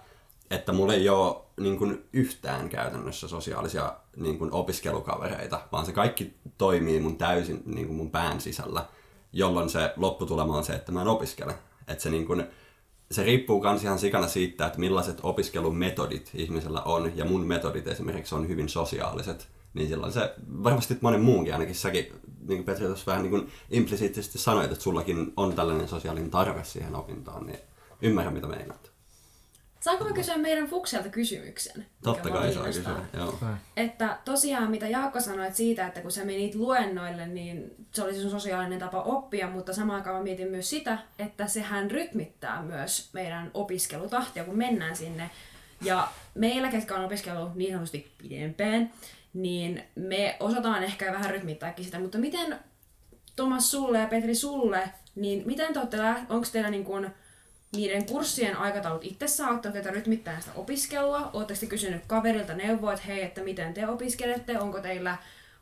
että 0.52 0.72
mulla 0.72 0.94
ei 0.94 1.10
ole 1.10 1.36
niin 1.60 1.78
kuin 1.78 2.06
yhtään 2.14 2.70
käytännössä 2.70 3.28
sosiaalisia 3.28 3.94
niin 4.18 4.38
kuin 4.38 4.52
opiskelukavereita, 4.52 5.62
vaan 5.72 5.86
se 5.86 5.92
kaikki 5.92 6.34
toimii 6.58 7.00
mun 7.00 7.18
täysin 7.18 7.64
niin 7.66 7.88
kuin 7.88 7.98
mun 7.98 8.12
pään 8.12 8.42
sisällä, 8.42 8.86
jolloin 9.34 9.70
se 9.70 9.94
lopputulema 9.98 10.58
on 10.58 10.64
se, 10.64 10.74
että 10.74 10.92
mä 10.92 11.02
en 11.02 11.08
opiskele. 11.08 11.56
Että 11.88 12.04
se 12.04 12.10
niin 12.10 12.26
kuin, 12.26 12.44
se 13.12 13.24
riippuu 13.24 13.62
myös 13.62 13.84
ihan 13.84 14.00
sikana 14.00 14.28
siitä, 14.28 14.66
että 14.66 14.80
millaiset 14.80 15.20
opiskelumetodit 15.24 16.32
ihmisellä 16.34 16.82
on, 16.82 17.18
ja 17.18 17.26
mun 17.26 17.48
metodit 17.48 17.88
esimerkiksi 17.88 18.36
on 18.36 18.48
hyvin 18.48 18.70
sosiaaliset, 18.70 19.48
niin 19.74 19.88
silloin 19.88 20.14
se 20.14 20.34
varmasti 20.64 20.98
monen 21.02 21.22
muunkin, 21.22 21.54
ainakin 21.54 21.76
säkin, 21.76 22.08
niin 22.38 22.48
kuin 22.48 22.64
Petri 22.64 22.86
tuossa 22.86 23.12
vähän 23.12 23.24
niin 23.24 23.32
kuin 23.32 23.52
implisiittisesti 23.70 24.38
sanoit, 24.38 24.72
että 24.72 24.84
sullakin 24.84 25.34
on 25.38 25.54
tällainen 25.54 25.88
sosiaalinen 25.88 26.32
tarve 26.32 26.64
siihen 26.64 26.96
opintoon, 26.96 27.46
niin 27.46 27.60
ymmärrän 28.02 28.34
mitä 28.34 28.48
meinaat. 28.48 28.94
Saanko 29.84 30.04
mä 30.04 30.12
kysyä 30.12 30.38
meidän 30.38 30.68
Fukselta 30.68 31.10
kysymyksen? 31.10 31.86
Totta 32.04 32.30
kai 32.30 32.54
saa 32.54 32.64
kysyä, 32.64 33.06
joo. 33.14 33.40
Että 33.78 34.18
tosiaan 34.26 34.72
mitä 34.72 34.88
Jaakko 34.88 35.20
sanoit 35.20 35.56
siitä, 35.56 35.88
että 35.88 36.02
kun 36.02 36.12
sä 36.12 36.26
menit 36.26 36.56
luennoille, 36.56 37.28
niin 37.28 37.76
se 37.92 38.04
oli 38.04 38.16
sun 38.16 38.32
sosiaalinen 38.32 38.80
tapa 38.80 39.02
oppia, 39.02 39.50
mutta 39.50 39.74
samaan 39.74 39.98
aikaan 39.98 40.16
mä 40.16 40.24
mietin 40.24 40.48
myös 40.48 40.70
sitä, 40.70 40.98
että 41.20 41.48
sehän 41.48 41.92
rytmittää 41.92 42.62
myös 42.62 43.10
meidän 43.14 43.52
opiskelutahtia, 43.54 44.44
kun 44.44 44.58
mennään 44.58 44.96
sinne. 44.96 45.30
Ja 45.82 46.08
meillä, 46.36 46.70
ketkä 46.70 46.96
on 46.96 47.06
opiskellut 47.06 47.56
niin 47.56 47.72
sanotusti 47.72 48.12
pidempään, 48.18 48.92
niin 49.34 49.84
me 49.96 50.38
osataan 50.40 50.84
ehkä 50.84 51.14
vähän 51.14 51.32
rytmittääkin 51.32 51.86
sitä, 51.86 52.00
mutta 52.00 52.18
miten 52.18 52.60
Tomas 53.36 53.72
sulle 53.72 54.00
ja 54.00 54.08
Petri 54.08 54.36
sulle, 54.36 54.90
niin 55.16 55.44
miten 55.46 55.74
te 55.74 55.80
olette, 55.80 55.98
onko 56.30 56.48
teillä 56.52 56.70
niin 56.70 56.86
kuin 56.86 57.10
niiden 57.76 58.06
kurssien 58.06 58.58
aikataulut 58.58 59.04
itsessään 59.04 59.50
auttaa 59.50 59.72
teitä 59.72 59.92
rytmittämään 59.92 60.42
sitä 60.42 60.56
opiskelua? 60.56 61.30
Oletteko 61.34 61.60
te 61.60 61.66
kysynyt 61.66 62.02
kaverilta 62.08 62.54
neuvoa, 62.54 62.94
että 62.94 63.06
hei, 63.06 63.22
että 63.22 63.44
miten 63.44 63.74
te 63.74 63.88
opiskelette? 63.88 64.60
Onko 64.60 64.80
teillä, 64.80 65.18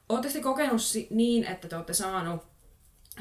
oletteko 0.10 0.34
te 0.34 0.42
kokenut 0.42 0.82
niin, 1.10 1.46
että 1.46 1.68
te 1.68 1.76
olette 1.76 1.94
saanut 1.94 2.42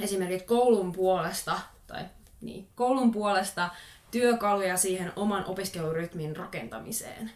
esimerkiksi 0.00 0.46
koulun 0.46 0.92
puolesta, 0.92 1.60
tai 1.86 2.04
niin, 2.40 2.68
koulun 2.74 3.10
puolesta 3.10 3.70
työkaluja 4.10 4.76
siihen 4.76 5.12
oman 5.16 5.44
opiskelurytmin 5.44 6.36
rakentamiseen? 6.36 7.30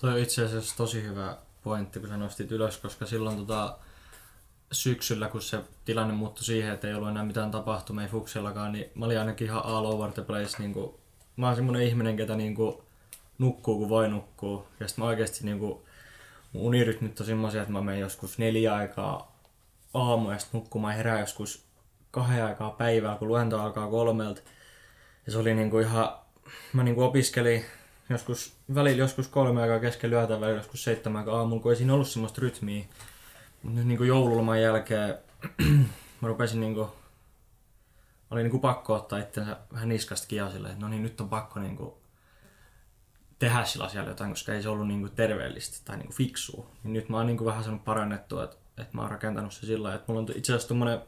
Toi 0.00 0.12
on 0.12 0.18
itse 0.18 0.44
asiassa 0.44 0.76
tosi 0.76 1.02
hyvä 1.02 1.36
pointti, 1.62 2.00
kun 2.00 2.08
sä 2.08 2.16
nostit 2.16 2.52
ylös, 2.52 2.78
koska 2.78 3.06
silloin 3.06 3.36
tota, 3.36 3.78
syksyllä, 4.72 5.28
kun 5.28 5.42
se 5.42 5.60
tilanne 5.84 6.14
muuttui 6.14 6.44
siihen, 6.44 6.74
että 6.74 6.88
ei 6.88 6.94
ollut 6.94 7.08
enää 7.08 7.24
mitään 7.24 7.50
tapahtumia 7.50 8.08
Fuksellakaan, 8.08 8.72
niin 8.72 8.90
mä 8.94 9.04
olin 9.04 9.18
ainakin 9.18 9.46
ihan 9.46 9.64
all 9.64 9.84
over 9.84 10.12
the 10.12 10.22
place. 10.22 10.58
Niin 10.58 10.72
kuin, 10.72 10.94
mä 11.36 11.46
oon 11.46 11.56
semmonen 11.56 11.82
ihminen, 11.82 12.16
ketä 12.16 12.36
niin 12.36 12.54
kuin, 12.54 12.76
nukkuu 13.38 13.78
kun 13.78 13.88
voi 13.88 14.08
nukkuu. 14.08 14.66
Ja 14.80 14.88
sitten 14.88 15.04
mä 15.04 15.08
oikeasti 15.08 15.44
niin 15.44 15.58
kuin, 15.58 15.78
mun 16.52 16.62
unirytmit 16.62 17.20
on 17.20 17.26
semmoisia, 17.26 17.60
että 17.60 17.72
mä 17.72 17.80
menen 17.80 18.00
joskus 18.00 18.38
neljä 18.38 18.74
aikaa 18.74 19.40
aamu 19.94 20.30
ja 20.30 20.38
sitten 20.38 20.60
nukkumaan 20.60 20.94
herää 20.94 21.20
joskus 21.20 21.64
kahden 22.10 22.44
aikaa 22.44 22.70
päivää, 22.70 23.16
kun 23.16 23.28
luento 23.28 23.60
alkaa 23.60 23.90
kolmelta. 23.90 24.40
Ja 25.26 25.32
se 25.32 25.38
oli 25.38 25.54
niinku 25.54 25.78
ihan, 25.78 26.18
mä 26.72 26.82
niinku 26.82 27.02
opiskelin 27.02 27.64
joskus, 28.10 28.56
välillä 28.74 28.98
joskus 28.98 29.28
kolme 29.28 29.62
aikaa 29.62 29.80
kesken 29.80 30.12
yötä, 30.12 30.40
välillä 30.40 30.58
joskus 30.58 30.84
seitsemän 30.84 31.18
aikaa 31.18 31.38
aamulla, 31.38 31.62
kun 31.62 31.72
ei 31.72 31.76
siinä 31.76 31.94
ollut 31.94 32.08
semmoista 32.08 32.40
rytmiä. 32.40 32.84
Mutta 33.62 33.78
nyt 33.78 33.86
niinku 33.86 34.04
joululoman 34.04 34.62
jälkeen 34.62 35.18
mä 36.20 36.28
rupesin 36.28 36.60
niinku, 36.60 36.88
oli 38.30 38.42
niinku 38.42 38.58
pakko 38.58 38.94
ottaa 38.94 39.18
itsensä 39.18 39.56
vähän 39.72 39.88
niskasta 39.88 40.26
kiinni 40.26 40.52
silleen, 40.52 40.72
että 40.72 40.84
no 40.84 40.90
niin, 40.90 41.02
nyt 41.02 41.20
on 41.20 41.28
pakko 41.28 41.60
niinku 41.60 42.00
tehdä 43.38 43.64
sillä 43.64 43.84
asialla 43.84 44.10
jotain, 44.10 44.30
koska 44.30 44.54
ei 44.54 44.62
se 44.62 44.68
ollut 44.68 44.88
niinku 44.88 45.08
terveellistä 45.08 45.78
tai 45.84 45.96
niinku 45.96 46.12
fiksua. 46.12 46.70
Niin 46.84 46.92
nyt 46.92 47.08
mä 47.08 47.16
oon 47.16 47.26
niinku 47.26 47.44
vähän 47.44 47.64
saanut 47.64 47.84
parannettua, 47.84 48.44
että, 48.44 48.56
että 48.78 48.96
mä 48.96 49.00
oon 49.00 49.10
rakentanut 49.10 49.52
se 49.52 49.66
sillä 49.66 49.94
että 49.94 50.04
mulla 50.08 50.20
on 50.20 50.26
itse 50.34 50.52
asiassa 50.52 50.68
tommonen, 50.68 51.00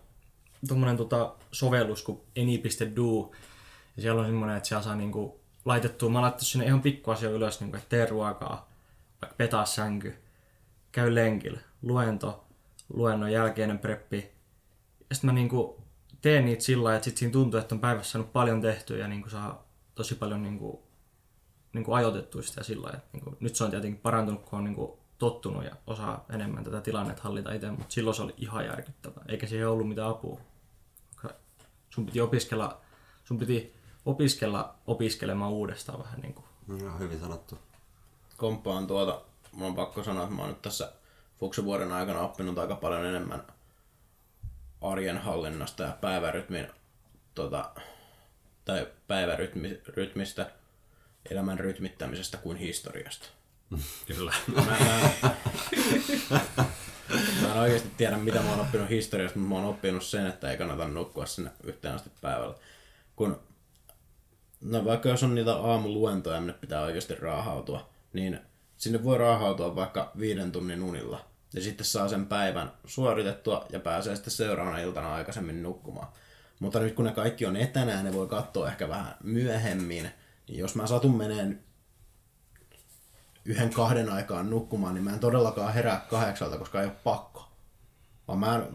tommonen 0.68 0.96
tota 0.96 1.34
sovellus 1.52 2.02
kuin 2.02 2.20
any.do, 2.38 3.30
ja 3.96 4.02
siellä 4.02 4.20
on 4.20 4.26
semmoinen, 4.26 4.56
että 4.56 4.68
siellä 4.68 4.82
saa 4.82 4.96
niinku 4.96 5.41
laitettua, 5.64 6.10
mä 6.10 6.20
oon 6.20 6.32
sinne 6.38 6.66
ihan 6.66 6.82
pikkuasia 6.82 7.30
ylös, 7.30 7.60
niinku, 7.60 7.76
että 7.76 7.88
tee 7.88 8.06
ruokaa, 8.06 8.70
vaikka 9.22 9.36
petaa 9.36 9.64
sänky, 9.64 10.14
käy 10.92 11.14
lenkillä, 11.14 11.60
luento, 11.82 12.44
luennon 12.94 13.32
jälkeinen 13.32 13.78
preppi. 13.78 14.32
Ja 15.10 15.14
sitten 15.14 15.28
mä 15.28 15.34
niinku 15.34 15.82
teen 16.22 16.44
niitä 16.44 16.64
sillä 16.64 16.84
lailla, 16.84 16.96
että 16.96 17.04
sit 17.04 17.16
siinä 17.16 17.32
tuntuu, 17.32 17.60
että 17.60 17.74
on 17.74 17.80
päivässä 17.80 18.12
saanut 18.12 18.32
paljon 18.32 18.60
tehtyä 18.60 18.96
ja 18.96 19.08
niinku 19.08 19.30
saa 19.30 19.66
tosi 19.94 20.14
paljon 20.14 20.42
niinku, 20.42 20.82
niinku 21.72 21.92
ajoitettua 21.92 22.42
sitä 22.42 22.62
sillä 22.62 22.84
lailla. 22.84 23.00
Niinku, 23.12 23.36
nyt 23.40 23.56
se 23.56 23.64
on 23.64 23.70
tietenkin 23.70 24.00
parantunut, 24.00 24.42
kun 24.42 24.58
on 24.58 24.64
niinku 24.64 24.98
tottunut 25.18 25.64
ja 25.64 25.76
osaa 25.86 26.24
enemmän 26.30 26.64
tätä 26.64 26.80
tilannetta 26.80 27.22
hallita 27.22 27.52
itse, 27.52 27.70
mutta 27.70 27.94
silloin 27.94 28.14
se 28.14 28.22
oli 28.22 28.34
ihan 28.36 28.66
järkyttävää. 28.66 29.24
Eikä 29.28 29.46
siihen 29.46 29.68
ollut 29.68 29.88
mitään 29.88 30.08
apua. 30.08 30.40
Sun 31.90 32.06
piti 32.06 32.20
opiskella, 32.20 32.80
sun 33.24 33.38
piti 33.38 33.74
opiskella 34.06 34.74
opiskelemaan 34.86 35.52
uudestaan 35.52 35.98
vähän 35.98 36.20
niin 36.20 36.34
kuin. 36.34 36.44
Joo, 36.80 36.98
hyvin 36.98 37.20
sanottu. 37.20 37.58
Komppaan 38.36 38.86
tuota, 38.86 39.20
mun 39.52 39.66
on 39.66 39.74
pakko 39.74 40.04
sanoa, 40.04 40.22
että 40.22 40.34
mä 40.34 40.42
oon 40.42 40.50
nyt 40.50 40.62
tässä 40.62 40.92
Fuksen 41.40 41.92
aikana 41.92 42.20
oppinut 42.20 42.58
aika 42.58 42.74
paljon 42.74 43.06
enemmän 43.06 43.42
arjen 44.80 45.18
hallinnasta 45.18 45.82
ja 45.82 45.96
päivärytmin 46.00 46.68
tota, 47.34 47.70
tai 48.64 48.86
päivärytmistä, 49.08 50.50
elämän 51.30 51.58
rytmittämisestä 51.58 52.36
kuin 52.36 52.56
historiasta. 52.56 53.28
Kyllä. 54.06 54.32
Mä, 54.54 54.62
mä, 56.30 56.40
mä 57.42 57.52
en 57.54 57.60
oikeasti 57.60 57.90
tiedä, 57.96 58.16
mitä 58.16 58.42
mä 58.42 58.50
oon 58.50 58.60
oppinut 58.60 58.90
historiasta, 58.90 59.38
mutta 59.38 59.54
mä 59.54 59.60
oon 59.60 59.68
oppinut 59.68 60.04
sen, 60.04 60.26
että 60.26 60.50
ei 60.50 60.56
kannata 60.56 60.88
nukkua 60.88 61.26
sinne 61.26 61.50
yhteen 61.64 61.94
asti 61.94 62.10
päivällä. 62.20 62.54
Kun, 63.16 63.40
no 64.62 64.84
vaikka 64.84 65.08
jos 65.08 65.22
on 65.22 65.34
niitä 65.34 65.54
aamuluentoja, 65.54 66.40
minne 66.40 66.52
pitää 66.52 66.82
oikeasti 66.82 67.14
raahautua, 67.14 67.88
niin 68.12 68.40
sinne 68.76 69.04
voi 69.04 69.18
raahautua 69.18 69.76
vaikka 69.76 70.12
viiden 70.18 70.52
tunnin 70.52 70.82
unilla. 70.82 71.24
Ja 71.54 71.62
sitten 71.62 71.86
saa 71.86 72.08
sen 72.08 72.26
päivän 72.26 72.72
suoritettua 72.84 73.66
ja 73.70 73.80
pääsee 73.80 74.16
sitten 74.16 74.32
seuraavana 74.32 74.78
iltana 74.78 75.14
aikaisemmin 75.14 75.62
nukkumaan. 75.62 76.08
Mutta 76.60 76.80
nyt 76.80 76.94
kun 76.94 77.04
ne 77.04 77.12
kaikki 77.12 77.46
on 77.46 77.56
etänä 77.56 78.02
ne 78.02 78.12
voi 78.12 78.26
katsoa 78.26 78.68
ehkä 78.68 78.88
vähän 78.88 79.14
myöhemmin, 79.22 80.10
niin 80.48 80.58
jos 80.58 80.74
mä 80.74 80.86
satun 80.86 81.16
meneen 81.16 81.62
yhden 83.44 83.70
kahden 83.70 84.08
aikaan 84.12 84.50
nukkumaan, 84.50 84.94
niin 84.94 85.04
mä 85.04 85.12
en 85.12 85.20
todellakaan 85.20 85.74
herää 85.74 86.06
kahdeksalta, 86.10 86.58
koska 86.58 86.80
ei 86.80 86.86
ole 86.86 86.96
pakko. 87.04 87.48
Vaan 88.28 88.38
mä, 88.38 88.66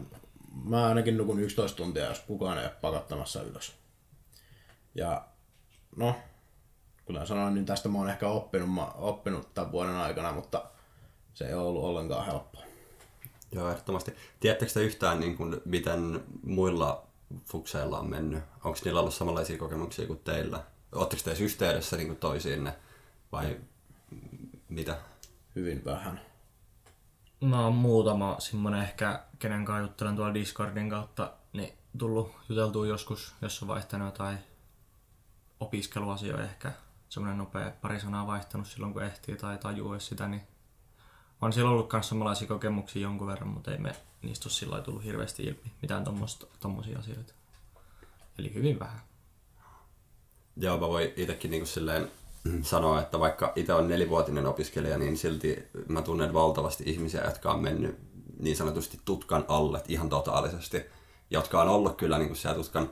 mä 0.64 0.86
ainakin 0.86 1.16
nukun 1.16 1.40
11 1.40 1.76
tuntia, 1.76 2.08
jos 2.08 2.20
kukaan 2.20 2.58
ei 2.58 2.64
ole 2.64 2.74
pakottamassa 2.80 3.42
ylös. 3.42 3.72
Ja 4.94 5.28
no, 5.98 6.14
kuten 7.04 7.26
sanoin, 7.26 7.54
niin 7.54 7.66
tästä 7.66 7.88
mä 7.88 7.98
oon 7.98 8.10
ehkä 8.10 8.28
oppinut, 8.28 8.74
mä, 8.74 8.86
oppinut 8.86 9.54
tämän 9.54 9.72
vuoden 9.72 9.94
aikana, 9.94 10.32
mutta 10.32 10.64
se 11.34 11.46
ei 11.46 11.54
ole 11.54 11.62
ollut 11.62 11.84
ollenkaan 11.84 12.26
helppoa. 12.26 12.62
Joo, 13.52 13.70
ehdottomasti. 13.70 14.14
Tiedättekö 14.40 14.72
te 14.72 14.82
yhtään, 14.82 15.20
niin 15.20 15.36
kuin, 15.36 15.60
miten 15.64 16.24
muilla 16.42 17.06
fukseilla 17.44 17.98
on 17.98 18.10
mennyt? 18.10 18.42
Onko 18.64 18.78
niillä 18.84 19.00
ollut 19.00 19.14
samanlaisia 19.14 19.58
kokemuksia 19.58 20.06
kuin 20.06 20.18
teillä? 20.18 20.64
Oletteko 20.92 21.22
te 21.24 21.44
yhteydessä 21.44 21.96
niin 21.96 22.06
kuin 22.06 22.18
toisiinne 22.18 22.74
vai 23.32 23.56
mitä? 24.68 24.98
Hyvin 25.56 25.84
vähän. 25.84 26.20
No 27.40 27.70
muutama 27.70 28.36
semmonen 28.38 28.82
ehkä, 28.82 29.22
kenen 29.38 29.64
kanssa 29.64 29.82
juttelen 29.82 30.16
tuolla 30.16 30.34
Discordin 30.34 30.90
kautta, 30.90 31.32
niin 31.52 31.72
tullut 31.98 32.32
juteltua 32.48 32.86
joskus, 32.86 33.34
jos 33.42 33.62
on 33.62 33.68
vaihtanut 33.68 34.08
jotain 34.08 34.38
opiskeluasioita 35.60 36.44
ehkä. 36.44 36.72
Semmoinen 37.08 37.38
nopea 37.38 37.72
pari 37.82 38.00
sanaa 38.00 38.26
vaihtanut 38.26 38.66
silloin, 38.66 38.92
kun 38.92 39.02
ehtii 39.02 39.36
tai 39.36 39.58
tajuu 39.58 40.00
sitä, 40.00 40.28
niin 40.28 40.42
on 41.40 41.52
siellä 41.52 41.70
ollut 41.70 41.92
myös 41.92 42.08
samanlaisia 42.08 42.48
kokemuksia 42.48 43.02
jonkun 43.02 43.26
verran, 43.26 43.48
mutta 43.48 43.72
ei 43.72 43.78
me 43.78 43.96
niistä 44.22 44.46
ole 44.46 44.52
sillä 44.52 44.80
tullut 44.80 45.04
hirveästi 45.04 45.42
ilmi 45.42 45.72
mitään 45.82 46.04
tommosia 46.60 46.98
asioita. 46.98 47.32
Eli 48.38 48.54
hyvin 48.54 48.78
vähän. 48.78 49.00
Joo, 50.56 50.78
mä 50.78 50.88
voin 50.88 51.12
itsekin 51.16 51.50
niin 51.50 51.66
silleen 51.66 52.10
sanoa, 52.62 53.00
että 53.00 53.20
vaikka 53.20 53.52
itse 53.56 53.72
on 53.72 53.88
nelivuotinen 53.88 54.46
opiskelija, 54.46 54.98
niin 54.98 55.16
silti 55.16 55.68
mä 55.88 56.02
tunnen 56.02 56.34
valtavasti 56.34 56.84
ihmisiä, 56.86 57.24
jotka 57.24 57.52
on 57.52 57.62
mennyt 57.62 57.98
niin 58.38 58.56
sanotusti 58.56 59.00
tutkan 59.04 59.44
alle 59.48 59.82
ihan 59.88 60.08
totaalisesti, 60.08 60.84
jotka 61.30 61.62
on 61.62 61.68
ollut 61.68 61.96
kyllä 61.96 62.18
niin 62.18 62.28
kuin 62.28 62.36
siellä 62.36 62.56
tutkan, 62.56 62.90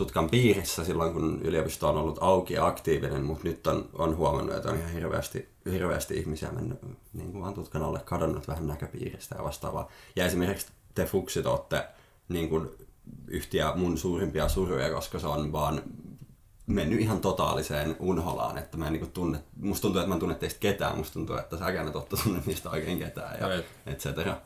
tutkan 0.00 0.30
piirissä 0.30 0.84
silloin, 0.84 1.12
kun 1.12 1.40
yliopisto 1.44 1.88
on 1.88 1.96
ollut 1.96 2.18
auki 2.20 2.54
ja 2.54 2.66
aktiivinen, 2.66 3.24
mutta 3.24 3.48
nyt 3.48 3.66
on, 3.66 3.88
on 3.92 4.16
huomannut, 4.16 4.56
että 4.56 4.68
on 4.68 4.78
ihan 4.78 4.90
hirveästi, 4.90 5.48
hirveästi 5.72 6.18
ihmisiä 6.18 6.52
mennyt 6.52 6.78
niin 7.12 7.32
kuin 7.32 7.42
vaan 7.42 7.54
tutkan 7.54 7.82
alle 7.82 8.00
kadonnut 8.04 8.48
vähän 8.48 8.66
näköpiiristä 8.66 9.34
ja 9.38 9.44
vastaavaa. 9.44 9.88
Ja 10.16 10.26
esimerkiksi 10.26 10.66
te 10.94 11.06
fuksit 11.06 11.46
olette 11.46 11.84
niin 12.28 12.48
kuin 12.48 12.68
yhtiä 13.28 13.72
mun 13.76 13.98
suurimpia 13.98 14.48
suruja, 14.48 14.94
koska 14.94 15.18
se 15.18 15.26
on 15.26 15.52
vaan 15.52 15.82
mennyt 16.66 17.00
ihan 17.00 17.20
totaaliseen 17.20 17.96
unholaan, 17.98 18.58
että 18.58 18.76
mä 18.76 18.86
en 18.86 18.92
niin 18.92 19.10
tunne, 19.10 19.38
musta 19.56 19.82
tuntuu, 19.82 20.00
että 20.00 20.08
mä 20.08 20.14
en 20.14 20.20
tunne 20.20 20.34
teistä 20.34 20.60
ketään, 20.60 20.98
musta 20.98 21.12
tuntuu, 21.12 21.36
että 21.36 21.58
säkään 21.58 21.86
et 21.86 21.92
totta 21.92 22.16
tunne 22.24 22.42
niistä 22.46 22.70
oikein 22.70 22.98
ketään 22.98 23.40
ja 23.40 23.62
et 23.86 23.98
cetera. 23.98 24.36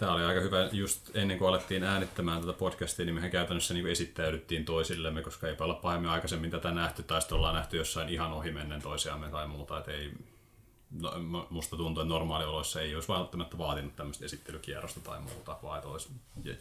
Tämä 0.00 0.12
oli 0.12 0.24
aika 0.24 0.40
hyvä, 0.40 0.68
just 0.72 1.16
ennen 1.16 1.38
kuin 1.38 1.48
alettiin 1.48 1.84
äänittämään 1.84 2.40
tätä 2.40 2.52
podcastia, 2.52 3.04
niin 3.04 3.14
mehän 3.14 3.30
käytännössä 3.30 3.74
niin 3.74 3.86
esittäydyttiin 3.86 4.64
toisillemme, 4.64 5.22
koska 5.22 5.48
ei 5.48 5.56
olla 5.60 5.74
pahemmin 5.74 6.10
aikaisemmin 6.10 6.50
tätä 6.50 6.70
nähty, 6.70 7.02
tai 7.02 7.20
sitten 7.20 7.36
ollaan 7.36 7.54
nähty 7.54 7.76
jossain 7.76 8.08
ihan 8.08 8.32
ohimennen 8.32 8.82
toisiamme 8.82 9.28
tai 9.28 9.46
muuta, 9.46 9.78
että 9.78 9.92
ei, 9.92 10.12
no, 11.00 11.46
musta 11.50 11.76
tuntuu, 11.76 12.02
että 12.02 12.14
normaalioloissa 12.14 12.80
ei 12.80 12.94
olisi 12.94 13.08
välttämättä 13.08 13.58
vaatinut 13.58 13.96
tämmöistä 13.96 14.24
esittelykierrosta 14.24 15.00
tai 15.00 15.20
muuta, 15.20 15.58
vaan 15.62 15.78
että 15.78 15.88
olisi 15.88 16.08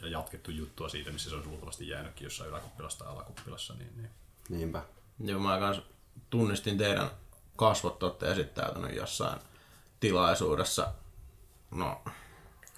jatkettu 0.09 0.51
juttua 0.51 0.89
siitä, 0.89 1.11
missä 1.11 1.29
se 1.29 1.35
olisi 1.35 1.49
luultavasti 1.49 1.87
jäänytkin 1.87 2.25
jossain 2.25 2.49
yläkuppilassa 2.49 2.99
tai 2.99 3.13
alakuppilassa. 3.13 3.73
Niin, 3.73 3.91
niin. 3.97 4.09
Niinpä. 4.49 4.83
Joo, 5.19 5.39
mä 5.39 5.59
kans 5.59 5.81
tunnistin 6.29 6.77
teidän 6.77 7.09
kasvot, 7.55 8.03
olette 8.03 8.31
esittäytynyt 8.31 8.95
jossain 8.95 9.39
tilaisuudessa, 9.99 10.93
no, 11.71 12.01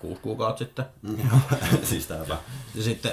kuusi 0.01 0.21
kuukautta 0.21 0.59
sitten. 0.59 0.85
siis 1.83 2.07
täällä. 2.07 2.37
Ja 2.75 2.83
sitten 2.83 3.11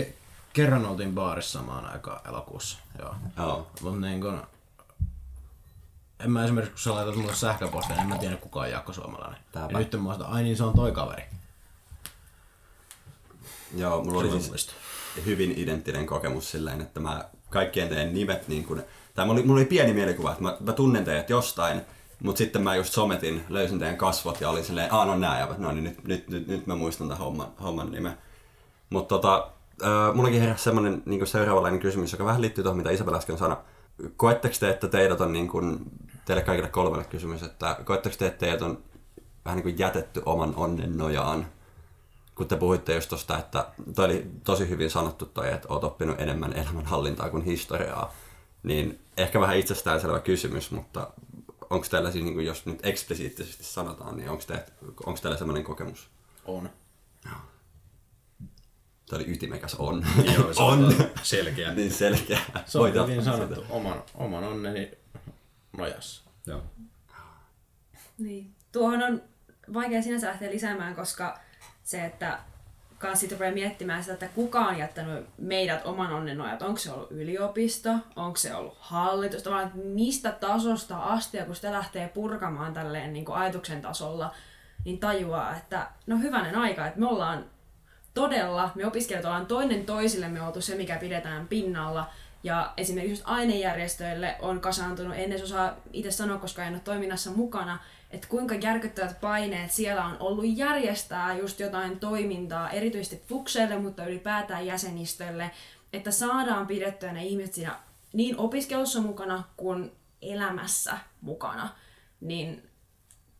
ke- 0.00 0.12
kerran 0.52 0.86
oltiin 0.86 1.14
baarissa 1.14 1.58
samaan 1.58 1.92
aikaan 1.92 2.20
elokuussa. 2.28 2.78
Joo. 2.98 3.14
Joo. 3.36 3.70
Mut 3.80 4.00
niin 4.00 4.20
kun, 4.20 4.42
en 6.20 6.30
mä 6.30 6.44
esimerkiksi, 6.44 6.72
kun 6.72 6.80
sä 6.80 6.94
laitat 6.94 7.16
mulle 7.16 7.34
sähköpostia, 7.34 7.96
niin 7.96 8.02
en 8.02 8.08
mä 8.08 8.18
tiedä 8.18 8.36
kuka 8.36 8.60
on 8.60 8.70
Jaakko 8.70 8.92
Suomalainen. 8.92 9.40
Tääpä. 9.52 9.72
Ja 9.72 9.78
nyt 9.78 10.02
mä 10.02 10.12
oon 10.12 10.26
ai 10.26 10.42
niin 10.42 10.56
se 10.56 10.64
on 10.64 10.74
toi 10.74 10.92
kaveri. 10.92 11.22
Joo, 13.76 14.04
mulla 14.04 14.20
oli 14.20 14.40
siis 14.40 14.70
hyvin 15.26 15.52
identtinen 15.56 16.06
kokemus 16.06 16.50
silleen, 16.50 16.80
että 16.80 17.00
mä 17.00 17.24
kaikkien 17.50 17.88
teidän 17.88 18.14
nimet, 18.14 18.48
niin 18.48 18.64
kun, 18.64 18.82
tai 19.14 19.26
mulla 19.26 19.38
oli, 19.38 19.46
mulla 19.46 19.60
oli 19.60 19.64
pieni 19.64 19.92
mielikuva, 19.92 20.30
että 20.30 20.42
mä, 20.42 20.56
mä 20.60 20.72
tunnen 20.72 21.04
teidät 21.04 21.30
jostain, 21.30 21.80
mutta 22.22 22.38
sitten 22.38 22.62
mä 22.62 22.76
just 22.76 22.92
sometin, 22.92 23.44
löysin 23.48 23.78
teidän 23.78 23.96
kasvot 23.96 24.40
ja 24.40 24.50
olin 24.50 24.64
silleen, 24.64 24.92
aah 24.92 25.06
no 25.06 25.16
nää, 25.16 25.40
ja 25.40 25.48
no 25.58 25.72
niin 25.72 25.84
nyt, 25.84 26.04
nyt, 26.04 26.28
nyt, 26.28 26.48
nyt 26.48 26.66
mä 26.66 26.76
muistan 26.76 27.08
tämän 27.08 27.24
homman, 27.24 27.48
homman 27.62 27.90
nimen. 27.90 28.18
Mutta 28.90 29.14
tota, 29.14 29.50
äh, 29.82 30.14
mullakin 30.14 30.40
heräsi 30.40 30.64
semmoinen 30.64 31.02
niin 31.06 31.26
seuraavanlainen 31.26 31.80
kysymys, 31.80 32.12
joka 32.12 32.24
vähän 32.24 32.40
liittyy 32.40 32.64
tuohon, 32.64 32.76
mitä 32.76 32.90
Isabel 32.90 33.14
äsken 33.14 33.38
sanoi. 33.38 33.56
Koetteko 34.16 34.54
te, 34.60 34.70
että 34.70 34.88
teidät 34.88 35.20
on 35.20 35.32
niin 35.32 35.50
teille 36.24 36.42
kaikille 36.42 36.68
kolmelle 36.68 37.04
kysymys, 37.04 37.42
että 37.42 37.76
koetteko 37.84 38.16
te, 38.18 38.26
että 38.26 38.38
teidät 38.38 38.62
on 38.62 38.78
vähän 39.44 39.56
niin 39.56 39.62
kuin 39.62 39.78
jätetty 39.78 40.22
oman 40.26 40.54
onnen 40.56 40.98
nojaan? 40.98 41.46
Kun 42.34 42.48
te 42.48 42.56
puhuitte 42.56 42.94
just 42.94 43.10
tosta, 43.10 43.38
että 43.38 43.66
toi 43.94 44.04
oli 44.04 44.30
tosi 44.44 44.68
hyvin 44.68 44.90
sanottu 44.90 45.26
toi, 45.26 45.52
että 45.52 45.68
oot 45.70 45.84
oppinut 45.84 46.20
enemmän 46.20 46.52
elämänhallintaa 46.52 47.30
kuin 47.30 47.44
historiaa, 47.44 48.14
niin 48.62 48.98
ehkä 49.16 49.40
vähän 49.40 49.56
itsestäänselvä 49.56 50.20
kysymys, 50.20 50.70
mutta 50.70 51.10
onko 51.70 51.86
teillä 51.90 52.10
siis, 52.10 52.24
niin 52.24 52.34
kuin 52.34 52.46
jos 52.46 52.66
nyt 52.66 52.86
eksplisiittisesti 52.86 53.64
sanotaan, 53.64 54.16
niin 54.16 54.30
onko, 54.30 54.44
te, 54.46 54.64
onko 55.06 55.20
teillä 55.20 55.38
semmoinen 55.38 55.64
kokemus? 55.64 56.10
On. 56.44 56.70
Tämä 59.08 59.22
oli 59.22 59.30
ytimekäs 59.30 59.74
on. 59.74 60.06
Joo, 60.36 60.52
se 60.52 60.62
on. 60.62 60.94
selkeä. 61.22 61.74
niin 61.74 61.92
selkeä. 61.92 62.40
Se 62.66 62.78
on 62.78 62.92
hyvin 62.92 63.24
sanottu. 63.24 63.54
sitä. 63.54 63.66
Oman, 63.72 64.02
oman 64.14 64.44
onneni 64.44 64.90
nojassa. 65.76 66.22
Joo. 66.46 66.62
Niin. 68.18 68.54
Tuohon 68.72 69.02
on 69.02 69.22
vaikea 69.74 70.02
sinänsä 70.02 70.26
lähteä 70.26 70.50
lisäämään, 70.50 70.94
koska 70.94 71.40
se, 71.84 72.04
että 72.04 72.40
kans 72.98 73.20
sitten 73.20 73.38
rupeaa 73.38 73.54
miettimään 73.54 74.02
sitä, 74.02 74.12
että 74.12 74.28
kuka 74.28 74.60
on 74.60 74.78
jättänyt 74.78 75.26
meidät 75.38 75.86
oman 75.86 76.12
onnen 76.12 76.38
nojat. 76.38 76.62
Onko 76.62 76.78
se 76.78 76.92
ollut 76.92 77.10
yliopisto, 77.10 77.90
onko 78.16 78.36
se 78.36 78.54
ollut 78.54 78.76
hallitus, 78.80 79.38
että 79.38 79.70
mistä 79.74 80.32
tasosta 80.32 80.98
asti, 80.98 81.38
kun 81.46 81.56
sitä 81.56 81.72
lähtee 81.72 82.08
purkamaan 82.08 82.74
tälleen 82.74 83.12
niin 83.12 83.24
kuin 83.24 83.38
ajatuksen 83.38 83.82
tasolla, 83.82 84.34
niin 84.84 84.98
tajuaa, 84.98 85.56
että 85.56 85.86
no 86.06 86.18
hyvänen 86.18 86.56
aika, 86.56 86.86
että 86.86 87.00
me 87.00 87.06
ollaan 87.06 87.44
todella, 88.14 88.70
me 88.74 88.86
opiskelijat 88.86 89.24
ollaan 89.24 89.46
toinen 89.46 89.86
toisillemme 89.86 90.42
oltu 90.42 90.60
se, 90.60 90.74
mikä 90.74 90.96
pidetään 90.96 91.48
pinnalla. 91.48 92.10
Ja 92.48 92.72
esimerkiksi 92.76 93.22
ainejärjestöille 93.26 94.36
on 94.40 94.60
kasaantunut, 94.60 95.14
en 95.16 95.32
edes 95.32 95.42
osaa 95.42 95.76
itse 95.92 96.10
sanoa, 96.10 96.38
koska 96.38 96.64
en 96.64 96.72
ole 96.72 96.80
toiminnassa 96.80 97.30
mukana, 97.30 97.78
että 98.10 98.28
kuinka 98.28 98.54
järkyttävät 98.54 99.20
paineet 99.20 99.70
siellä 99.70 100.04
on 100.04 100.16
ollut 100.20 100.44
järjestää 100.48 101.36
just 101.36 101.60
jotain 101.60 102.00
toimintaa, 102.00 102.70
erityisesti 102.70 103.22
fukseille, 103.26 103.78
mutta 103.78 104.04
ylipäätään 104.04 104.66
jäsenistölle, 104.66 105.50
että 105.92 106.10
saadaan 106.10 106.66
pidettyä 106.66 107.12
ne 107.12 107.24
ihmiset 107.24 107.54
siinä 107.54 107.76
niin 108.12 108.38
opiskelussa 108.38 109.00
mukana 109.00 109.44
kuin 109.56 109.92
elämässä 110.22 110.98
mukana. 111.20 111.68
Niin 112.20 112.62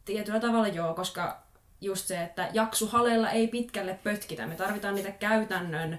tietyllä 0.05 0.40
tavalla 0.40 0.68
joo, 0.68 0.94
koska 0.94 1.42
just 1.81 2.07
se, 2.07 2.23
että 2.23 2.49
jaksuhalella 2.53 3.31
ei 3.31 3.49
pitkälle 3.49 3.99
pötkitä. 4.05 4.47
Me 4.47 4.55
tarvitaan 4.55 4.94
niitä 4.94 5.11
käytännön... 5.11 5.99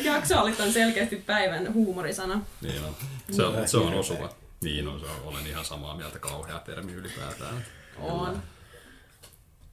Jaksohallit 0.00 0.60
on 0.60 0.72
selkeästi 0.72 1.16
päivän 1.16 1.74
huumorisana. 1.74 2.40
Niin 2.60 2.84
on. 2.84 2.96
Se 3.30 3.42
on, 3.44 3.68
se 3.68 3.76
on 3.76 3.94
osuva. 3.94 4.34
Niin 4.62 4.88
on, 4.88 5.00
se 5.00 5.06
on, 5.06 5.22
olen 5.24 5.46
ihan 5.46 5.64
samaa 5.64 5.96
mieltä, 5.96 6.18
kauhea 6.18 6.58
termi 6.58 6.92
ylipäätään. 6.92 7.64
On. 7.98 8.42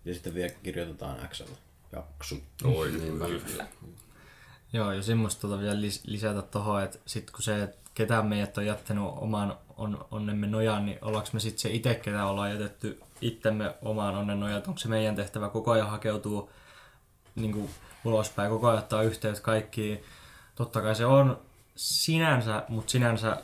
Ja 0.06 0.14
sitten 0.14 0.34
vielä 0.34 0.54
kirjoitetaan 0.64 1.30
x 1.30 1.44
Jaksu. 1.92 2.44
Oi, 2.64 2.92
Niin, 2.92 3.20
kyllä. 3.46 3.68
Joo, 4.74 4.92
ja 4.92 5.02
semmoista 5.02 5.42
tota 5.42 5.60
vielä 5.60 5.82
lis- 5.82 6.02
lisätä 6.04 6.42
tuohon, 6.42 6.84
että 6.84 7.00
sit 7.06 7.32
kun 7.32 7.44
se, 7.44 7.64
että 7.64 7.78
ketään 7.94 8.26
meidät 8.26 8.58
on 8.58 8.66
jättänyt 8.66 9.04
oman 9.04 9.58
on, 9.78 10.06
onnemme 10.12 10.48
nojaan, 10.48 10.86
niin 10.86 10.98
ollaanko 11.02 11.30
me 11.34 11.40
sitten 11.40 11.60
se 11.62 11.70
itse, 11.70 11.96
ketä 11.96 12.26
ollaan 12.26 12.52
jätetty 12.52 13.02
itsemme 13.22 13.76
omaan 13.82 14.16
onnen 14.16 14.40
nojaan, 14.40 14.64
onko 14.68 14.78
se 14.80 14.88
meidän 14.88 15.16
tehtävä 15.16 15.50
koko 15.50 15.72
ajan 15.72 15.90
hakeutuu 15.90 16.50
niin 17.38 17.52
kuin 17.52 17.70
ulospäin, 18.06 18.50
koko 18.50 18.68
ajan 18.68 18.80
ottaa 18.80 19.04
yhteyttä 19.04 19.42
kaikkiin. 19.42 20.04
Totta 20.56 20.82
kai 20.82 20.96
se 20.96 21.06
on 21.06 21.40
sinänsä, 21.76 22.64
mutta 22.68 22.92
sinänsä 22.92 23.38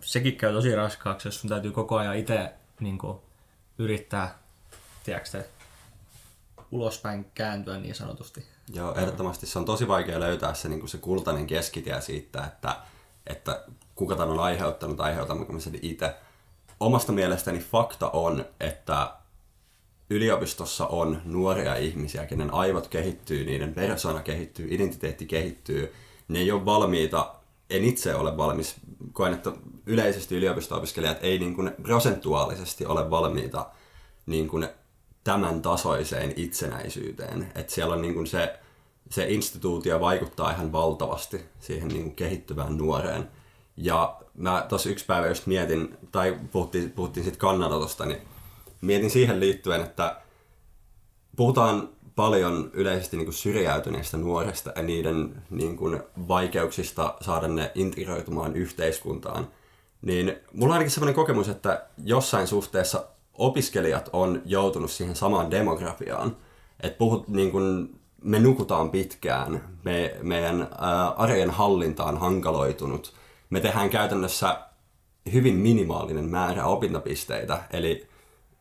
sekin 0.00 0.36
käy 0.36 0.52
tosi 0.52 0.74
raskaaksi, 0.74 1.28
jos 1.28 1.40
sun 1.40 1.50
täytyy 1.50 1.70
koko 1.70 1.96
ajan 1.96 2.16
itse 2.16 2.52
niin 2.80 2.98
kuin, 2.98 3.18
yrittää, 3.78 4.38
tiedätkö 5.04 5.44
ulospäin 6.70 7.30
kääntyä 7.34 7.78
niin 7.78 7.94
sanotusti. 7.94 8.46
Joo, 8.74 8.94
ehdottomasti 8.94 9.46
se 9.46 9.58
on 9.58 9.64
tosi 9.64 9.88
vaikea 9.88 10.20
löytää 10.20 10.54
se, 10.54 10.68
niin 10.68 10.80
kuin 10.80 10.90
se 10.90 10.98
kultainen 10.98 11.46
keskitie 11.46 12.00
siitä, 12.00 12.44
että, 12.44 12.76
että 13.26 13.64
kuka 13.94 14.16
tämän 14.16 14.30
on 14.30 14.40
aiheuttanut, 14.40 15.00
aiheutammeko 15.00 15.52
me 15.52 15.60
sen 15.60 15.78
itse. 15.82 16.14
Omasta 16.80 17.12
mielestäni 17.12 17.58
fakta 17.58 18.10
on, 18.10 18.44
että 18.60 19.10
yliopistossa 20.10 20.86
on 20.86 21.22
nuoria 21.24 21.74
ihmisiä, 21.74 22.26
kenen 22.26 22.54
aivot 22.54 22.88
kehittyy, 22.88 23.44
niiden 23.44 23.74
persona 23.74 24.22
kehittyy, 24.22 24.68
identiteetti 24.70 25.26
kehittyy. 25.26 25.92
Ne 26.28 26.38
ei 26.38 26.52
ole 26.52 26.64
valmiita, 26.64 27.34
en 27.70 27.84
itse 27.84 28.14
ole 28.14 28.36
valmis, 28.36 28.74
koen, 29.12 29.32
että 29.32 29.52
yleisesti 29.86 30.36
yliopisto-opiskelijat 30.36 31.18
ei 31.20 31.38
niin 31.38 31.54
kuin 31.54 31.70
prosentuaalisesti 31.82 32.86
ole 32.86 33.10
valmiita 33.10 33.66
niin 34.26 34.48
kuin 34.48 34.68
tämän 35.24 35.62
tasoiseen 35.62 36.32
itsenäisyyteen. 36.36 37.52
Että 37.54 37.72
siellä 37.72 37.94
on 37.94 38.02
niin 38.02 38.14
kuin 38.14 38.26
se, 38.26 38.58
se 39.10 39.24
instituutio 39.28 40.00
vaikuttaa 40.00 40.50
ihan 40.50 40.72
valtavasti 40.72 41.44
siihen 41.60 41.88
niin 41.88 42.02
kuin 42.02 42.16
kehittyvään 42.16 42.76
nuoreen. 42.76 43.30
Ja 43.76 44.20
mä 44.34 44.66
tuossa 44.68 44.90
yksi 44.90 45.04
päivä 45.04 45.26
just 45.26 45.46
mietin, 45.46 45.96
tai 46.12 46.38
puhuttiin, 46.52 46.90
puhuttiin 46.90 47.24
siitä 47.24 47.38
kannanotosta, 47.38 48.06
niin 48.06 48.18
mietin 48.80 49.10
siihen 49.10 49.40
liittyen, 49.40 49.80
että 49.80 50.16
puhutaan 51.36 51.88
paljon 52.16 52.70
yleisesti 52.72 53.16
niin 53.16 53.26
kuin 53.26 53.34
syrjäytyneistä 53.34 54.16
nuorista 54.16 54.72
ja 54.76 54.82
niiden 54.82 55.42
niin 55.50 55.76
kuin 55.76 56.02
vaikeuksista 56.28 57.14
saada 57.20 57.48
ne 57.48 57.72
integroitumaan 57.74 58.56
yhteiskuntaan. 58.56 59.48
Niin 60.02 60.36
mulla 60.52 60.66
on 60.66 60.72
ainakin 60.72 60.90
sellainen 60.90 61.14
kokemus, 61.14 61.48
että 61.48 61.86
jossain 62.04 62.46
suhteessa 62.46 63.04
opiskelijat 63.34 64.10
on 64.12 64.42
joutunut 64.44 64.90
siihen 64.90 65.16
samaan 65.16 65.50
demografiaan. 65.50 66.36
Että 66.80 66.98
puhut 66.98 67.28
niin 67.28 67.50
kuin, 67.50 68.00
me 68.24 68.38
nukutaan 68.38 68.90
pitkään, 68.90 69.64
me, 69.84 70.16
meidän 70.22 70.68
ää, 70.78 71.08
arjen 71.08 71.50
hallinta 71.50 72.04
on 72.04 72.18
hankaloitunut. 72.18 73.14
Me 73.50 73.60
tehdään 73.60 73.90
käytännössä 73.90 74.60
hyvin 75.32 75.54
minimaalinen 75.54 76.24
määrä 76.24 76.64
opintopisteitä, 76.64 77.62
eli 77.72 78.09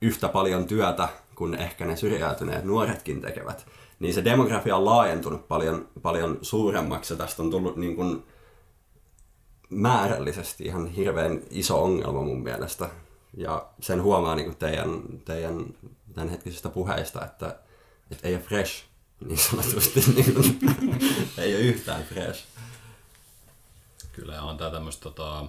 yhtä 0.02 0.30
paljon 0.30 0.66
työtä 0.66 1.10
kuin 1.36 1.56
ehkä 1.56 1.86
ne 1.86 1.96
syrjäytyneet 1.96 2.64
nuoretkin 2.64 3.22
tekevät. 3.22 3.66
Niin 4.00 4.14
se 4.14 4.26
demografia 4.26 4.76
on 4.76 4.86
laajentunut 4.86 5.48
paljon, 5.48 5.88
paljon 6.02 6.40
suuremmaksi 6.42 7.14
ja 7.14 7.18
tästä 7.18 7.44
on 7.44 7.52
tullut 7.52 7.76
niin 7.76 7.96
kuin 7.96 8.24
määrällisesti 9.70 10.64
ihan 10.64 10.88
hirveän 10.88 11.42
iso 11.50 11.84
ongelma 11.84 12.22
mun 12.22 12.44
mielestä. 12.44 12.90
Ja 13.38 13.66
sen 13.82 14.02
huomaa 14.02 14.36
niin 14.36 14.46
kuin 14.46 14.58
teidän, 14.58 15.02
teidän 15.26 15.66
tämänhetkisistä 16.14 16.70
puheista, 16.70 17.26
että, 17.26 17.56
että 18.12 18.28
ei 18.28 18.36
ole 18.36 18.44
fresh 18.44 18.86
niin 19.26 19.38
sanotusti. 19.38 20.04
Niin 20.16 20.34
kuin, 20.34 20.60
ei 21.38 21.56
ole 21.56 21.62
yhtään 21.62 22.04
fresh. 22.04 22.46
Kyllä 24.12 24.42
on 24.42 24.58
tämä 24.58 24.70
tämmöistä 24.70 25.04
tota, 25.04 25.46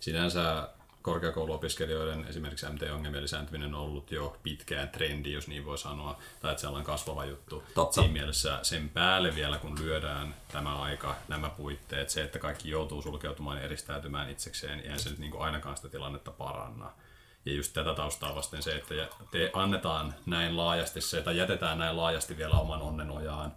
sinänsä 0.00 0.68
korkeakouluopiskelijoiden 1.04 2.26
esimerkiksi 2.28 2.66
MT-ongelmien 2.66 3.22
lisääntyminen 3.22 3.74
on 3.74 3.80
ollut 3.80 4.10
jo 4.10 4.36
pitkään 4.42 4.88
trendi, 4.88 5.32
jos 5.32 5.48
niin 5.48 5.64
voi 5.64 5.78
sanoa, 5.78 6.18
tai 6.40 6.50
että 6.50 6.60
sellainen 6.60 6.86
kasvava 6.86 7.24
juttu. 7.24 7.62
Totta. 7.74 7.94
Siinä 7.94 8.12
mielessä 8.12 8.58
sen 8.62 8.88
päälle 8.88 9.34
vielä, 9.34 9.58
kun 9.58 9.78
lyödään 9.80 10.34
tämä 10.52 10.82
aika, 10.82 11.16
nämä 11.28 11.50
puitteet, 11.50 12.10
se, 12.10 12.22
että 12.22 12.38
kaikki 12.38 12.70
joutuu 12.70 13.02
sulkeutumaan 13.02 13.56
ja 13.58 13.64
eristäytymään 13.64 14.30
itsekseen, 14.30 14.80
eihän 14.80 14.98
se 14.98 15.10
nyt 15.10 15.18
niin 15.18 15.30
kuin 15.30 15.42
ainakaan 15.42 15.76
sitä 15.76 15.88
tilannetta 15.88 16.30
paranna. 16.30 16.92
Ja 17.44 17.52
just 17.52 17.72
tätä 17.72 17.94
taustaa 17.94 18.34
vasten 18.34 18.62
se, 18.62 18.76
että 18.76 18.94
te 19.30 19.50
annetaan 19.52 20.14
näin 20.26 20.56
laajasti 20.56 21.00
se, 21.00 21.22
tai 21.22 21.36
jätetään 21.36 21.78
näin 21.78 21.96
laajasti 21.96 22.36
vielä 22.36 22.54
oman 22.54 22.82
onnen 22.82 23.08
nojaan, 23.08 23.52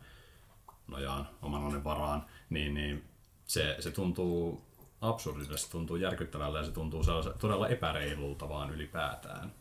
nojaan 0.88 1.30
oman 1.42 1.64
onnen 1.64 1.84
varaan, 1.84 2.26
niin, 2.50 2.74
niin 2.74 3.10
se, 3.46 3.76
se 3.80 3.92
tuntuu 3.92 4.67
absurdille, 5.02 5.58
se 5.58 5.72
tuntuu 5.72 5.96
järkyttävällä 5.96 6.60
ja 6.60 6.66
se 6.66 6.72
tuntuu 6.72 7.02
todella 7.40 7.68
epäreilulta 7.68 8.50
vaan 8.50 8.74
ylipäätään. 8.74 9.52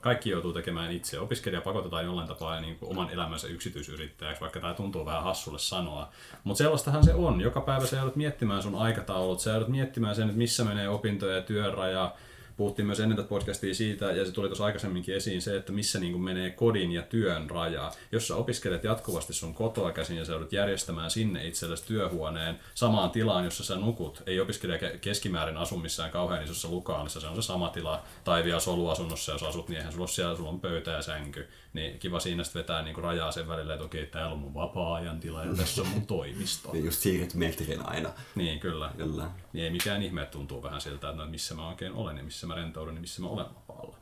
Kaikki 0.00 0.30
joutuu 0.30 0.52
tekemään 0.52 0.92
itse. 0.92 1.20
Opiskelija 1.20 1.60
pakotetaan 1.60 2.04
jollain 2.04 2.28
tapaa 2.28 2.60
niin 2.60 2.76
kuin 2.78 2.90
oman 2.90 3.10
elämänsä 3.10 3.48
yksityisyrittäjäksi, 3.48 4.40
vaikka 4.40 4.60
tämä 4.60 4.74
tuntuu 4.74 5.06
vähän 5.06 5.22
hassulle 5.22 5.58
sanoa. 5.58 6.08
Mutta 6.44 6.58
sellaistahan 6.58 7.04
se 7.04 7.14
on. 7.14 7.40
Joka 7.40 7.60
päivä 7.60 7.86
sä 7.86 7.96
joudut 7.96 8.16
miettimään 8.16 8.62
sun 8.62 8.74
aikataulut, 8.74 9.40
sä 9.40 9.50
joudut 9.50 9.68
miettimään 9.68 10.14
sen, 10.14 10.26
että 10.26 10.38
missä 10.38 10.64
menee 10.64 10.88
opintoja 10.88 11.36
ja 11.36 11.42
työraja, 11.42 12.14
puhuttiin 12.56 12.86
myös 12.86 13.00
ennen 13.00 13.16
tätä 13.16 13.28
podcastia 13.28 13.74
siitä, 13.74 14.12
ja 14.12 14.24
se 14.24 14.32
tuli 14.32 14.48
tuossa 14.48 14.64
aikaisemminkin 14.64 15.14
esiin 15.14 15.42
se, 15.42 15.56
että 15.56 15.72
missä 15.72 15.98
niin 15.98 16.12
kuin 16.12 16.22
menee 16.22 16.50
kodin 16.50 16.92
ja 16.92 17.02
työn 17.02 17.50
raja. 17.50 17.92
Jos 18.12 18.28
sä 18.28 18.36
opiskelet 18.36 18.84
jatkuvasti 18.84 19.32
sun 19.32 19.54
kotoa 19.54 19.92
käsin 19.92 20.16
ja 20.16 20.24
sä 20.24 20.32
joudut 20.32 20.52
järjestämään 20.52 21.10
sinne 21.10 21.46
itsellesi 21.46 21.86
työhuoneen 21.86 22.60
samaan 22.74 23.10
tilaan, 23.10 23.44
jossa 23.44 23.64
sä 23.64 23.76
nukut, 23.76 24.22
ei 24.26 24.40
opiskelija 24.40 24.98
keskimäärin 25.00 25.56
asu 25.56 25.76
missään 25.76 26.10
kauhean 26.10 26.44
isossa 26.44 26.68
lukaalissa, 26.68 27.20
se 27.20 27.26
on 27.26 27.36
se 27.36 27.42
sama 27.42 27.68
tila, 27.68 28.02
tai 28.24 28.44
vielä 28.44 28.60
soluasunnossa, 28.60 29.32
jos 29.32 29.42
asut, 29.42 29.68
niin 29.68 29.76
eihän 29.76 29.92
sulla 29.92 30.02
ole 30.02 30.08
siellä, 30.08 30.36
sulla 30.36 30.50
on 30.50 30.60
pöytä 30.60 30.90
ja 30.90 31.02
sänky. 31.02 31.48
Niin 31.72 31.98
kiva 31.98 32.20
siinä 32.20 32.44
sitten 32.44 32.60
vetää 32.60 32.82
niin 32.82 32.94
kuin 32.94 33.04
rajaa 33.04 33.32
sen 33.32 33.48
välillä, 33.48 33.74
että 33.74 33.84
okei, 33.84 34.06
täällä 34.06 34.32
on 34.32 34.38
mun 34.38 34.54
vapaa-ajan 34.54 35.20
tila 35.20 35.44
ja 35.44 35.54
tässä 35.54 35.82
on 35.82 35.88
mun 35.88 36.06
toimisto. 36.06 36.72
Niin 36.72 36.84
just 36.84 37.00
siirryt 37.00 37.34
metrin 37.34 37.86
aina. 37.86 38.10
Niin, 38.34 38.60
kyllä. 38.60 38.90
Kyllä. 38.96 39.30
Niin 39.52 39.64
ei 39.64 39.70
mikään 39.70 40.02
ihme, 40.02 40.22
että 40.22 40.32
tuntuu 40.32 40.62
vähän 40.62 40.80
siltä, 40.80 41.08
että 41.08 41.22
no, 41.22 41.30
missä 41.30 41.54
mä 41.54 41.68
oikein 41.68 41.92
olen 41.92 42.16
ja 42.16 42.22
missä 42.22 42.46
mä 42.46 42.54
rentoudun 42.54 42.94
ja 42.94 43.00
missä 43.00 43.22
mä 43.22 43.28
olen 43.28 43.46
vapaalla. 43.46 43.96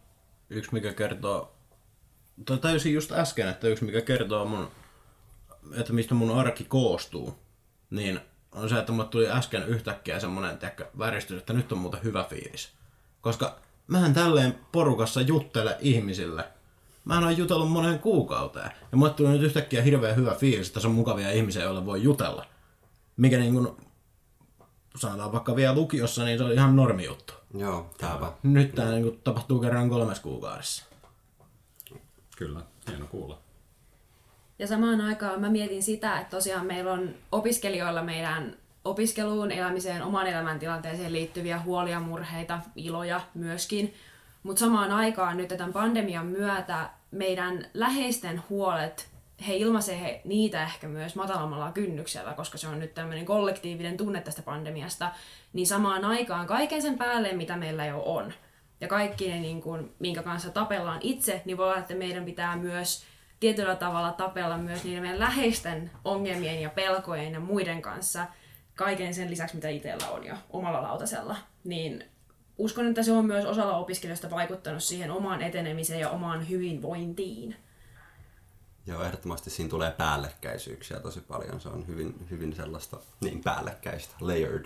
Yksi 0.51 0.73
mikä 0.73 0.93
kertoo, 0.93 1.55
tai 2.45 2.59
tajusin 2.59 2.95
just 2.95 3.13
äsken, 3.13 3.49
että 3.49 3.69
yksi 3.69 3.85
mikä 3.85 4.01
kertoo 4.01 4.45
mun, 4.45 4.71
että 5.73 5.93
mistä 5.93 6.15
mun 6.15 6.39
arki 6.39 6.65
koostuu, 6.65 7.39
niin 7.91 8.21
on 8.53 8.69
se, 8.69 8.79
että 8.79 8.93
mulle 8.93 9.09
tuli 9.09 9.31
äsken 9.31 9.69
yhtäkkiä 9.69 10.21
semmonen 10.21 10.59
tiedätkö, 10.59 10.87
väristys, 10.99 11.39
että 11.39 11.53
nyt 11.53 11.73
on 11.73 11.79
muuten 11.79 12.03
hyvä 12.03 12.25
fiilis. 12.25 12.69
Koska 13.21 13.59
mähän 13.87 14.15
tälleen 14.15 14.59
porukassa 14.73 15.21
juttele 15.21 15.77
ihmisille. 15.81 16.45
Mä 17.09 17.19
en 17.19 17.25
ole 17.25 17.33
jutellut 17.33 17.71
moneen 17.71 17.99
kuukauteen. 17.99 18.71
Ja 18.93 18.99
mulle 18.99 19.13
tuli 19.13 19.29
nyt 19.29 19.43
yhtäkkiä 19.43 19.83
hirveän 19.83 20.17
hyvä 20.17 20.35
fiilis, 20.35 20.67
että 20.67 20.81
se 20.81 20.87
on 20.87 20.95
mukavia 20.95 21.31
ihmisiä, 21.31 21.63
joille 21.63 21.87
voi 21.87 22.03
jutella. 22.03 22.47
Mikä 23.17 23.39
niin 23.39 23.53
kuin, 23.53 23.69
sanotaan 24.97 25.33
vaikka 25.33 25.57
vielä 25.57 25.75
lukiossa, 25.75 26.25
niin 26.25 26.39
se 26.39 26.45
oli 26.45 26.55
ihan 26.55 26.77
normi 26.77 27.05
juttu. 27.05 27.33
Joo, 27.55 27.91
tääpä. 27.99 28.33
Nyt 28.43 28.75
tämä 28.75 28.91
niin 28.91 29.21
tapahtuu 29.25 29.61
kerran 29.61 29.89
kolmes 29.89 30.21
kuukaudessa. 30.21 30.85
Kyllä, 32.37 32.61
hieno 32.89 33.07
kuulla. 33.07 33.39
Ja 34.59 34.67
samaan 34.67 35.01
aikaan 35.01 35.41
mä 35.41 35.51
mietin 35.51 35.83
sitä, 35.83 36.21
että 36.21 36.37
tosiaan 36.37 36.67
meillä 36.67 36.93
on 36.93 37.15
opiskelijoilla 37.33 38.03
meidän 38.03 38.57
opiskeluun, 38.85 39.51
elämiseen, 39.53 40.03
oman 40.03 40.27
elämäntilanteeseen 40.27 41.13
liittyviä 41.13 41.61
huolia, 41.61 42.01
murheita, 42.01 42.61
iloja 42.77 43.21
myöskin. 43.35 43.95
Mutta 44.49 44.61
samaan 44.61 44.93
aikaan 44.93 45.37
nyt 45.37 45.49
tämän 45.49 45.73
pandemian 45.73 46.27
myötä 46.27 46.91
meidän 47.11 47.67
läheisten 47.75 48.43
huolet, 48.49 49.09
he 49.49 49.57
ilmaisee 49.57 50.01
he 50.01 50.21
niitä 50.25 50.63
ehkä 50.63 50.89
myös 50.89 51.15
matalammalla 51.17 51.73
kynnyksellä, 51.73 52.35
koska 52.35 52.59
se 52.59 52.69
on 52.69 52.81
nyt 52.81 52.95
tämmöinen 52.95 53.25
kollektiivinen 53.25 53.97
tunne 53.97 54.21
tästä 54.21 54.43
pandemiasta, 54.43 55.11
niin 55.53 55.67
samaan 55.67 56.05
aikaan 56.05 56.47
kaiken 56.47 56.83
sen 56.83 56.99
päälle, 56.99 57.33
mitä 57.33 57.57
meillä 57.57 57.87
jo 57.87 58.03
on, 58.07 58.33
ja 58.81 58.89
kaikki 58.89 59.29
ne, 59.29 59.41
niin 59.41 59.63
kuin, 59.63 59.93
minkä 59.99 60.23
kanssa 60.23 60.51
tapellaan 60.51 61.01
itse, 61.03 61.43
niin 61.45 61.57
voi 61.57 61.67
olla, 61.67 61.79
että 61.79 61.95
meidän 61.95 62.25
pitää 62.25 62.57
myös 62.57 63.05
tietyllä 63.41 63.77
tavalla 63.77 64.13
tapella 64.13 64.59
myös 64.59 64.85
niiden 64.85 65.03
meidän 65.03 65.21
läheisten 65.21 65.91
ongelmien 66.05 66.63
ja 66.63 66.71
pelkojen 66.71 67.33
ja 67.33 67.41
muiden 67.41 67.83
kanssa, 67.83 68.27
kaiken 68.75 69.15
sen 69.15 69.31
lisäksi, 69.31 69.55
mitä 69.55 69.69
itsellä 69.69 70.11
on 70.11 70.27
jo 70.27 70.35
omalla 70.51 70.83
lautasella. 70.83 71.37
Niin 71.65 72.05
uskon, 72.59 72.87
että 72.87 73.03
se 73.03 73.13
on 73.13 73.27
myös 73.27 73.45
osalla 73.45 73.77
opiskelijoista 73.77 74.31
vaikuttanut 74.31 74.83
siihen 74.83 75.11
omaan 75.11 75.43
etenemiseen 75.43 76.01
ja 76.01 76.11
omaan 76.11 76.49
hyvinvointiin. 76.49 77.57
Joo, 78.87 79.03
ehdottomasti 79.03 79.51
siinä 79.51 79.71
tulee 79.71 79.91
päällekkäisyyksiä 79.91 81.01
tosi 81.01 81.21
paljon. 81.21 81.61
Se 81.61 81.69
on 81.69 81.87
hyvin, 81.87 82.27
hyvin 82.31 82.57
sellaista 82.57 82.97
niin 83.21 83.43
päällekkäistä, 83.45 84.15
layered. 84.21 84.65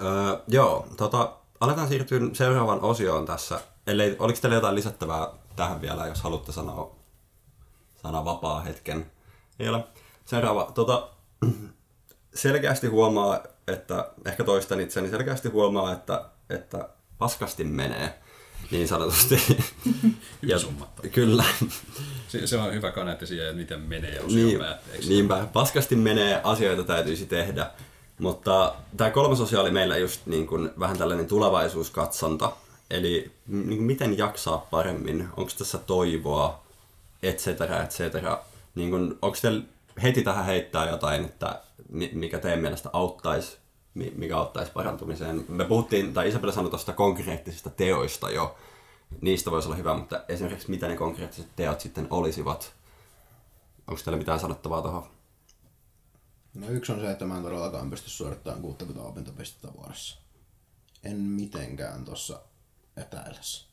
Öö, 0.00 0.38
joo, 0.48 0.88
tota, 0.96 1.36
aletaan 1.60 1.88
siirtyä 1.88 2.20
seuraavaan 2.32 2.80
osioon 2.80 3.26
tässä. 3.26 3.60
Eli 3.86 4.16
oliko 4.18 4.38
teillä 4.40 4.54
jotain 4.54 4.74
lisättävää 4.74 5.28
tähän 5.56 5.80
vielä, 5.80 6.06
jos 6.06 6.22
haluatte 6.22 6.52
sanoa, 6.52 6.96
sanoa 8.02 8.24
vapaa 8.24 8.60
hetken? 8.60 9.12
Ei 9.58 9.68
ole. 9.68 9.84
Seuraava. 10.24 10.72
Tota, 10.74 11.08
selkeästi 12.34 12.86
huomaa, 12.86 13.40
että 13.68 14.10
ehkä 14.26 14.44
toistan 14.44 14.80
itseni, 14.80 15.10
selkeästi 15.10 15.48
huomaa, 15.48 15.92
että, 15.92 16.24
että 16.50 16.88
paskasti 17.18 17.64
menee 17.64 18.18
niin 18.70 18.88
sanotusti. 18.88 19.42
Hyvin 20.42 20.58
summattu. 20.60 21.02
Kyllä. 21.12 21.44
Se, 22.28 22.46
se 22.46 22.56
on 22.56 22.74
hyvä 22.74 22.90
kaneetti 22.92 23.26
siihen, 23.26 23.46
että 23.46 23.56
miten 23.56 23.80
menee 23.80 24.20
osion 24.20 24.34
Niin, 24.46 24.58
päätteeksi. 24.58 25.08
niinpä, 25.08 25.46
paskasti 25.52 25.96
menee, 25.96 26.40
asioita 26.44 26.84
täytyisi 26.84 27.26
tehdä. 27.26 27.70
Mutta 28.18 28.74
tämä 28.96 29.10
kolmas 29.10 29.40
osio 29.40 29.60
oli 29.60 29.70
meillä 29.70 29.96
just 29.96 30.26
niin 30.26 30.46
kuin 30.46 30.70
vähän 30.78 30.98
tällainen 30.98 31.26
tulevaisuuskatsonta. 31.26 32.52
Eli 32.90 33.30
niin 33.46 33.66
kuin 33.68 33.82
miten 33.82 34.18
jaksaa 34.18 34.58
paremmin, 34.70 35.28
onko 35.36 35.52
tässä 35.58 35.78
toivoa, 35.78 36.62
et 37.22 37.38
cetera, 37.38 37.82
et 37.82 37.90
cetera. 37.90 38.42
Niin 38.74 38.90
kuin, 38.90 39.18
onko 39.22 39.36
teillä 39.42 39.62
heti 40.02 40.22
tähän 40.22 40.44
heittää 40.44 40.90
jotain, 40.90 41.24
että 41.24 41.60
mikä 41.92 42.38
teidän 42.38 42.60
mielestä 42.60 42.90
auttaisi, 42.92 43.58
mi- 43.94 44.12
mikä 44.16 44.38
auttaisi 44.38 44.72
parantumiseen? 44.72 45.44
Me 45.48 45.64
puhuttiin, 45.64 46.14
tai 46.14 46.28
Isabella 46.28 46.52
sanoi 46.52 46.70
tuosta 46.70 46.92
konkreettisista 46.92 47.70
teoista 47.70 48.30
jo, 48.30 48.56
niistä 49.20 49.50
voisi 49.50 49.68
olla 49.68 49.76
hyvä, 49.76 49.94
mutta 49.94 50.24
esimerkiksi 50.28 50.70
mitä 50.70 50.88
ne 50.88 50.96
konkreettiset 50.96 51.56
teot 51.56 51.80
sitten 51.80 52.06
olisivat? 52.10 52.72
Onko 53.86 54.00
teillä 54.04 54.18
mitään 54.18 54.40
sanottavaa 54.40 54.82
tuohon? 54.82 55.06
No 56.54 56.68
yksi 56.68 56.92
on 56.92 57.00
se, 57.00 57.10
että 57.10 57.24
mä 57.24 57.36
en 57.36 57.42
todellakaan 57.42 57.90
pysty 57.90 58.10
suorittamaan 58.10 58.62
60 58.62 59.02
opintopistettä 59.02 59.68
vuodessa. 59.76 60.18
En 61.04 61.16
mitenkään 61.16 62.04
tuossa 62.04 62.40
etäillessä. 62.96 63.66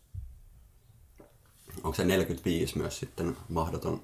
Onko 1.84 1.93
se 1.93 2.05
45 2.05 2.77
myös 2.77 2.99
sitten 2.99 3.38
mahdoton 3.49 4.03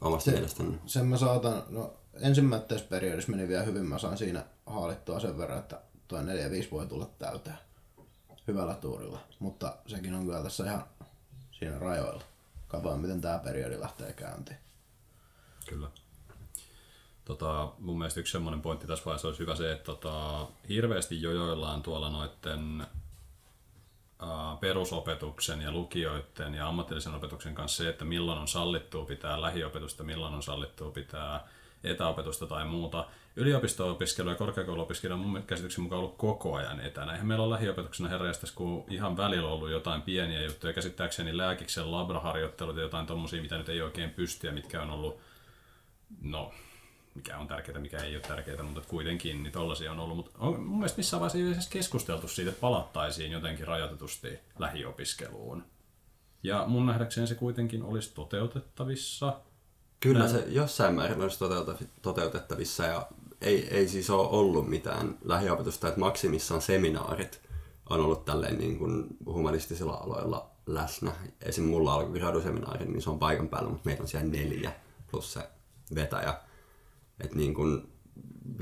omasta 0.00 0.30
mielestäni? 0.30 0.78
Sen 0.86 1.06
mä 1.06 1.16
saatan, 1.16 1.62
no 1.68 1.94
ensimmäisessä 2.20 2.86
periodissa 2.88 3.30
meni 3.30 3.48
vielä 3.48 3.62
hyvin, 3.62 3.86
mä 3.86 3.98
saan 3.98 4.18
siinä 4.18 4.44
haalittua 4.66 5.20
sen 5.20 5.38
verran, 5.38 5.58
että 5.58 5.80
tuo 6.08 6.18
4-5 6.18 6.22
voi 6.70 6.86
tulla 6.86 7.10
täyteen 7.18 7.58
hyvällä 8.48 8.74
tuurilla. 8.74 9.20
Mutta 9.38 9.76
sekin 9.86 10.14
on 10.14 10.24
kyllä 10.24 10.42
tässä 10.42 10.64
ihan 10.64 10.84
siinä 11.58 11.78
rajoilla. 11.78 12.22
Katsotaan, 12.68 13.00
miten 13.00 13.20
tämä 13.20 13.38
periodi 13.38 13.80
lähtee 13.80 14.12
käyntiin. 14.12 14.58
Kyllä. 15.68 15.88
Tota, 17.24 17.72
mun 17.78 17.98
mielestä 17.98 18.20
yksi 18.20 18.32
semmoinen 18.32 18.62
pointti 18.62 18.86
tässä 18.86 19.04
vaiheessa 19.04 19.28
olisi 19.28 19.40
hyvä 19.40 19.56
se, 19.56 19.72
että 19.72 19.84
tota, 19.84 20.46
hirveästi 20.68 21.22
jojoillaan 21.22 21.82
tuolla 21.82 22.10
noiden 22.10 22.86
perusopetuksen 24.60 25.60
ja 25.60 25.72
lukioiden 25.72 26.54
ja 26.54 26.68
ammatillisen 26.68 27.14
opetuksen 27.14 27.54
kanssa 27.54 27.82
se, 27.82 27.88
että 27.88 28.04
milloin 28.04 28.38
on 28.38 28.48
sallittua 28.48 29.04
pitää 29.04 29.40
lähiopetusta, 29.40 30.04
milloin 30.04 30.34
on 30.34 30.42
sallittua 30.42 30.90
pitää 30.90 31.48
etäopetusta 31.84 32.46
tai 32.46 32.64
muuta. 32.64 33.06
Yliopisto-opiskelu 33.36 34.28
ja 34.28 34.34
korkeakouluopiskelu 34.34 35.14
on 35.14 35.20
mun 35.20 35.42
käsityksen 35.42 35.82
mukaan 35.82 35.98
ollut 35.98 36.16
koko 36.16 36.54
ajan 36.54 36.80
etänä. 36.80 37.12
Eihän 37.12 37.26
meillä 37.26 37.44
ole 37.44 37.54
lähiopetuksena 37.54 38.08
herrajastas, 38.08 38.52
kun 38.52 38.84
ihan 38.88 39.16
välillä 39.16 39.48
ollut 39.48 39.70
jotain 39.70 40.02
pieniä 40.02 40.42
juttuja. 40.42 40.72
Käsittääkseni 40.72 41.36
lääkiksen 41.36 41.92
labraharjoittelut 41.92 42.76
ja 42.76 42.82
jotain 42.82 43.06
tommosia, 43.06 43.42
mitä 43.42 43.58
nyt 43.58 43.68
ei 43.68 43.82
oikein 43.82 44.10
pysty 44.10 44.46
ja 44.46 44.52
mitkä 44.52 44.82
on 44.82 44.90
ollut, 44.90 45.20
no, 46.22 46.52
mikä 47.14 47.38
on 47.38 47.48
tärkeää, 47.48 47.80
mikä 47.80 47.98
ei 47.98 48.16
ole 48.16 48.22
tärkeää, 48.22 48.62
mutta 48.62 48.88
kuitenkin 48.88 49.42
niin 49.42 49.52
tollasia 49.52 49.92
on 49.92 50.00
ollut. 50.00 50.16
Mutta 50.16 50.38
on 50.38 50.60
mun 50.60 50.78
mielestä 50.78 50.98
missään 50.98 51.20
vaiheessa 51.20 51.70
keskusteltu 51.70 52.28
siitä, 52.28 52.50
että 52.50 52.60
palattaisiin 52.60 53.32
jotenkin 53.32 53.66
rajoitetusti 53.66 54.38
lähiopiskeluun. 54.58 55.64
Ja 56.42 56.64
mun 56.66 56.86
nähdäkseni 56.86 57.26
se 57.26 57.34
kuitenkin 57.34 57.82
olisi 57.82 58.14
toteutettavissa. 58.14 59.40
Kyllä 60.00 60.28
se 60.28 60.44
jossain 60.48 60.94
määrin 60.94 61.22
olisi 61.22 61.38
toteutettavissa 62.02 62.84
ja 62.84 63.06
ei, 63.40 63.68
ei 63.70 63.88
siis 63.88 64.10
ole 64.10 64.28
ollut 64.28 64.68
mitään 64.68 65.18
lähiopetusta, 65.24 65.88
että 65.88 66.00
maksimissaan 66.00 66.62
seminaarit 66.62 67.40
on 67.90 68.00
ollut 68.00 68.24
tälleen 68.24 68.58
niin 68.58 68.78
kuin 68.78 69.06
humanistisilla 69.26 69.94
aloilla 69.94 70.50
läsnä. 70.66 71.12
Esim. 71.42 71.64
mulla 71.64 71.94
alkoi 71.94 72.18
graduseminaari, 72.18 72.86
niin 72.86 73.02
se 73.02 73.10
on 73.10 73.18
paikan 73.18 73.48
päällä, 73.48 73.68
mutta 73.68 73.86
meitä 73.86 74.02
on 74.02 74.08
siellä 74.08 74.28
neljä 74.28 74.72
plus 75.10 75.32
se 75.32 75.48
vetäjä. 75.94 76.34
Että 77.20 77.36
niin 77.36 77.54
kuin 77.54 77.92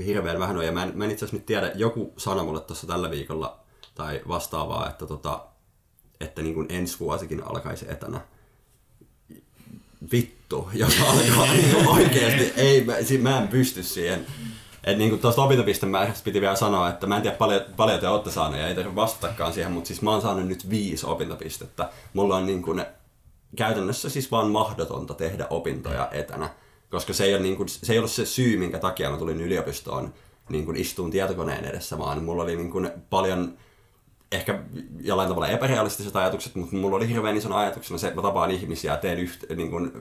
hirveän 0.06 0.38
vähän 0.38 0.56
on. 0.56 0.66
Ja 0.66 0.72
mä 0.72 0.82
en, 0.82 0.98
mä 0.98 1.04
en 1.04 1.10
itse 1.10 1.24
asiassa 1.24 1.36
nyt 1.36 1.46
tiedä, 1.46 1.72
joku 1.74 2.12
sanoi 2.16 2.44
mulle 2.44 2.60
tuossa 2.60 2.86
tällä 2.86 3.10
viikolla 3.10 3.60
tai 3.94 4.22
vastaavaa, 4.28 4.90
että, 4.90 5.06
tota, 5.06 5.46
että 6.20 6.42
niin 6.42 6.54
kuin 6.54 6.66
ensi 6.70 7.00
vuosikin 7.00 7.42
alkaisi 7.42 7.86
etänä 7.88 8.20
vittu, 10.12 10.35
jos 10.72 10.94
alkaa 11.00 11.52
niin 11.52 11.88
oikeasti. 11.88 12.52
Ei, 12.56 12.84
mä, 12.84 12.94
si- 13.02 13.18
mä 13.18 13.38
en 13.38 13.48
pysty 13.48 13.82
siihen. 13.82 14.26
Et 14.84 14.98
niin 14.98 15.18
tuosta 15.18 15.42
opintopistemäärästä 15.42 16.24
piti 16.24 16.40
vielä 16.40 16.56
sanoa, 16.56 16.88
että 16.88 17.06
mä 17.06 17.16
en 17.16 17.22
tiedä 17.22 17.36
paljon, 17.36 17.60
paljon 17.76 18.00
te 18.00 18.08
olette 18.08 18.30
saaneet 18.30 18.62
ja 18.62 18.68
ei 18.68 18.74
tarvitse 18.74 18.96
vastatakaan 18.96 19.52
siihen, 19.52 19.72
mutta 19.72 19.88
siis 19.88 20.02
mä 20.02 20.10
oon 20.10 20.22
saanut 20.22 20.46
nyt 20.46 20.70
viisi 20.70 21.06
opintopistettä. 21.06 21.88
Mulla 22.12 22.36
on 22.36 22.46
niin 22.46 22.62
kuin 22.62 22.84
käytännössä 23.56 24.08
siis 24.10 24.30
vaan 24.30 24.50
mahdotonta 24.50 25.14
tehdä 25.14 25.46
opintoja 25.50 26.08
etänä, 26.12 26.50
koska 26.90 27.12
se 27.12 27.24
ei, 27.24 27.34
ole 27.34 27.56
kuin, 27.56 27.68
se 27.68 27.92
ei 27.92 27.98
ollut 27.98 28.10
se 28.10 28.26
syy, 28.26 28.56
minkä 28.56 28.78
takia 28.78 29.10
mä 29.10 29.16
tulin 29.16 29.40
yliopistoon 29.40 30.14
niin 30.48 30.64
kuin 30.64 30.76
istuun 30.76 31.10
tietokoneen 31.10 31.64
edessä, 31.64 31.98
vaan 31.98 32.24
mulla 32.24 32.42
oli 32.42 32.56
niin 32.56 32.70
kuin 32.70 32.90
paljon 33.10 33.58
ehkä 34.36 34.62
jollain 35.00 35.28
tavalla 35.28 35.48
epärealistiset 35.48 36.16
ajatukset, 36.16 36.54
mutta 36.54 36.76
mulla 36.76 36.96
oli 36.96 37.08
hirveän 37.08 37.36
ison 37.36 37.52
ajatuksena 37.52 37.98
se, 37.98 38.08
että 38.08 38.20
mä 38.20 38.28
tapaan 38.28 38.50
ihmisiä 38.50 38.92
ja 38.92 38.98
teen 38.98 39.18
yht, 39.18 39.44
niin 39.56 39.70
kun, 39.70 39.92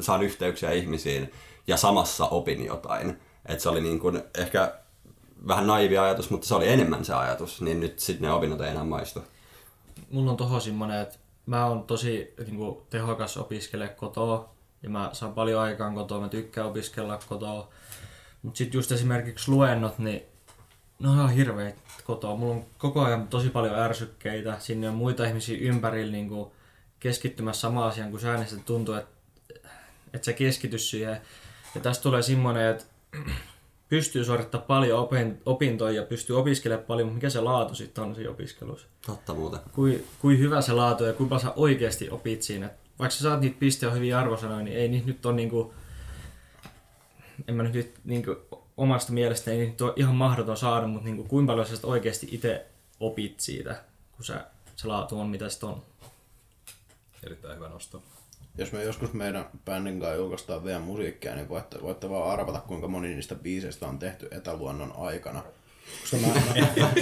saan 0.00 0.22
yhteyksiä 0.22 0.70
ihmisiin 0.70 1.32
ja 1.66 1.76
samassa 1.76 2.26
opin 2.26 2.64
jotain. 2.64 3.20
että 3.46 3.62
se 3.62 3.68
oli 3.68 3.80
niin 3.80 4.00
kun, 4.00 4.22
ehkä 4.38 4.74
vähän 5.48 5.66
naivi 5.66 5.98
ajatus, 5.98 6.30
mutta 6.30 6.46
se 6.46 6.54
oli 6.54 6.68
enemmän 6.68 7.04
se 7.04 7.14
ajatus, 7.14 7.62
niin 7.62 7.80
nyt 7.80 7.98
sitten 7.98 8.28
ne 8.28 8.34
opinnot 8.34 8.60
ei 8.60 8.70
enää 8.70 8.84
maistu. 8.84 9.24
Mulla 10.10 10.30
on 10.30 10.36
tohon 10.36 10.60
semmonen, 10.60 11.00
että 11.00 11.18
mä 11.46 11.66
oon 11.66 11.82
tosi 11.82 12.34
niin 12.38 12.56
kuin, 12.56 12.76
tehokas 12.90 13.36
opiskele 13.36 13.88
kotoa 13.88 14.54
ja 14.82 14.90
mä 14.90 15.10
saan 15.12 15.34
paljon 15.34 15.60
aikaan 15.60 15.94
kotoa, 15.94 16.20
mä 16.20 16.28
tykkään 16.28 16.66
opiskella 16.66 17.18
kotoa. 17.28 17.68
Mutta 18.42 18.58
sitten 18.58 18.78
just 18.78 18.92
esimerkiksi 18.92 19.50
luennot, 19.50 19.98
niin 19.98 20.22
ne 20.98 21.08
on 21.08 21.14
ihan 21.14 21.30
hirveet 21.30 21.76
kotoa. 22.04 22.36
Mulla 22.36 22.54
on 22.54 22.64
koko 22.78 23.02
ajan 23.02 23.28
tosi 23.28 23.48
paljon 23.48 23.78
ärsykkeitä, 23.78 24.56
sinne 24.58 24.88
on 24.88 24.94
muita 24.94 25.26
ihmisiä 25.26 25.58
ympärillä 25.60 26.12
niin 26.12 26.28
kuin 26.28 26.50
keskittymässä 27.00 27.60
samaan 27.60 27.88
asiaan 27.88 28.10
kuin 28.10 28.20
sä, 28.20 28.36
niin 28.36 28.46
se 28.46 28.56
tuntuu, 28.56 28.94
että, 28.94 29.10
että 30.12 30.24
sä 30.24 30.32
keskity 30.32 30.78
siihen. 30.78 31.20
Ja 31.74 31.80
tästä 31.80 32.02
tulee 32.02 32.22
semmoinen, 32.22 32.70
että 32.70 32.84
pystyy 33.88 34.24
suorittamaan 34.24 34.66
paljon 34.66 35.08
opintoja 35.46 35.96
ja 35.96 36.06
pystyy 36.06 36.38
opiskelemaan 36.38 36.86
paljon, 36.86 37.06
mutta 37.06 37.14
mikä 37.14 37.30
se 37.30 37.40
laatu 37.40 37.74
sitten 37.74 38.04
on 38.04 38.14
siinä 38.14 38.30
opiskelussa? 38.30 38.86
Totta 39.06 39.34
muuten. 39.34 39.60
Kui, 39.72 40.04
kui 40.18 40.38
hyvä 40.38 40.60
se 40.60 40.72
laatu 40.72 41.04
ja 41.04 41.12
kuinka 41.12 41.38
sä 41.38 41.52
oikeasti 41.56 42.10
opit 42.10 42.42
siinä. 42.42 42.70
Vaikka 42.98 43.14
sä 43.14 43.22
saat 43.22 43.40
niitä 43.40 43.56
pisteitä 43.58 43.94
hyvin 43.94 44.16
arvosanoja, 44.16 44.64
niin 44.64 44.76
ei 44.76 44.88
niitä 44.88 45.06
nyt 45.06 45.26
ole 45.26 45.34
niinku, 45.34 45.74
en 47.48 47.54
mä 47.54 47.62
nyt 47.62 47.94
niinku 48.04 48.36
omasta 48.82 49.12
mielestä 49.12 49.50
ei 49.50 49.58
niitä 49.58 49.84
ole 49.84 49.92
ihan 49.96 50.14
mahdoton 50.14 50.56
saada, 50.56 50.86
mutta 50.86 51.04
niinku, 51.04 51.24
kuinka 51.24 51.52
paljon 51.52 51.66
sä 51.66 51.86
oikeasti 51.86 52.28
itse 52.30 52.66
opit 53.00 53.40
siitä, 53.40 53.84
kun 54.12 54.24
sä, 54.24 54.46
se 54.76 54.88
laatu 54.88 55.20
on 55.20 55.28
mitä 55.28 55.48
se 55.48 55.66
on. 55.66 55.82
Erittäin 57.22 57.56
hyvä 57.56 57.68
nosto 57.68 58.02
jos 58.58 58.72
me 58.72 58.84
joskus 58.84 59.12
meidän 59.12 59.48
bändin 59.64 60.00
kanssa 60.00 60.16
julkaistaan 60.16 60.64
vielä 60.64 60.80
musiikkia, 60.80 61.34
niin 61.34 61.48
voitte, 61.48 61.82
voitte 61.82 62.10
vaan 62.10 62.30
arvata, 62.30 62.60
kuinka 62.60 62.88
moni 62.88 63.14
niistä 63.14 63.34
biiseistä 63.34 63.86
on 63.86 63.98
tehty 63.98 64.28
etäluonnon 64.30 64.94
aikana. 64.96 65.42
Koska 66.00 66.16
mä, 66.16 66.34
mä, 66.60 66.92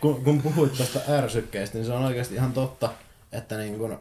kun, 0.00 0.24
kun 0.24 0.42
puhuit 0.42 0.76
tuosta 0.76 1.00
ärsykkeistä, 1.08 1.78
niin 1.78 1.86
se 1.86 1.92
on 1.92 2.04
oikeasti 2.04 2.34
ihan 2.34 2.52
totta, 2.52 2.92
että 3.32 3.56
niin 3.56 3.78
kun 3.78 3.98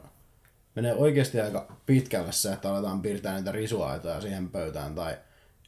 menee 0.76 0.93
oikeasti 0.93 1.41
aika 1.41 1.78
pitkälle 1.86 2.32
se, 2.32 2.53
että 2.53 2.70
aletaan 2.70 3.01
piirtää 3.01 3.36
niitä 3.36 3.51
risuaitoja 3.51 4.22
siihen 4.22 4.49
pöytään 4.49 4.95
tai 4.95 5.18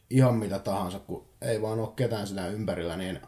ihan 0.09 0.35
mitä 0.35 0.59
tahansa, 0.59 0.99
kun 0.99 1.27
ei 1.41 1.61
vaan 1.61 1.79
ole 1.79 1.89
ketään 1.95 2.27
sitä 2.27 2.47
ympärillä, 2.47 2.97
niin 2.97 3.19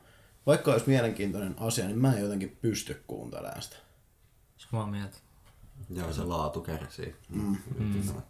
vaikka 0.46 0.72
olisi 0.72 0.90
mielenkiintoinen 0.90 1.56
asia, 1.60 1.86
niin 1.86 2.00
mä 2.00 2.14
en 2.14 2.22
jotenkin 2.22 2.58
pysty 2.62 3.04
kuuntelemaan 3.08 3.62
sitä. 3.62 3.76
Samaa 4.58 4.88
mieltä. 4.88 5.18
Joo, 5.90 6.14
se 6.14 6.24
laatu 6.24 6.62
kärsii. 6.62 7.16
Mm. 7.30 7.58
Mm. 7.78 8.22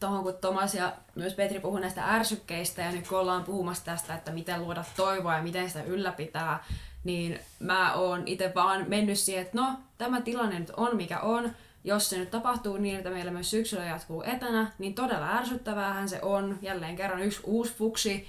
Tuohon 0.00 0.22
kun 0.22 0.34
Tomas 0.40 0.74
ja 0.74 0.96
myös 1.14 1.34
Petri 1.34 1.60
puhui 1.60 1.80
näistä 1.80 2.04
ärsykkeistä 2.04 2.82
ja 2.82 2.92
nyt 2.92 3.08
kun 3.08 3.18
ollaan 3.18 3.44
puhumassa 3.44 3.84
tästä, 3.84 4.14
että 4.14 4.32
miten 4.32 4.62
luoda 4.62 4.84
toivoa 4.96 5.36
ja 5.36 5.42
miten 5.42 5.68
sitä 5.68 5.82
ylläpitää, 5.82 6.64
niin 7.04 7.38
mä 7.60 7.94
oon 7.94 8.22
itse 8.26 8.52
vaan 8.54 8.88
mennyt 8.88 9.18
siihen, 9.18 9.42
että 9.42 9.58
no, 9.58 9.78
tämä 9.98 10.20
tilanne 10.20 10.58
nyt 10.58 10.70
on 10.76 10.96
mikä 10.96 11.20
on. 11.20 11.50
Jos 11.84 12.10
se 12.10 12.18
nyt 12.18 12.30
tapahtuu 12.30 12.76
niin, 12.76 12.96
että 12.96 13.10
meillä 13.10 13.30
myös 13.30 13.50
syksyllä 13.50 13.84
jatkuu 13.84 14.22
etänä, 14.22 14.72
niin 14.78 14.94
todella 14.94 15.36
ärsyttäväähän 15.36 16.08
se 16.08 16.18
on. 16.22 16.58
Jälleen 16.62 16.96
kerran 16.96 17.22
yksi 17.22 17.40
uusi 17.44 17.74
fuksi, 17.74 18.26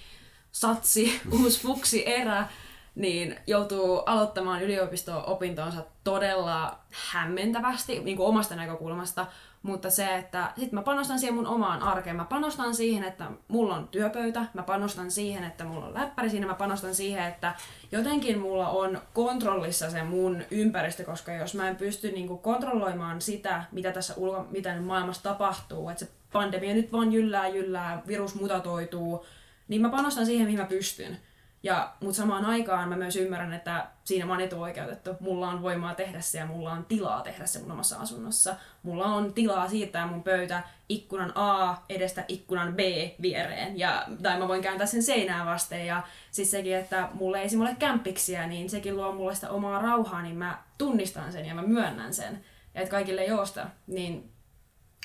satsi, 0.52 1.20
uusi 1.40 1.62
fuksi 1.62 2.08
erä 2.08 2.48
niin 2.96 3.40
joutuu 3.48 3.98
aloittamaan 3.98 4.62
yliopisto-opintonsa 4.62 5.84
todella 6.04 6.80
hämmentävästi 7.12 8.00
niin 8.00 8.18
kuin 8.18 8.28
omasta 8.28 8.56
näkökulmasta, 8.56 9.26
mutta 9.66 9.90
se, 9.90 10.16
että 10.16 10.52
sit 10.58 10.72
mä 10.72 10.82
panostan 10.82 11.20
siihen 11.20 11.36
mun 11.36 11.48
omaan 11.48 11.84
arkeen, 11.84 12.16
mä 12.16 12.26
panostan 12.26 12.76
siihen, 12.76 13.04
että 13.04 13.32
mulla 13.48 13.76
on 13.76 13.88
työpöytä, 13.88 14.46
mä 14.54 14.64
panostan 14.64 15.12
siihen, 15.12 15.44
että 15.44 15.64
mulla 15.64 15.86
on 15.86 15.94
läppäri 15.94 16.30
siinä, 16.30 16.48
mä 16.48 16.54
panostan 16.54 16.96
siihen, 16.96 17.26
että 17.26 17.56
jotenkin 17.92 18.40
mulla 18.40 18.70
on 18.70 19.02
kontrollissa 19.14 19.90
se 19.90 20.04
mun 20.04 20.44
ympäristö, 20.52 21.04
koska 21.04 21.34
jos 21.34 21.56
mä 21.56 21.70
en 21.70 21.76
pysty 21.76 22.12
niin 22.12 22.28
kuin 22.28 22.40
kontrolloimaan 22.40 23.22
sitä, 23.22 23.64
mitä 23.72 23.92
tässä 23.92 24.14
ulko, 24.18 24.46
mitä 24.52 24.82
maailmassa 24.82 25.24
tapahtuu, 25.24 25.90
että 25.90 26.06
se 26.06 26.12
pandemia 26.32 26.74
nyt 26.74 26.92
vaan 26.92 27.14
jyllää, 27.14 27.48
jyllää, 27.48 28.02
virus 28.08 28.36
mutatoituu, 28.36 29.26
niin 29.68 29.82
mä 29.82 29.90
panostan 29.90 30.26
siihen, 30.26 30.46
mihin 30.46 30.60
mä 30.60 30.66
pystyn. 30.66 31.18
Ja, 31.66 31.94
mutta 32.00 32.18
samaan 32.18 32.46
aikaan 32.46 32.90
mä 32.90 32.96
myös 32.96 33.16
ymmärrän, 33.16 33.54
että 33.54 33.88
siinä 34.04 34.26
mä 34.26 34.34
oon 34.34 34.42
etuoikeutettu. 34.42 35.16
Mulla 35.20 35.48
on 35.48 35.62
voimaa 35.62 35.96
tehdä 35.96 36.22
se 36.22 36.38
ja 36.38 36.46
mulla 36.46 36.72
on 36.72 36.86
tilaa 36.86 37.22
tehdä 37.22 37.46
se 37.46 37.60
mun 37.60 37.72
omassa 37.72 37.98
asunnossa. 37.98 38.56
Mulla 38.84 39.06
on 39.06 39.34
tilaa 39.34 39.70
siirtää 39.70 40.08
mun 40.08 40.24
pöytä 40.24 40.64
ikkunan 40.90 41.32
A 41.36 41.76
edestä 41.90 42.26
ikkunan 42.28 42.74
B 42.74 42.80
viereen. 43.22 43.80
Ja, 43.80 44.06
tai 44.24 44.40
mä 44.40 44.48
voin 44.48 44.62
kääntää 44.62 44.88
sen 44.88 45.04
seinään 45.04 45.46
vasten. 45.46 45.86
Ja 45.86 46.04
siis 46.32 46.52
sekin, 46.52 46.76
että 46.76 47.10
mulle 47.14 47.42
ei 47.42 47.50
ole 47.62 47.76
kämpiksiä, 47.80 48.48
niin 48.48 48.70
sekin 48.70 48.96
luo 48.96 49.12
mulle 49.12 49.36
sitä 49.36 49.50
omaa 49.50 49.82
rauhaa, 49.82 50.22
niin 50.22 50.36
mä 50.36 50.64
tunnistan 50.78 51.32
sen 51.32 51.46
ja 51.46 51.56
mä 51.56 51.62
myönnän 51.62 52.14
sen. 52.14 52.46
Ja 52.74 52.82
että 52.82 52.92
kaikille 52.92 53.22
ei 53.22 53.32
oosta. 53.32 53.68
Niin, 53.88 54.32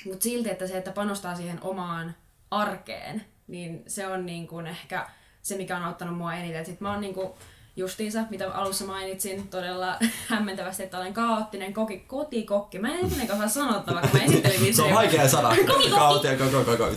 mutta 0.05 0.23
silti, 0.23 0.49
että 0.49 0.67
se, 0.67 0.77
että 0.77 0.91
panostaa 0.91 1.35
siihen 1.35 1.59
omaan 1.61 2.15
arkeen, 2.51 3.25
niin 3.47 3.83
se 3.87 4.07
on 4.07 4.25
niin 4.25 4.47
kuin 4.47 4.67
ehkä 4.67 5.07
se, 5.41 5.57
mikä 5.57 5.77
on 5.77 5.83
auttanut 5.83 6.17
mua 6.17 6.33
eniten. 6.33 6.65
Sitten 6.65 6.87
mä 6.87 6.91
oon 6.91 7.01
niinku, 7.01 7.35
justiinsa, 7.75 8.23
mitä 8.29 8.51
alussa 8.51 8.85
mainitsin, 8.85 9.47
todella 9.47 9.97
hämmentävästi, 10.29 10.83
että 10.83 10.97
olen 10.97 11.13
kaoottinen 11.13 11.73
koki, 11.73 11.97
kotikokki. 12.07 12.79
Mä 12.79 12.87
en 12.93 12.99
ennen 12.99 13.31
osaa 13.31 13.47
sanottava, 13.47 14.01
kun 14.01 14.09
mä 14.13 14.19
esittelin 14.25 14.73
Se 14.73 14.81
on 14.81 14.93
vaikea 14.93 15.27
sana. 15.27 15.55
Kaoottinen 15.95 16.37
koko 16.37 16.63
koko. 16.63 16.83
Okay. 16.83 16.95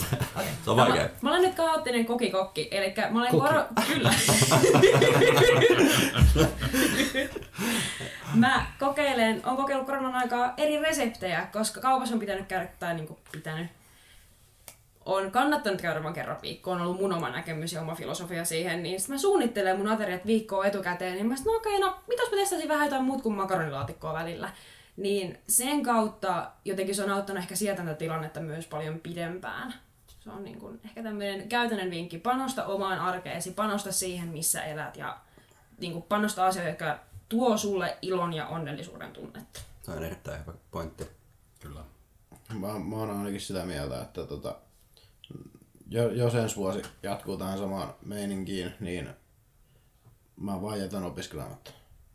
Se 0.64 0.70
on 0.70 0.76
vaikea. 0.76 1.02
Mä, 1.02 1.10
mä, 1.20 1.30
olen 1.30 1.42
nyt 1.42 1.54
kaoottinen 1.54 2.06
kokikokki, 2.06 2.68
eli 2.70 2.94
mä 3.10 3.20
olen 3.20 3.32
varo... 3.32 3.64
Kyllä. 3.86 4.14
mä 8.34 8.66
kokeilen, 8.78 9.42
on 9.46 9.56
kokeillut 9.56 9.86
koronan 9.86 10.14
aikaa 10.14 10.54
eri 10.56 10.78
reseptejä, 10.78 11.48
koska 11.52 11.80
kaupassa 11.80 12.14
on 12.14 12.20
pitänyt 12.20 12.46
käydä, 12.46 12.68
tai 12.78 12.94
niinku 12.94 13.18
pitänyt, 13.32 13.66
on 15.06 15.30
kannattanut 15.30 15.80
käydä 15.80 16.02
vain 16.02 16.14
kerran 16.14 16.42
viikkoon, 16.42 16.80
on 16.80 16.86
ollut 16.86 17.00
mun 17.00 17.12
oma 17.12 17.30
näkemys 17.30 17.72
ja 17.72 17.80
oma 17.80 17.94
filosofia 17.94 18.44
siihen, 18.44 18.82
niin 18.82 19.00
sitten 19.00 19.14
mä 19.14 19.18
suunnittelen 19.18 19.78
mun 19.78 19.88
ateriat 19.88 20.26
viikkoa 20.26 20.66
etukäteen, 20.66 21.14
niin 21.14 21.26
mä 21.26 21.36
sanoin, 21.36 21.54
no 21.54 21.58
okei, 21.58 21.76
okay, 21.76 21.88
no 21.88 21.96
mitäs 22.08 22.30
mä 22.30 22.36
testasin 22.36 22.68
vähän 22.68 22.86
jotain 22.86 23.04
muut 23.04 23.22
kuin 23.22 23.34
makaronilaatikkoa 23.34 24.12
välillä. 24.12 24.50
Niin 24.96 25.38
sen 25.48 25.82
kautta 25.82 26.50
jotenkin 26.64 26.94
se 26.94 27.04
on 27.04 27.10
auttanut 27.10 27.42
ehkä 27.42 27.56
sieltä 27.56 27.94
tilannetta 27.94 28.40
myös 28.40 28.66
paljon 28.66 29.00
pidempään. 29.00 29.74
Se 30.20 30.30
on 30.30 30.44
niin 30.44 30.58
kuin 30.58 30.80
ehkä 30.84 31.02
tämmöinen 31.02 31.48
käytännön 31.48 31.90
vinkki. 31.90 32.18
Panosta 32.18 32.66
omaan 32.66 32.98
arkeesi, 32.98 33.50
panosta 33.50 33.92
siihen, 33.92 34.28
missä 34.28 34.62
elät 34.62 34.96
ja 34.96 35.18
niin 35.80 35.92
kuin 35.92 36.02
panosta 36.02 36.46
asioita, 36.46 36.70
jotka 36.70 36.98
tuo 37.28 37.56
sulle 37.56 37.98
ilon 38.02 38.32
ja 38.32 38.46
onnellisuuden 38.46 39.12
tunnetta. 39.12 39.60
Se 39.82 39.90
on 39.90 40.04
erittäin 40.04 40.40
hyvä 40.40 40.52
pointti. 40.70 41.06
Kyllä. 41.60 41.80
Mä, 42.52 42.78
mä 42.78 42.96
oon 42.96 43.10
ainakin 43.10 43.40
sitä 43.40 43.64
mieltä, 43.64 44.02
että 44.02 44.24
tota, 44.26 44.56
jos 45.90 46.34
ensi 46.34 46.56
vuosi 46.56 46.82
jatkuu 47.02 47.36
tähän 47.36 47.58
samaan 47.58 47.94
meininkiin, 48.04 48.72
niin 48.80 49.08
mä 50.36 50.62
vaan 50.62 50.80
jätän 50.80 51.04
opiskelematta. 51.04 51.70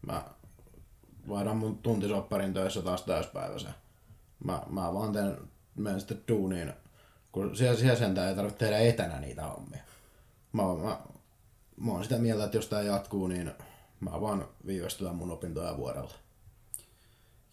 Mä 0.07 0.24
vaihdan 1.28 1.57
mun 1.57 1.78
tuntisopparin 1.78 2.53
töissä 2.53 2.82
taas 2.82 3.03
täyspäiväisen. 3.03 3.74
Mä, 4.43 4.62
mä 4.70 4.93
vaan 4.93 5.14
teen, 5.14 5.38
menen 5.76 5.99
sitten 5.99 6.24
duuniin, 6.28 6.74
kun 7.32 7.57
siellä, 7.57 7.80
siellä 7.80 7.99
sentään 7.99 8.30
ei 8.30 8.36
tarvitse 8.36 8.60
tehdä 8.60 8.78
etänä 8.78 9.20
niitä 9.20 9.43
hommia. 9.43 9.82
Mä, 10.53 10.64
mä, 10.64 10.99
mä 11.78 11.91
oon 11.91 12.03
sitä 12.03 12.18
mieltä, 12.18 12.43
että 12.43 12.57
jos 12.57 12.68
tää 12.68 12.82
jatkuu, 12.82 13.28
niin 13.28 13.51
mä 13.99 14.22
vaan 14.22 14.47
viivästytän 14.66 15.16
mun 15.16 15.32
opintoja 15.32 15.78
vuodella 15.78 16.14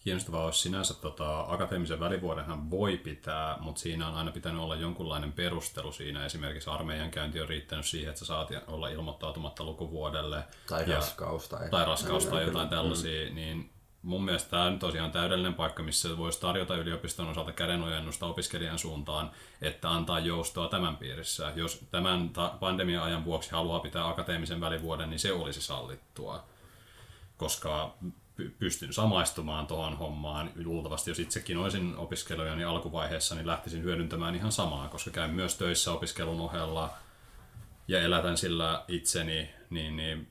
kiinnostavaa 0.07 0.45
olisi 0.45 0.61
sinänsä, 0.61 0.95
tota, 0.95 1.41
akateemisen 1.49 2.01
välivuodenhan 2.01 2.71
voi 2.71 2.97
pitää, 2.97 3.57
mutta 3.61 3.81
siinä 3.81 4.09
on 4.09 4.15
aina 4.15 4.33
pitänyt 4.33 4.61
olla 4.61 4.77
jonkunlainen 4.77 5.33
perustelu 5.33 5.93
siinä. 5.93 6.27
Esimerkiksi 6.27 6.71
armeijan 6.71 7.11
käynti 7.11 7.41
on 7.41 7.49
riittänyt 7.49 7.87
siihen, 7.87 8.09
että 8.09 8.19
sä 8.19 8.27
saat 8.27 8.51
olla 8.67 8.89
ilmoittautumatta 8.89 9.65
lukuvuodelle. 9.65 10.45
Tai 10.69 10.91
ja, 10.91 10.97
raskaus. 10.97 11.49
Tai, 11.49 11.71
tai 11.71 11.85
raskaus 11.85 12.27
tai 12.27 12.45
jotain 12.45 12.69
tällaisia. 12.69 13.29
Mm. 13.29 13.35
Niin 13.35 13.71
mun 14.03 14.25
mielestä 14.25 14.51
tämä 14.51 14.63
on 14.63 14.79
tosiaan 14.79 15.11
täydellinen 15.11 15.55
paikka, 15.55 15.83
missä 15.83 16.17
voisi 16.17 16.41
tarjota 16.41 16.77
yliopiston 16.77 17.29
osalta 17.29 17.53
kädenojennusta 17.53 18.27
opiskelijan 18.27 18.79
suuntaan, 18.79 19.31
että 19.63 19.91
antaa 19.91 20.21
joustoa 20.21 20.69
tämän 20.69 20.97
piirissä. 20.97 21.53
Jos 21.57 21.87
tämän 21.91 22.31
pandemian 22.61 23.05
ajan 23.05 23.25
vuoksi 23.25 23.51
haluaa 23.51 23.81
pitää 23.81 24.09
akateemisen 24.09 24.61
välivuoden, 24.61 25.11
niin 25.11 25.21
se 25.21 25.33
olisi 25.33 25.63
sallittua. 25.63 26.45
Koska 27.37 27.95
pystyn 28.59 28.93
samaistumaan 28.93 29.67
tuohon 29.67 29.99
hommaan. 29.99 30.51
Luultavasti 30.65 31.11
jos 31.11 31.19
itsekin 31.19 31.59
olisin 31.59 31.97
opiskelujani 31.97 32.65
alkuvaiheessa, 32.65 33.35
niin 33.35 33.47
lähtisin 33.47 33.83
hyödyntämään 33.83 34.35
ihan 34.35 34.53
samaa, 34.53 34.89
koska 34.89 35.11
käyn 35.11 35.31
myös 35.31 35.55
töissä 35.55 35.93
opiskelun 35.93 36.41
ohella 36.41 36.95
ja 37.89 38.01
elätän 38.01 38.37
sillä 38.37 38.85
itseni, 38.89 39.51
niin, 39.71 39.97
niin 39.97 40.29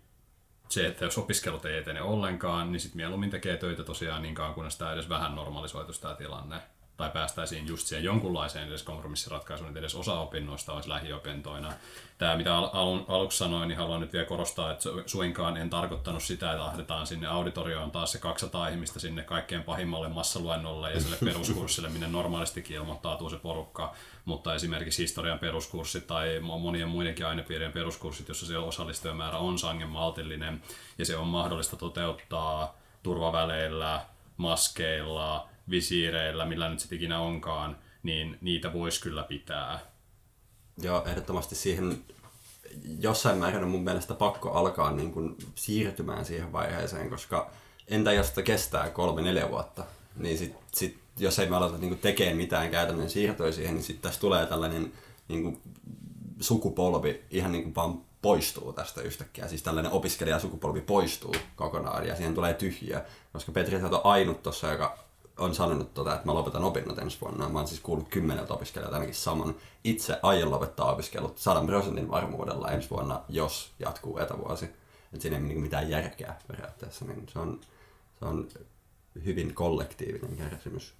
se, 0.69 0.87
että 0.87 1.05
jos 1.05 1.17
opiskelut 1.17 1.65
ei 1.65 1.77
etene 1.77 2.01
ollenkaan, 2.01 2.71
niin 2.71 2.79
sitten 2.79 2.97
mieluummin 2.97 3.29
tekee 3.29 3.57
töitä 3.57 3.83
tosiaan 3.83 4.21
niin 4.21 4.35
kauan, 4.35 4.53
kunnes 4.53 4.77
tämä 4.77 4.93
edes 4.93 5.09
vähän 5.09 5.35
normalisoitu 5.35 5.93
tämä 5.93 6.15
tilanne. 6.15 6.61
Tai 6.97 7.09
päästäisiin 7.09 7.67
just 7.67 7.87
siihen 7.87 8.03
jonkunlaiseen 8.03 8.67
edes 8.67 8.83
kompromissiratkaisuun, 8.83 9.67
että 9.67 9.79
edes 9.79 9.95
osa 9.95 10.19
opinnoista 10.19 10.73
olisi 10.73 10.89
lähiopintoina. 10.89 11.73
Tämä, 12.17 12.37
mitä 12.37 12.57
al- 12.57 12.69
alun, 12.73 13.05
aluksi 13.07 13.37
sanoin, 13.37 13.67
niin 13.67 13.77
haluan 13.77 14.01
nyt 14.01 14.13
vielä 14.13 14.25
korostaa, 14.25 14.71
että 14.71 14.89
su- 14.89 15.03
suinkaan 15.05 15.57
en 15.57 15.69
tarkoittanut 15.69 16.23
sitä, 16.23 16.51
että 16.51 16.63
ahdetaan 16.63 17.07
sinne 17.07 17.27
auditorioon 17.27 17.91
taas 17.91 18.11
se 18.11 18.19
200 18.19 18.67
ihmistä 18.67 18.99
sinne 18.99 19.23
kaikkein 19.23 19.63
pahimmalle 19.63 20.09
massaluennolle 20.09 20.91
ja 20.91 21.01
sille 21.01 21.17
peruskurssille, 21.25 21.89
minne 21.89 22.07
normaalistikin 22.07 22.75
ilmoittautuu 22.75 23.29
se 23.29 23.37
porukka. 23.37 23.93
Mutta 24.25 24.55
esimerkiksi 24.55 25.03
historian 25.03 25.39
peruskurssit 25.39 26.07
tai 26.07 26.39
mo- 26.39 26.59
monien 26.59 26.89
muidenkin 26.89 27.25
ainepiirien 27.25 27.71
peruskurssit, 27.71 28.27
jossa 28.27 28.45
siellä 28.45 28.67
osallistujamäärä 28.67 29.37
on 29.37 29.59
sangen 29.59 29.89
maltillinen 29.89 30.61
ja 30.97 31.05
se 31.05 31.17
on 31.17 31.27
mahdollista 31.27 31.75
toteuttaa 31.75 32.75
turvaväleillä, 33.03 34.01
maskeilla, 34.37 35.47
visiireillä, 35.70 36.45
millä 36.45 36.70
nyt 36.70 36.80
sitten 36.80 36.95
ikinä 36.95 37.20
onkaan, 37.20 37.78
niin 38.03 38.38
niitä 38.41 38.74
voisi 38.74 39.01
kyllä 39.01 39.24
pitää. 39.24 39.80
Joo, 40.78 41.05
ehdottomasti 41.05 41.55
siihen 41.55 41.97
jossain 42.99 43.38
määrin 43.38 43.63
on 43.63 43.70
mun 43.70 43.84
mielestä 43.84 44.13
pakko 44.13 44.51
alkaa 44.51 44.91
niin 44.91 45.11
kuin 45.11 45.36
siirtymään 45.55 46.26
siihen 46.26 46.51
vaiheeseen, 46.51 47.09
koska 47.09 47.51
entä 47.88 48.13
jos 48.13 48.28
sitä 48.28 48.41
kestää 48.41 48.89
kolme, 48.89 49.22
neljä 49.22 49.49
vuotta, 49.49 49.86
niin 50.16 50.38
sit, 50.38 50.55
sit, 50.74 50.99
jos 51.20 51.39
ei 51.39 51.49
me 51.49 51.55
aloita 51.55 51.78
niin 51.78 51.97
tekemään 51.97 52.38
mitään 52.38 52.72
käytännön 52.72 53.09
siirtoja 53.09 53.51
siihen, 53.51 53.76
niin 53.76 53.84
sitten 53.84 54.01
tässä 54.01 54.20
tulee 54.20 54.45
tällainen 54.45 54.93
niin 55.28 55.43
kuin, 55.43 55.61
sukupolvi 56.39 57.22
ihan 57.32 57.51
niin 57.51 57.63
kuin 57.63 57.76
vaan 57.76 58.01
poistuu 58.22 58.74
tästä 58.74 59.01
yhtäkkiä. 59.01 59.47
Siis 59.47 59.63
tällainen 59.63 59.91
opiskelijasukupolvi 59.91 60.82
poistuu 60.82 61.36
kokonaan 61.55 62.07
ja 62.07 62.16
siihen 62.16 62.36
tulee 62.36 62.53
tyhjiä, 62.53 63.01
koska 63.34 63.51
Petri 63.51 63.80
sä 63.80 63.88
ainut 64.03 64.43
tuossa, 64.43 64.72
joka 64.72 65.04
on 65.38 65.55
sanonut, 65.55 65.93
tota, 65.93 66.13
että 66.13 66.25
mä 66.25 66.33
lopetan 66.33 66.63
opinnot 66.63 66.99
ensi 66.99 67.17
vuonna. 67.21 67.49
Mä 67.49 67.59
oon 67.59 67.67
siis 67.67 67.79
kuullut 67.79 68.09
kymmeneltä 68.09 68.53
opiskelijalta 68.53 68.95
ainakin 68.95 69.15
saman. 69.15 69.55
Itse 69.83 70.19
aion 70.23 70.51
lopettaa 70.51 70.91
opiskelut 70.91 71.38
sadan 71.38 71.65
prosentin 71.65 72.11
varmuudella 72.11 72.71
ensi 72.71 72.89
vuonna, 72.89 73.21
jos 73.29 73.71
jatkuu 73.79 74.17
etävuosi. 74.17 74.65
Et 75.13 75.21
siinä 75.21 75.38
ei 75.38 75.41
ole 75.41 75.47
niinku 75.47 75.61
mitään 75.61 75.89
järkeä 75.89 76.36
periaatteessa. 76.47 77.05
Niin 77.05 77.25
se, 77.33 77.39
on, 77.39 77.61
se 78.19 78.25
on 78.25 78.47
hyvin 79.25 79.53
kollektiivinen 79.53 80.38
kärsimys. 80.38 80.93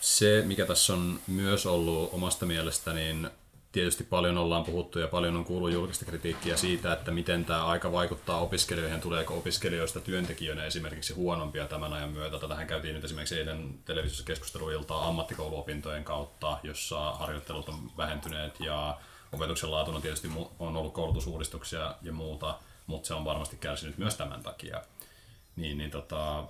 Se, 0.00 0.42
mikä 0.46 0.66
tässä 0.66 0.92
on 0.92 1.20
myös 1.26 1.66
ollut 1.66 2.10
omasta 2.12 2.46
mielestä, 2.46 2.92
niin 2.92 3.30
tietysti 3.72 4.04
paljon 4.04 4.38
ollaan 4.38 4.64
puhuttu 4.64 4.98
ja 4.98 5.08
paljon 5.08 5.36
on 5.36 5.44
kuullut 5.44 5.72
julkista 5.72 6.04
kritiikkiä 6.04 6.56
siitä, 6.56 6.92
että 6.92 7.10
miten 7.10 7.44
tämä 7.44 7.66
aika 7.66 7.92
vaikuttaa 7.92 8.40
opiskelijoihin, 8.40 9.00
tuleeko 9.00 9.34
opiskelijoista 9.38 10.00
työntekijöinä 10.00 10.64
esimerkiksi 10.64 11.12
huonompia 11.12 11.66
tämän 11.66 11.92
ajan 11.92 12.10
myötä. 12.10 12.38
Tätähän 12.38 12.66
käytiin 12.66 12.94
nyt 12.94 13.04
esimerkiksi 13.04 13.38
eilen 13.38 13.78
televisiossa 13.84 14.24
keskusteluiltaa 14.24 15.08
ammattikouluopintojen 15.08 16.04
kautta, 16.04 16.58
jossa 16.62 17.12
harjoittelut 17.12 17.68
on 17.68 17.90
vähentyneet 17.96 18.60
ja 18.60 18.98
opetuksen 19.32 19.70
laatuna 19.70 20.00
tietysti 20.00 20.28
on 20.58 20.76
ollut 20.76 20.94
koulutusuudistuksia 20.94 21.94
ja 22.02 22.12
muuta, 22.12 22.58
mutta 22.86 23.06
se 23.06 23.14
on 23.14 23.24
varmasti 23.24 23.56
kärsinyt 23.56 23.98
myös 23.98 24.16
tämän 24.16 24.42
takia. 24.42 24.82
Niin, 25.56 25.78
niin 25.78 25.90
tota, 25.90 26.44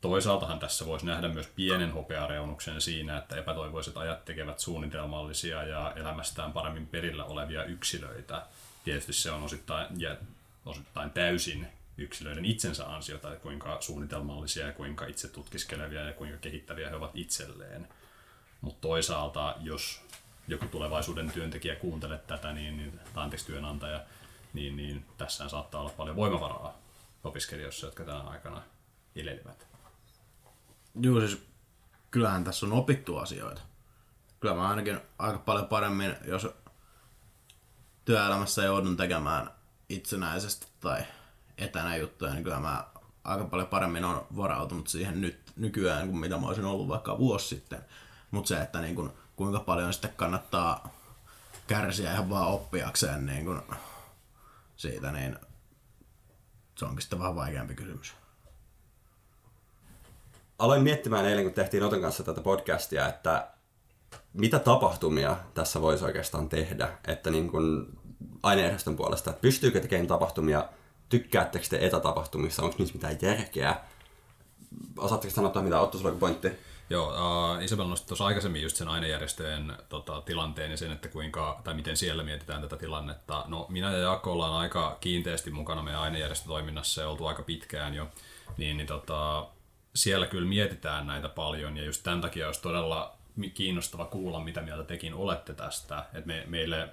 Toisaaltahan 0.00 0.58
tässä 0.58 0.86
voisi 0.86 1.06
nähdä 1.06 1.28
myös 1.28 1.46
pienen 1.46 1.92
hopeareunuksen 1.92 2.80
siinä, 2.80 3.18
että 3.18 3.36
epätoivoiset 3.36 3.96
ajat 3.96 4.24
tekevät 4.24 4.58
suunnitelmallisia 4.58 5.62
ja 5.62 5.92
elämästään 5.96 6.52
paremmin 6.52 6.86
perillä 6.86 7.24
olevia 7.24 7.64
yksilöitä. 7.64 8.46
Tietysti 8.84 9.12
se 9.12 9.30
on 9.30 9.42
osittain, 9.42 10.00
ja 10.00 10.16
osittain 10.66 11.10
täysin 11.10 11.66
yksilöiden 11.98 12.44
itsensä 12.44 12.86
ansiota, 12.86 13.36
kuinka 13.36 13.76
suunnitelmallisia 13.80 14.66
ja 14.66 14.72
kuinka 14.72 15.06
itse 15.06 15.28
tutkiskelevia 15.28 16.00
ja 16.00 16.12
kuinka 16.12 16.36
kehittäviä 16.36 16.88
he 16.90 16.96
ovat 16.96 17.10
itselleen. 17.14 17.88
Mutta 18.60 18.80
toisaalta, 18.80 19.54
jos 19.60 20.02
joku 20.48 20.66
tulevaisuuden 20.66 21.30
työntekijä 21.30 21.76
kuuntelee 21.76 22.18
tätä, 22.18 22.52
niin, 22.52 22.76
niin 22.76 23.00
tai 23.14 23.24
anteeksi 23.24 23.46
työnantaja, 23.46 24.00
niin, 24.52 24.76
niin 24.76 25.04
tässä 25.18 25.48
saattaa 25.48 25.80
olla 25.80 25.92
paljon 25.96 26.16
voimavaraa 26.16 26.78
opiskelijoissa, 27.24 27.86
jotka 27.86 28.04
tänä 28.04 28.20
aikana 28.20 28.62
elelevät. 29.16 29.75
Joo, 31.00 31.20
siis 31.20 31.46
kyllähän 32.10 32.44
tässä 32.44 32.66
on 32.66 32.72
opittu 32.72 33.16
asioita. 33.16 33.62
Kyllä 34.40 34.54
mä 34.54 34.68
ainakin 34.68 35.00
aika 35.18 35.38
paljon 35.38 35.66
paremmin, 35.66 36.16
jos 36.24 36.48
työelämässä 38.04 38.64
joudun 38.64 38.96
tekemään 38.96 39.50
itsenäisesti 39.88 40.66
tai 40.80 41.04
etänä 41.58 41.96
juttuja, 41.96 42.32
niin 42.32 42.44
kyllä 42.44 42.60
mä 42.60 42.84
aika 43.24 43.44
paljon 43.44 43.68
paremmin 43.68 44.04
on 44.04 44.26
varautunut 44.36 44.88
siihen 44.88 45.20
nyt 45.20 45.52
nykyään 45.56 46.06
kuin 46.06 46.18
mitä 46.18 46.36
mä 46.36 46.46
olisin 46.46 46.64
ollut 46.64 46.88
vaikka 46.88 47.18
vuosi 47.18 47.48
sitten. 47.48 47.84
Mutta 48.30 48.48
se, 48.48 48.60
että 48.60 48.80
niin 48.80 48.94
kun, 48.94 49.12
kuinka 49.36 49.60
paljon 49.60 49.92
sitten 49.92 50.14
kannattaa 50.16 50.88
kärsiä 51.66 52.12
ihan 52.12 52.30
vaan 52.30 52.48
oppiakseen 52.48 53.26
niin 53.26 53.44
kun 53.44 53.62
siitä, 54.76 55.12
niin 55.12 55.38
se 56.78 56.84
onkin 56.84 57.02
sitten 57.02 57.18
vähän 57.18 57.36
vaikeampi 57.36 57.74
kysymys 57.74 58.14
aloin 60.58 60.82
miettimään 60.82 61.26
eilen, 61.26 61.44
kun 61.44 61.52
tehtiin 61.52 61.82
Oton 61.82 62.00
kanssa 62.00 62.22
tätä 62.22 62.40
podcastia, 62.40 63.08
että 63.08 63.48
mitä 64.32 64.58
tapahtumia 64.58 65.36
tässä 65.54 65.80
voisi 65.80 66.04
oikeastaan 66.04 66.48
tehdä, 66.48 66.88
että 67.06 67.30
niin 67.30 67.50
kuin 67.50 67.86
ainejärjestön 68.42 68.96
puolesta, 68.96 69.30
että 69.30 69.40
pystyykö 69.40 69.80
tekemään 69.80 70.06
tapahtumia, 70.06 70.68
tykkäättekö 71.08 71.66
te 71.70 71.86
etätapahtumissa, 71.86 72.62
onko 72.62 72.76
niissä 72.78 72.94
mitään 72.94 73.18
järkeä? 73.22 73.76
Osaatteko 74.98 75.34
sanoa, 75.34 75.62
mitä 75.62 75.80
Otto, 75.80 75.98
sulla 75.98 76.12
pointti? 76.12 76.50
Joo, 76.90 77.08
uh, 77.08 77.62
Isabel 77.62 77.86
nosti 77.86 78.08
tuossa 78.08 78.26
aikaisemmin 78.26 78.62
just 78.62 78.76
sen 78.76 78.88
ainejärjestöjen 78.88 79.72
tota, 79.88 80.20
tilanteen 80.20 80.70
ja 80.70 80.76
sen, 80.76 80.92
että 80.92 81.08
kuinka, 81.08 81.60
tai 81.64 81.74
miten 81.74 81.96
siellä 81.96 82.22
mietitään 82.22 82.62
tätä 82.62 82.76
tilannetta. 82.76 83.44
No, 83.48 83.66
minä 83.68 83.92
ja 83.92 83.98
Jaakko 83.98 84.32
ollaan 84.32 84.52
aika 84.52 84.96
kiinteästi 85.00 85.50
mukana 85.50 85.82
meidän 85.82 86.00
ainejärjestötoiminnassa 86.00 87.00
ja 87.00 87.08
oltu 87.08 87.26
aika 87.26 87.42
pitkään 87.42 87.94
jo, 87.94 88.08
niin, 88.56 88.76
niin 88.76 88.86
tota, 88.86 89.46
siellä 89.96 90.26
kyllä 90.26 90.48
mietitään 90.48 91.06
näitä 91.06 91.28
paljon 91.28 91.76
ja 91.76 91.84
just 91.84 92.02
tämän 92.02 92.20
takia 92.20 92.46
olisi 92.46 92.62
todella 92.62 93.16
kiinnostava 93.54 94.04
kuulla, 94.04 94.44
mitä 94.44 94.60
mieltä 94.60 94.84
tekin 94.84 95.14
olette 95.14 95.54
tästä. 95.54 96.04
Et 96.14 96.26
me, 96.26 96.44
meille 96.46 96.88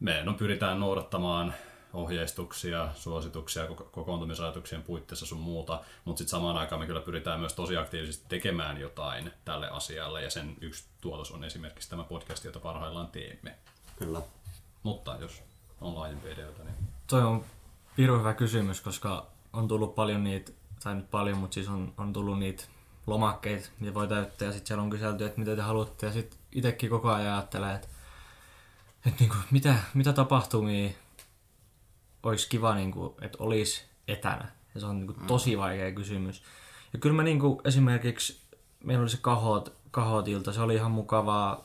me 0.00 0.22
no, 0.24 0.34
pyritään 0.34 0.80
noudattamaan 0.80 1.54
ohjeistuksia, 1.92 2.88
suosituksia, 2.94 3.66
kokoontumisrajoituksien 3.66 4.82
puitteissa 4.82 5.26
sun 5.26 5.40
muuta, 5.40 5.80
mutta 6.04 6.18
sitten 6.18 6.30
samaan 6.30 6.56
aikaan 6.56 6.80
me 6.80 6.86
kyllä 6.86 7.00
pyritään 7.00 7.40
myös 7.40 7.54
tosi 7.54 7.76
aktiivisesti 7.76 8.24
tekemään 8.28 8.80
jotain 8.80 9.32
tälle 9.44 9.68
asialle, 9.68 10.22
ja 10.22 10.30
sen 10.30 10.56
yksi 10.60 10.84
tuotos 11.00 11.30
on 11.30 11.44
esimerkiksi 11.44 11.90
tämä 11.90 12.04
podcast, 12.04 12.44
jota 12.44 12.60
parhaillaan 12.60 13.08
teemme. 13.08 13.54
Kyllä. 13.98 14.22
Mutta 14.82 15.16
jos 15.20 15.42
on 15.80 15.94
laajempia 15.94 16.32
ideoita, 16.32 16.64
niin... 16.64 16.74
Toi 17.06 17.22
on 17.22 17.44
piru 17.96 18.18
hyvä 18.18 18.34
kysymys, 18.34 18.80
koska 18.80 19.26
on 19.52 19.68
tullut 19.68 19.94
paljon 19.94 20.24
niitä, 20.24 20.52
tai 20.84 20.94
nyt 20.94 21.10
paljon, 21.10 21.38
mutta 21.38 21.54
siis 21.54 21.68
on, 21.68 21.92
on 21.98 22.12
tullut 22.12 22.38
niitä 22.38 22.64
lomakkeita, 23.06 23.68
mitä 23.80 23.94
voi 23.94 24.08
täyttää, 24.08 24.46
ja 24.46 24.52
sitten 24.52 24.66
siellä 24.66 24.82
on 24.82 24.90
kyselty, 24.90 25.24
että 25.24 25.38
mitä 25.38 25.56
te 25.56 25.62
haluatte, 25.62 26.06
ja 26.06 26.12
sitten 26.12 26.38
itsekin 26.52 26.90
koko 26.90 27.12
ajan 27.12 27.32
ajattelee, 27.32 27.74
että, 27.74 27.88
että 29.06 29.20
niinku, 29.20 29.36
mitä, 29.50 29.74
mitä 29.94 30.12
tapahtumia 30.12 30.90
olisi 32.22 32.48
kiva, 32.48 32.74
niinku, 32.74 33.16
että 33.20 33.38
olisi 33.40 33.84
etänä. 34.08 34.48
Ja 34.74 34.80
se 34.80 34.86
on 34.86 34.98
niinku 34.98 35.14
tosi 35.26 35.58
vaikea 35.58 35.92
kysymys. 35.92 36.42
Ja 36.92 36.98
kyllä 36.98 37.16
mä 37.16 37.22
niinku, 37.22 37.60
esimerkiksi, 37.64 38.40
meillä 38.84 39.02
oli 39.02 39.10
se 39.10 39.18
kahot, 39.20 39.76
kahotilta, 39.90 40.52
se 40.52 40.60
oli 40.60 40.74
ihan 40.74 40.90
mukavaa 40.90 41.64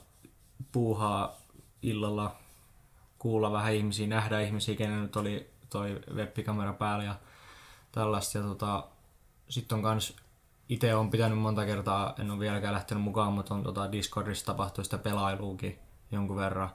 puuhaa 0.71 1.35
illalla, 1.81 2.35
kuulla 3.17 3.51
vähän 3.51 3.73
ihmisiä, 3.73 4.07
nähdä 4.07 4.39
ihmisiä, 4.39 4.75
kenen 4.75 5.01
nyt 5.01 5.15
oli 5.15 5.49
toi 5.69 6.01
webbikamera 6.13 6.73
päällä 6.73 7.03
ja 7.03 7.15
tällaista. 7.91 8.37
Ja 8.37 8.43
tota, 8.43 8.87
sitten 9.49 9.75
on 9.75 9.83
kans 9.83 10.15
itse 10.69 10.95
on 10.95 11.09
pitänyt 11.09 11.37
monta 11.37 11.65
kertaa, 11.65 12.15
en 12.19 12.31
ole 12.31 12.39
vieläkään 12.39 12.73
lähtenyt 12.73 13.03
mukaan, 13.03 13.33
mutta 13.33 13.53
on 13.53 13.63
tota 13.63 13.91
Discordissa 13.91 14.45
tapahtunut 14.45 14.85
sitä 14.85 14.97
pelailuukin 14.97 15.79
jonkun 16.11 16.35
verran. 16.35 16.69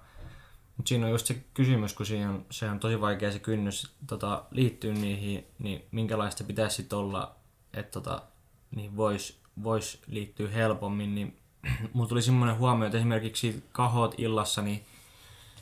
Mutta 0.76 0.88
siinä 0.88 1.06
on 1.06 1.12
just 1.12 1.26
se 1.26 1.44
kysymys, 1.54 1.92
kun 1.92 2.06
siihen 2.06 2.28
on, 2.28 2.46
se 2.50 2.70
on 2.70 2.80
tosi 2.80 3.00
vaikea 3.00 3.32
se 3.32 3.38
kynnys 3.38 3.94
tota, 4.06 4.44
liittyä 4.50 4.94
niihin, 4.94 5.46
niin 5.58 5.84
minkälaista 5.90 6.44
pitäisi 6.44 6.76
sitten 6.76 6.98
olla, 6.98 7.36
että 7.74 7.90
tota, 7.90 8.22
niin 8.70 8.96
voisi 8.96 9.36
vois 9.62 10.02
liittyä 10.06 10.48
helpommin. 10.48 11.14
Niin 11.14 11.36
mulla 11.92 12.08
tuli 12.08 12.22
semmoinen 12.22 12.58
huomio, 12.58 12.86
että 12.86 12.98
esimerkiksi 12.98 13.64
kahot 13.72 14.14
illassa, 14.18 14.62
niin 14.62 14.84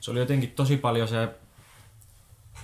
se 0.00 0.10
oli 0.10 0.18
jotenkin 0.18 0.50
tosi 0.50 0.76
paljon 0.76 1.08
se, 1.08 1.28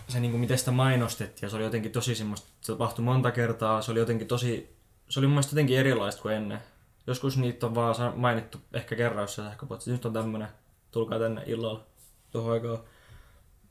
se 0.08 0.20
niin 0.20 0.30
kuin 0.30 0.40
miten 0.40 0.58
sitä 0.58 0.70
mainostettiin, 0.70 1.46
ja 1.46 1.50
se 1.50 1.56
oli 1.56 1.64
jotenkin 1.64 1.92
tosi 1.92 2.14
semmoista, 2.14 2.48
se 2.60 2.72
tapahtui 2.72 3.04
monta 3.04 3.30
kertaa, 3.30 3.82
se 3.82 3.90
oli 3.90 3.98
jotenkin 3.98 4.28
tosi, 4.28 4.76
se 5.08 5.20
oli 5.20 5.26
mun 5.26 5.34
mielestä 5.34 5.52
jotenkin 5.52 5.78
erilaista 5.78 6.22
kuin 6.22 6.34
ennen. 6.34 6.58
Joskus 7.06 7.36
niitä 7.36 7.66
on 7.66 7.74
vaan 7.74 7.94
mainittu 8.16 8.58
ehkä 8.72 8.96
kerran 8.96 9.22
jossain 9.22 9.48
sähköpostissa, 9.48 9.90
nyt 9.90 10.04
on 10.04 10.12
tämmönen, 10.12 10.48
tulkaa 10.90 11.18
tänne 11.18 11.42
illalla 11.46 11.84
tuohon 12.30 12.52
aikaan 12.52 12.78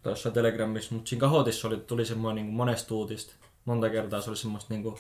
tai 0.02 0.12
jossain 0.12 0.34
Telegramissa, 0.34 0.96
mutta 0.96 1.10
siinä 1.10 1.20
kahotissa 1.20 1.68
oli, 1.68 1.78
tuli 1.78 2.06
semmoinen 2.06 2.46
niin 2.46 2.56
monesta 2.56 2.94
uutista. 2.96 3.34
monta 3.66 3.90
kertaa 3.90 4.22
se 4.22 4.30
oli 4.30 4.38
semmoista 4.38 4.74
niinku, 4.74 5.00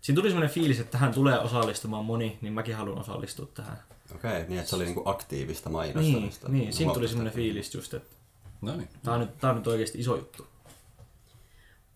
siinä 0.00 0.16
tuli 0.16 0.28
semmoinen 0.30 0.54
fiilis, 0.54 0.80
että 0.80 0.92
tähän 0.92 1.14
tulee 1.14 1.38
osallistumaan 1.38 2.04
moni, 2.04 2.38
niin 2.40 2.52
mäkin 2.52 2.76
haluan 2.76 2.98
osallistua 3.00 3.46
tähän. 3.54 3.82
Okei, 4.14 4.44
niin 4.48 4.58
että 4.58 4.70
se 4.70 4.76
oli 4.76 4.84
niinku 4.84 5.02
aktiivista 5.04 5.68
Niin, 5.70 5.72
mainostamista. 5.96 6.48
niin 6.48 6.72
siinä 6.72 6.92
tuli 6.94 7.08
semmoinen 7.08 7.32
fiilis 7.34 7.74
just, 7.74 7.94
että 7.94 8.14
No 8.60 8.76
niin. 8.76 8.88
tää 9.02 9.14
on 9.14 9.20
nyt, 9.20 9.44
on 9.44 9.56
nyt 9.56 9.66
oikeasti 9.66 9.98
iso 9.98 10.16
juttu. 10.16 10.46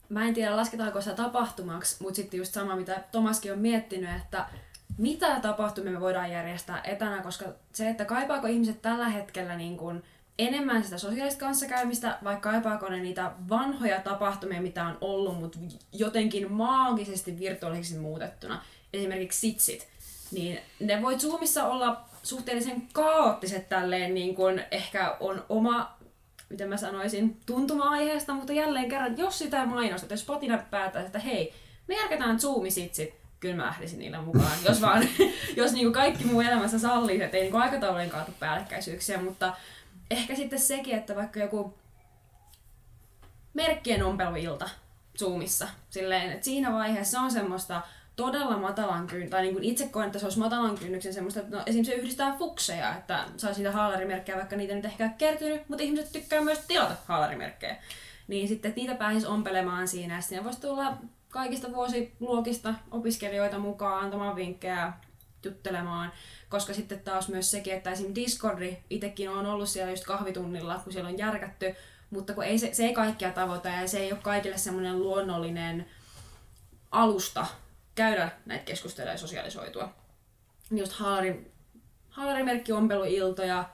Mä 0.09 0.29
en 0.29 0.35
tiedä, 0.35 0.57
lasketaanko 0.57 1.01
sitä 1.01 1.15
tapahtumaksi, 1.15 1.97
mutta 2.03 2.17
sitten 2.17 2.39
just 2.39 2.55
sama, 2.55 2.77
mitä 2.77 3.03
Tomaskin 3.13 3.53
on 3.53 3.59
miettinyt, 3.59 4.11
että 4.17 4.47
mitä 4.99 5.41
tapahtumia 5.41 5.93
me 5.93 6.01
voidaan 6.01 6.33
järjestää 6.33 6.81
etänä, 6.85 7.23
koska 7.23 7.45
se, 7.73 7.89
että 7.89 8.05
kaipaako 8.05 8.47
ihmiset 8.47 8.83
tällä 8.83 9.09
hetkellä 9.09 9.57
niin 9.57 9.77
kuin 9.77 10.03
enemmän 10.39 10.85
sitä 10.85 10.99
sosiaalista 10.99 11.41
kanssakäymistä, 11.41 12.19
vai 12.25 12.37
kaipaako 12.37 12.89
ne 12.89 13.01
niitä 13.01 13.33
vanhoja 13.49 14.01
tapahtumia, 14.01 14.63
mitä 14.63 14.85
on 14.85 14.99
ollut, 15.01 15.41
mutta 15.41 15.59
jotenkin 15.93 16.53
maagisesti 16.53 17.39
virtuaalisiksi 17.39 17.99
muutettuna. 17.99 18.63
Esimerkiksi 18.93 19.41
sitsit. 19.41 19.89
Niin 20.31 20.59
ne 20.81 21.03
voi 21.03 21.19
Zoomissa 21.19 21.67
olla 21.67 22.01
suhteellisen 22.23 22.89
kaoottiset 22.93 23.69
tälleen, 23.69 24.15
niin 24.15 24.35
kuin 24.35 24.65
ehkä 24.71 25.17
on 25.21 25.45
oma 25.49 25.99
miten 26.49 26.69
mä 26.69 26.77
sanoisin, 26.77 27.41
tuntuma-aiheesta, 27.47 28.35
mutta 28.35 28.53
jälleen 28.53 28.89
kerran, 28.89 29.19
jos 29.19 29.39
sitä 29.39 29.67
mainostat, 29.67 30.11
jos 30.11 30.21
Spotina 30.21 30.59
päättää, 30.71 31.03
että 31.03 31.19
hei, 31.19 31.55
me 31.89 31.97
järkätään 31.97 32.41
Zoomi-sitsit, 32.41 33.15
kyllä 33.41 33.57
mä 33.57 33.67
lähtisin 33.67 33.99
niillä 33.99 34.23
mukaan, 34.23 34.59
jos 34.69 34.81
vaan, 34.81 35.09
jos 35.57 35.73
niinku 35.73 35.93
kaikki 35.93 36.25
muu 36.25 36.41
elämässä 36.41 36.79
sallii, 36.79 37.23
että 37.23 37.37
ei 37.37 37.43
niinku 37.43 37.59
aikataulujen 37.59 38.11
kaatu 38.11 38.33
päällekkäisyyksiä, 38.41 39.21
mutta 39.21 39.57
ehkä 40.11 40.35
sitten 40.35 40.59
sekin, 40.59 40.95
että 40.95 41.17
vaikka 41.17 41.41
joku 41.41 41.75
merkkien 43.55 44.03
ompeluilta 44.05 44.71
Zoomissa, 45.19 45.69
silleen, 45.91 46.33
että 46.33 46.45
siinä 46.45 46.73
vaiheessa 46.73 47.21
on 47.21 47.31
semmoista 47.31 47.83
todella 48.19 48.57
matalan 48.57 49.07
kynnyksen, 49.07 49.31
tai 49.31 49.43
niin 49.43 49.55
kuin 49.55 49.65
itse 49.65 49.89
koen, 49.89 50.07
että 50.07 50.19
se 50.19 50.27
olisi 50.27 50.39
matalan 50.39 50.79
kynnyksen 50.79 51.15
semmoista, 51.15 51.41
että 51.41 51.57
no, 51.57 51.63
esimerkiksi 51.67 51.93
se 51.93 51.99
yhdistää 51.99 52.37
fukseja, 52.39 52.97
että 52.97 53.25
saa 53.37 53.55
siitä 53.55 53.73
haalarimerkkejä, 53.73 54.39
vaikka 54.39 54.57
niitä 54.57 54.75
nyt 54.75 54.85
ehkä 54.85 55.09
kertynyt, 55.09 55.69
mutta 55.69 55.85
ihmiset 55.85 56.13
tykkää 56.13 56.41
myös 56.41 56.59
tilata 56.69 56.97
haalarimerkkejä. 57.07 57.77
Niin 58.29 58.49
sitten, 58.49 58.69
että 58.69 58.81
niitä 58.81 58.95
pääsisi 58.95 59.27
ompelemaan 59.27 59.89
siinä, 59.89 60.15
ja 60.15 60.21
siinä 60.21 60.45
voisi 60.45 60.61
tulla 60.61 60.97
kaikista 61.29 61.73
vuosiluokista 61.73 62.75
opiskelijoita 62.91 63.59
mukaan 63.59 64.05
antamaan 64.05 64.37
vinkkejä, 64.37 64.93
juttelemaan, 65.45 66.13
koska 66.49 66.75
sitten 66.75 67.01
taas 67.01 67.29
myös 67.29 67.51
sekin, 67.51 67.75
että 67.75 67.91
esim. 67.91 68.15
Discordi, 68.15 68.77
itsekin 68.91 69.31
on 69.31 69.47
ollut 69.47 69.69
siellä 69.69 69.93
just 69.93 70.05
kahvitunnilla, 70.05 70.81
kun 70.85 70.93
siellä 70.93 71.09
on 71.09 71.19
järkätty, 71.19 71.75
mutta 72.11 72.35
kun 72.35 72.45
ei, 72.45 72.59
se, 72.59 72.75
se 72.75 72.85
ei 72.85 72.95
kaikkia 72.95 73.31
tavoita 73.31 73.69
ja 73.69 73.89
se 73.89 73.99
ei 73.99 74.13
ole 74.13 74.21
kaikille 74.23 74.59
semmoinen 74.59 74.99
luonnollinen 74.99 75.87
alusta 76.91 77.47
käydä 77.99 78.31
näitä 78.47 78.65
keskusteluja 78.65 79.13
ja 79.13 79.19
sosiaalisoitua. 79.19 79.95
Niin 80.71 80.79
Just 80.79 80.93
haalari, 80.93 81.53
haalarimerkki 82.11 82.73
ompeluiltoja, 82.73 83.65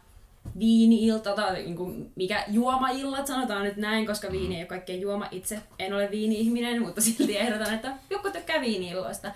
viini-ilta 0.58 1.34
tai 1.34 1.54
niin 1.54 1.76
kuin 1.76 2.12
mikä 2.16 2.44
juomaillat, 2.48 3.26
sanotaan 3.26 3.62
nyt 3.62 3.76
näin, 3.76 4.06
koska 4.06 4.32
viini 4.32 4.56
ei 4.56 4.62
ole 4.62 4.68
kaikkein 4.68 5.00
juoma. 5.00 5.28
Itse 5.30 5.60
en 5.78 5.94
ole 5.94 6.10
viini-ihminen, 6.10 6.82
mutta 6.82 7.00
silti 7.00 7.38
ehdotan, 7.38 7.74
että 7.74 7.92
joku 8.10 8.30
tykkää 8.30 8.60
viini-illoista. 8.60 9.32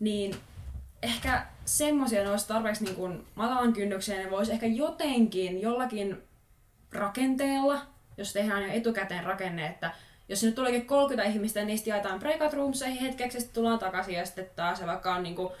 Niin 0.00 0.34
ehkä 1.02 1.46
semmoisia 1.64 2.30
olisi 2.30 2.48
tarpeeksi 2.48 2.84
niin 2.84 2.96
kuin 2.96 3.26
matalan 3.34 3.72
kynnykseen, 3.72 4.24
ne 4.24 4.30
voisi 4.30 4.52
ehkä 4.52 4.66
jotenkin 4.66 5.60
jollakin 5.60 6.22
rakenteella, 6.92 7.80
jos 8.16 8.32
tehdään 8.32 8.62
jo 8.62 8.72
etukäteen 8.72 9.24
rakenne, 9.24 9.66
että 9.66 9.90
jos 10.28 10.40
sinne 10.40 10.54
tuleekin 10.54 10.86
30 10.86 11.30
ihmistä 11.30 11.60
ja 11.60 11.66
niistä 11.66 11.90
jaetaan 11.90 12.18
breakout 12.18 12.52
roomseihin 12.52 13.00
hetkeksi, 13.00 13.40
sitten 13.40 13.54
tullaan 13.54 13.78
takaisin 13.78 14.14
ja 14.14 14.26
sitten 14.26 14.50
taas 14.56 14.78
se 14.78 14.86
vaikka 14.86 15.14
on 15.14 15.22
niin 15.22 15.36
kuin 15.36 15.52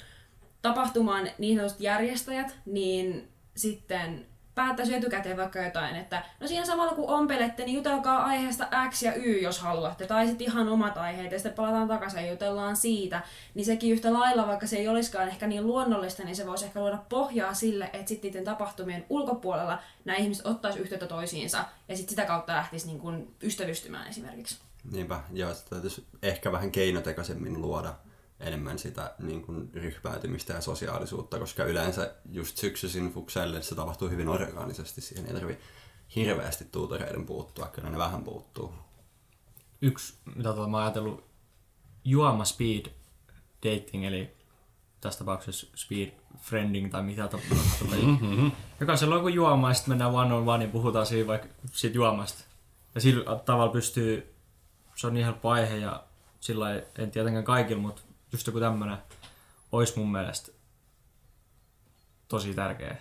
tapahtuman 0.62 1.28
niin 1.38 1.60
järjestäjät, 1.78 2.58
niin 2.66 3.28
sitten 3.56 4.26
päättäisi 4.54 4.94
etukäteen 4.94 5.36
vaikka 5.36 5.58
jotain, 5.58 5.96
että 5.96 6.24
no 6.40 6.46
siinä 6.46 6.64
samalla 6.64 6.94
kun 6.94 7.10
ompelette, 7.10 7.64
niin 7.64 7.76
jutelkaa 7.76 8.24
aiheesta 8.24 8.68
X 8.90 9.02
ja 9.02 9.14
Y, 9.14 9.38
jos 9.38 9.60
haluatte, 9.60 10.06
tai 10.06 10.26
sitten 10.26 10.46
ihan 10.46 10.68
omat 10.68 10.96
aiheet, 10.96 11.32
ja 11.32 11.38
sitten 11.38 11.52
palataan 11.52 11.88
takaisin 11.88 12.24
ja 12.24 12.30
jutellaan 12.30 12.76
siitä, 12.76 13.22
niin 13.54 13.64
sekin 13.64 13.92
yhtä 13.92 14.12
lailla, 14.12 14.46
vaikka 14.46 14.66
se 14.66 14.76
ei 14.76 14.88
olisikaan 14.88 15.28
ehkä 15.28 15.46
niin 15.46 15.66
luonnollista, 15.66 16.24
niin 16.24 16.36
se 16.36 16.46
voisi 16.46 16.64
ehkä 16.64 16.80
luoda 16.80 16.98
pohjaa 17.08 17.54
sille, 17.54 17.90
että 17.92 18.08
sitten 18.08 18.28
niiden 18.28 18.44
tapahtumien 18.44 19.06
ulkopuolella 19.10 19.78
nämä 20.04 20.18
ihmiset 20.18 20.46
ottaisi 20.46 20.78
yhteyttä 20.78 21.06
toisiinsa, 21.06 21.64
ja 21.88 21.96
sitten 21.96 22.10
sitä 22.10 22.24
kautta 22.24 22.52
lähtisi 22.52 22.86
niin 22.86 22.98
kuin 22.98 23.34
ystävystymään 23.42 24.08
esimerkiksi. 24.08 24.58
Niinpä, 24.92 25.20
joo, 25.32 25.54
sitä 25.54 25.70
täytyisi 25.70 26.06
ehkä 26.22 26.52
vähän 26.52 26.72
keinotekoisemmin 26.72 27.62
luoda 27.62 27.94
enemmän 28.42 28.78
sitä 28.78 29.14
niin 29.18 29.42
kuin, 29.42 29.70
ryhmäytymistä 29.74 30.52
ja 30.52 30.60
sosiaalisuutta, 30.60 31.38
koska 31.38 31.64
yleensä 31.64 32.14
just 32.32 32.56
syksyisin 32.56 33.12
fukseille 33.12 33.62
se 33.62 33.74
tapahtuu 33.74 34.08
hyvin 34.08 34.28
orgaanisesti, 34.28 35.00
siihen 35.00 35.26
ei 35.26 35.32
tarvi 35.34 35.58
hirveästi 36.16 36.64
tuutoreiden 36.64 37.26
puuttua, 37.26 37.66
kyllä 37.66 37.90
ne 37.90 37.98
vähän 37.98 38.24
puuttuu. 38.24 38.72
Yksi, 39.82 40.14
mitä 40.34 40.42
tota, 40.42 40.68
mä 40.68 40.76
oon 40.76 40.84
ajatellut, 40.84 41.24
juoma 42.04 42.44
speed 42.44 42.86
dating, 43.66 44.04
eli 44.04 44.36
tässä 45.00 45.18
tapauksessa 45.18 45.66
speed 45.74 46.12
friending 46.38 46.90
tai 46.90 47.02
mitä 47.02 47.28
tapahtuu. 47.28 47.88
Mm-hmm. 48.02 48.52
Jokaisella 48.80 49.14
on 49.14 49.18
joku 49.18 49.28
juoma 49.28 49.68
ja 49.68 49.74
sitten 49.74 49.92
mennään 49.92 50.14
one 50.14 50.34
on 50.34 50.48
one 50.48 50.64
ja 50.64 50.70
puhutaan 50.70 51.06
siinä 51.06 51.26
vaikka 51.26 51.48
siitä 51.72 51.96
juomasta. 51.96 52.44
Ja 52.94 53.00
sillä 53.00 53.36
tavalla 53.36 53.72
pystyy, 53.72 54.34
se 54.94 55.06
on 55.06 55.14
niin 55.14 55.24
helppo 55.24 55.50
aihe 55.50 55.76
ja 55.76 56.04
sillä 56.40 56.82
en 56.98 57.10
tietenkään 57.10 57.44
kaikilla, 57.44 57.82
mutta 57.82 58.02
just 58.32 58.46
joku 58.46 58.60
tämmönen 58.60 58.98
olisi 59.72 59.98
mun 59.98 60.12
mielestä 60.12 60.52
tosi 62.28 62.54
tärkeä. 62.54 62.96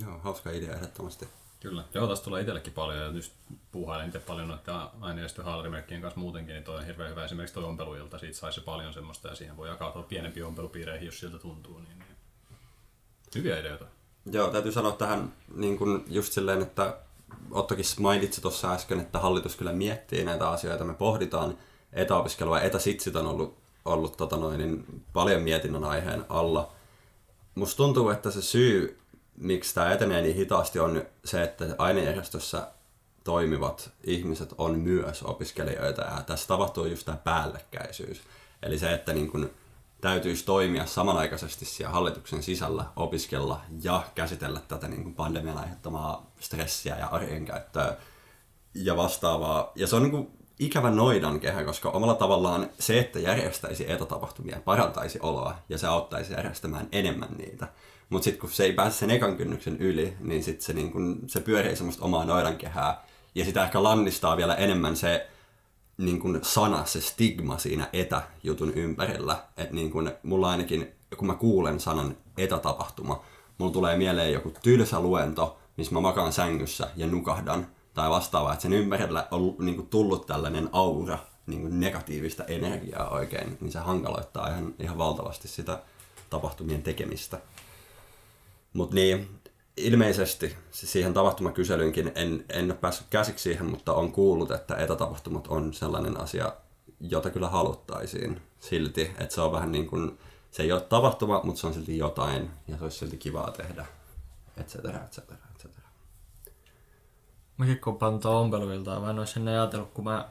Joo, 0.00 0.18
hauska 0.18 0.50
idea 0.50 0.74
ehdottomasti. 0.74 1.28
Kyllä. 1.60 1.84
Joo, 1.94 2.06
tästä 2.06 2.24
tulee 2.24 2.40
itsellekin 2.40 2.72
paljon 2.72 2.98
ja 2.98 3.06
just 3.06 3.32
puuhailen 3.72 4.06
itse 4.06 4.18
paljon 4.18 4.48
noiden 4.48 4.74
aineistojen 5.00 5.46
haalarimerkkien 5.46 6.00
kanssa 6.00 6.20
muutenkin, 6.20 6.52
niin 6.52 6.64
toi 6.64 6.76
on 6.76 6.86
hirveän 6.86 7.10
hyvä 7.10 7.24
esimerkiksi 7.24 7.54
toi 7.54 7.64
ompeluilta, 7.64 8.18
siitä 8.18 8.38
saisi 8.38 8.60
paljon 8.60 8.92
semmoista 8.92 9.28
ja 9.28 9.34
siihen 9.34 9.56
voi 9.56 9.68
jakautua 9.68 10.02
pienempiin 10.02 10.46
ompelupiireihin, 10.46 11.06
jos 11.06 11.20
siltä 11.20 11.38
tuntuu. 11.38 11.78
Niin, 11.78 11.98
niin. 11.98 12.16
Hyviä 13.34 13.60
ideoita. 13.60 13.84
Joo, 14.32 14.50
täytyy 14.50 14.72
sanoa 14.72 14.92
tähän 14.92 15.32
niin 15.54 15.78
kuin 15.78 16.04
just 16.06 16.32
silleen, 16.32 16.62
että 16.62 16.96
Ottokin 17.50 17.84
mainitsi 18.00 18.40
tuossa 18.40 18.72
äsken, 18.72 19.00
että 19.00 19.18
hallitus 19.18 19.56
kyllä 19.56 19.72
miettii 19.72 20.24
näitä 20.24 20.50
asioita, 20.50 20.84
me 20.84 20.94
pohditaan 20.94 21.58
etäopiskelua, 21.92 22.60
etäsitsit 22.60 23.16
on 23.16 23.26
ollut, 23.26 23.58
ollut 23.88 24.16
tota 24.16 24.36
noin, 24.36 24.58
niin 24.58 25.02
paljon 25.12 25.42
mietinnän 25.42 25.84
aiheen 25.84 26.24
alla. 26.28 26.72
Musta 27.54 27.76
tuntuu, 27.76 28.10
että 28.10 28.30
se 28.30 28.42
syy, 28.42 28.98
miksi 29.36 29.74
tämä 29.74 29.92
etenee 29.92 30.22
niin 30.22 30.36
hitaasti, 30.36 30.78
on 30.78 31.02
se, 31.24 31.42
että 31.42 31.74
ainejärjestössä 31.78 32.68
toimivat 33.24 33.90
ihmiset 34.04 34.54
on 34.58 34.78
myös 34.78 35.22
opiskelijoita 35.22 36.02
ja 36.02 36.22
tässä 36.26 36.48
tapahtuu 36.48 36.84
just 36.84 37.04
tämä 37.04 37.16
päällekkäisyys. 37.16 38.20
Eli 38.62 38.78
se, 38.78 38.92
että 38.92 39.12
niin 39.12 39.30
kun 39.30 39.50
täytyisi 40.00 40.44
toimia 40.44 40.86
samanaikaisesti 40.86 41.64
siellä 41.64 41.92
hallituksen 41.92 42.42
sisällä, 42.42 42.84
opiskella 42.96 43.60
ja 43.82 44.02
käsitellä 44.14 44.60
tätä 44.68 44.88
niin 44.88 45.02
kun 45.02 45.14
pandemian 45.14 45.58
aiheuttamaa 45.58 46.30
stressiä 46.40 46.96
ja 46.98 47.06
arjen 47.06 47.44
käyttöä 47.44 47.96
ja 48.74 48.96
vastaavaa. 48.96 49.72
Ja 49.74 49.86
se 49.86 49.96
on 49.96 50.02
niin 50.02 50.10
kuin 50.10 50.37
ikävä 50.58 50.90
noidankehä, 50.90 51.64
koska 51.64 51.90
omalla 51.90 52.14
tavallaan 52.14 52.70
se, 52.78 52.98
että 52.98 53.18
järjestäisi 53.18 53.90
etätapahtumia, 53.90 54.60
parantaisi 54.64 55.18
oloa 55.22 55.54
ja 55.68 55.78
se 55.78 55.86
auttaisi 55.86 56.32
järjestämään 56.32 56.88
enemmän 56.92 57.28
niitä. 57.38 57.68
Mutta 58.10 58.24
sitten 58.24 58.40
kun 58.40 58.50
se 58.50 58.64
ei 58.64 58.72
pääse 58.72 58.98
sen 58.98 59.10
ekan 59.10 59.36
kynnyksen 59.36 59.76
yli, 59.76 60.16
niin 60.20 60.44
sitten 60.44 60.64
se, 60.64 60.72
niin 60.72 61.20
se 61.26 61.40
pyörii 61.40 61.76
semmoista 61.76 62.04
omaa 62.04 62.24
noidankehää. 62.24 63.04
Ja 63.34 63.44
sitä 63.44 63.64
ehkä 63.64 63.82
lannistaa 63.82 64.36
vielä 64.36 64.54
enemmän 64.54 64.96
se 64.96 65.28
niin 65.98 66.20
kun 66.20 66.40
sana, 66.42 66.84
se 66.84 67.00
stigma 67.00 67.58
siinä 67.58 67.88
etäjutun 67.92 68.72
ympärillä. 68.74 69.42
Että 69.56 69.74
niin 69.74 69.90
kun, 69.90 70.12
mulla 70.22 70.50
ainakin, 70.50 70.92
kun 71.16 71.26
mä 71.26 71.34
kuulen 71.34 71.80
sanan 71.80 72.16
etätapahtuma, 72.38 73.24
mulla 73.58 73.72
tulee 73.72 73.96
mieleen 73.96 74.32
joku 74.32 74.52
tylsä 74.62 75.00
luento, 75.00 75.58
missä 75.76 75.94
mä 75.94 76.00
makaan 76.00 76.32
sängyssä 76.32 76.90
ja 76.96 77.06
nukahdan 77.06 77.66
tai 77.94 78.10
vastaavaa, 78.10 78.52
että 78.52 78.62
sen 78.62 78.72
ympärillä 78.72 79.28
on 79.30 79.54
niin 79.58 79.76
kuin, 79.76 79.88
tullut 79.88 80.26
tällainen 80.26 80.68
aura, 80.72 81.18
niin 81.46 81.60
kuin 81.60 81.80
negatiivista 81.80 82.44
energiaa 82.44 83.08
oikein, 83.08 83.58
niin 83.60 83.72
se 83.72 83.78
hankaloittaa 83.78 84.48
ihan, 84.48 84.74
ihan 84.78 84.98
valtavasti 84.98 85.48
sitä 85.48 85.82
tapahtumien 86.30 86.82
tekemistä. 86.82 87.40
Mutta 88.72 88.94
niin, 88.94 89.40
ilmeisesti 89.76 90.56
siihen 90.70 91.14
tapahtumakyselyynkin 91.14 92.12
en, 92.14 92.44
en 92.48 92.64
ole 92.64 92.74
päässyt 92.74 93.06
käsiksi 93.10 93.42
siihen, 93.42 93.66
mutta 93.66 93.92
on 93.92 94.12
kuullut, 94.12 94.50
että 94.50 94.76
etätapahtumat 94.76 95.46
on 95.46 95.74
sellainen 95.74 96.20
asia, 96.20 96.52
jota 97.00 97.30
kyllä 97.30 97.48
haluttaisiin 97.48 98.40
silti, 98.60 99.02
että 99.18 99.34
se 99.34 99.40
on 99.40 99.52
vähän 99.52 99.72
niin 99.72 99.86
kuin, 99.86 100.18
se 100.50 100.62
ei 100.62 100.72
ole 100.72 100.80
tapahtuma, 100.80 101.40
mutta 101.44 101.60
se 101.60 101.66
on 101.66 101.74
silti 101.74 101.98
jotain 101.98 102.50
ja 102.68 102.76
se 102.76 102.84
olisi 102.84 102.98
silti 102.98 103.16
kivaa 103.16 103.50
tehdä, 103.50 103.86
et 104.56 104.68
cetera, 104.68 105.04
et 105.04 105.12
cetera, 105.12 105.38
et 105.50 105.62
cetera. 105.62 105.87
Mäkin 107.58 107.80
kun 107.80 107.98
pantaa 107.98 108.38
ompeluiltaan, 108.38 109.02
mä 109.02 109.10
en 109.10 109.18
olisi 109.18 109.40
ajatellut, 109.40 109.90
kun 109.92 110.04
mä 110.04 110.28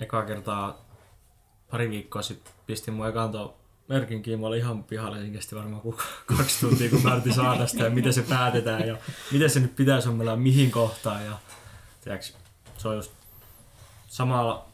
ekaa 0.00 0.22
kertaa 0.22 0.84
pari 1.70 1.90
viikkoa 1.90 2.22
sitten 2.22 2.52
pistin 2.66 2.94
mun 2.94 3.08
ekan 3.08 3.32
merkin 3.88 4.22
kiinni, 4.22 4.46
olin 4.46 4.58
ihan 4.58 4.84
pihalla, 4.84 5.16
siinä 5.16 5.32
kesti 5.32 5.56
varmaan 5.56 5.82
kaksi 6.26 6.60
tuntia, 6.60 6.90
kun 6.90 7.02
mä 7.02 7.14
yritin 7.14 7.34
saada 7.34 7.66
sitä 7.66 7.84
ja 7.84 7.90
miten 7.90 8.12
se 8.12 8.22
päätetään 8.22 8.88
ja 8.88 8.96
miten 9.32 9.50
se 9.50 9.60
nyt 9.60 9.76
pitäisi 9.76 10.08
ommella 10.08 10.36
mihin 10.36 10.70
kohtaan 10.70 11.24
ja 11.24 11.38
tiedätkö, 12.04 12.26
se 12.78 12.88
on 12.88 12.96
just 12.96 13.12
samalla 14.06 14.66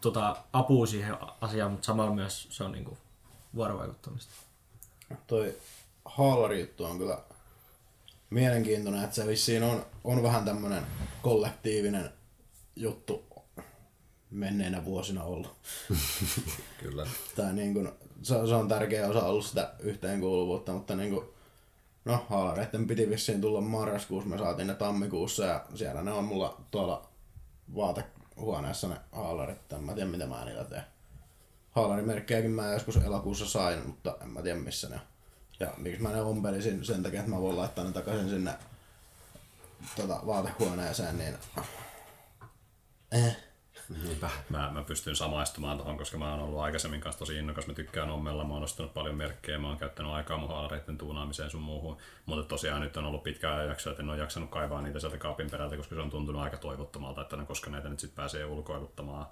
tota, 0.00 0.36
apua 0.52 0.86
siihen 0.86 1.16
asiaan, 1.40 1.70
mutta 1.70 1.86
samalla 1.86 2.14
myös 2.14 2.46
se 2.50 2.64
on 2.64 2.72
niinku 2.72 2.98
vuorovaikuttamista. 3.54 4.32
Toi 5.26 5.56
haalari-juttu 6.04 6.84
on 6.84 6.98
kyllä 6.98 7.18
mielenkiintoinen, 8.36 9.04
että 9.04 9.16
se 9.16 9.26
vissiin 9.26 9.62
on, 9.62 9.86
on 10.04 10.22
vähän 10.22 10.44
tämmönen 10.44 10.82
kollektiivinen 11.22 12.10
juttu 12.76 13.24
menneinä 14.30 14.84
vuosina 14.84 15.22
ollut. 15.22 15.56
Kyllä. 16.82 17.06
Tää 17.36 17.52
niin 17.52 17.74
kun, 17.74 17.92
se, 18.22 18.34
se, 18.48 18.54
on 18.54 18.68
tärkeä 18.68 19.08
osa 19.08 19.26
ollut 19.26 19.44
sitä 19.44 19.72
yhteenkuuluvuutta, 19.78 20.72
mutta 20.72 20.96
niin 20.96 21.14
kun, 21.14 21.34
no 22.04 22.26
haalareiden 22.28 22.86
piti 22.86 23.10
vissiin 23.10 23.40
tulla 23.40 23.60
marraskuussa, 23.60 24.30
me 24.30 24.38
saatiin 24.38 24.66
ne 24.66 24.74
tammikuussa 24.74 25.44
ja 25.44 25.66
siellä 25.74 26.02
ne 26.02 26.12
on 26.12 26.24
mulla 26.24 26.60
tuolla 26.70 27.08
vaatehuoneessa 27.76 28.88
ne 28.88 28.96
haalarit, 29.12 29.72
en 29.72 29.84
mä 29.84 29.94
tiedä 29.94 30.10
mitä 30.10 30.26
mä 30.26 30.44
niillä 30.44 30.64
teen. 30.64 30.82
Haalarimerkkejäkin 31.70 32.50
mä 32.50 32.72
joskus 32.72 32.96
elokuussa 32.96 33.46
sain, 33.46 33.86
mutta 33.86 34.16
en 34.22 34.28
mä 34.28 34.42
tiedä 34.42 34.58
missä 34.58 34.88
ne 34.88 34.94
on. 34.94 35.15
Ja 35.60 35.72
miksi 35.76 36.02
mä 36.02 36.08
ne 36.08 36.20
ompelisin 36.20 36.84
sen 36.84 37.02
takia, 37.02 37.20
että 37.20 37.32
mä 37.32 37.40
voin 37.40 37.56
laittaa 37.56 37.84
ne 37.84 37.92
takaisin 37.92 38.28
sinne 38.28 38.54
tota, 39.96 40.20
vaatehuoneeseen, 40.26 41.18
niin 41.18 41.34
eh. 43.12 43.36
Niinpä. 44.02 44.30
Mä, 44.48 44.70
mä 44.74 44.82
pystyn 44.82 45.16
samaistumaan 45.16 45.76
tuohon, 45.76 45.98
koska 45.98 46.18
mä 46.18 46.30
oon 46.30 46.42
ollut 46.42 46.60
aikaisemmin 46.60 47.00
kanssa 47.00 47.18
tosi 47.18 47.36
innokas. 47.36 47.66
Mä 47.66 47.74
tykkään 47.74 48.10
ommella, 48.10 48.44
mä 48.44 48.54
oon 48.54 48.62
ostanut 48.62 48.94
paljon 48.94 49.14
merkkejä, 49.14 49.58
mä 49.58 49.68
oon 49.68 49.78
käyttänyt 49.78 50.12
aikaa 50.12 50.38
mun 50.38 50.48
haalareiden 50.48 50.98
tuunaamiseen 50.98 51.50
sun 51.50 51.62
muuhun. 51.62 51.96
Mutta 52.26 52.48
tosiaan 52.48 52.80
nyt 52.80 52.96
on 52.96 53.04
ollut 53.04 53.22
pitkä 53.22 53.54
ajan 53.54 53.68
jakso, 53.68 53.90
että 53.90 54.02
en 54.02 54.08
ole 54.08 54.18
jaksanut 54.18 54.50
kaivaa 54.50 54.82
niitä 54.82 55.00
sieltä 55.00 55.18
kaapin 55.18 55.50
perältä, 55.50 55.76
koska 55.76 55.94
se 55.94 56.00
on 56.00 56.10
tuntunut 56.10 56.42
aika 56.42 56.56
toivottomalta, 56.56 57.22
että 57.22 57.36
koska 57.36 57.70
näitä 57.70 57.88
nyt 57.88 58.00
sitten 58.00 58.16
pääsee 58.16 58.44
ulkoiluttamaan. 58.44 59.26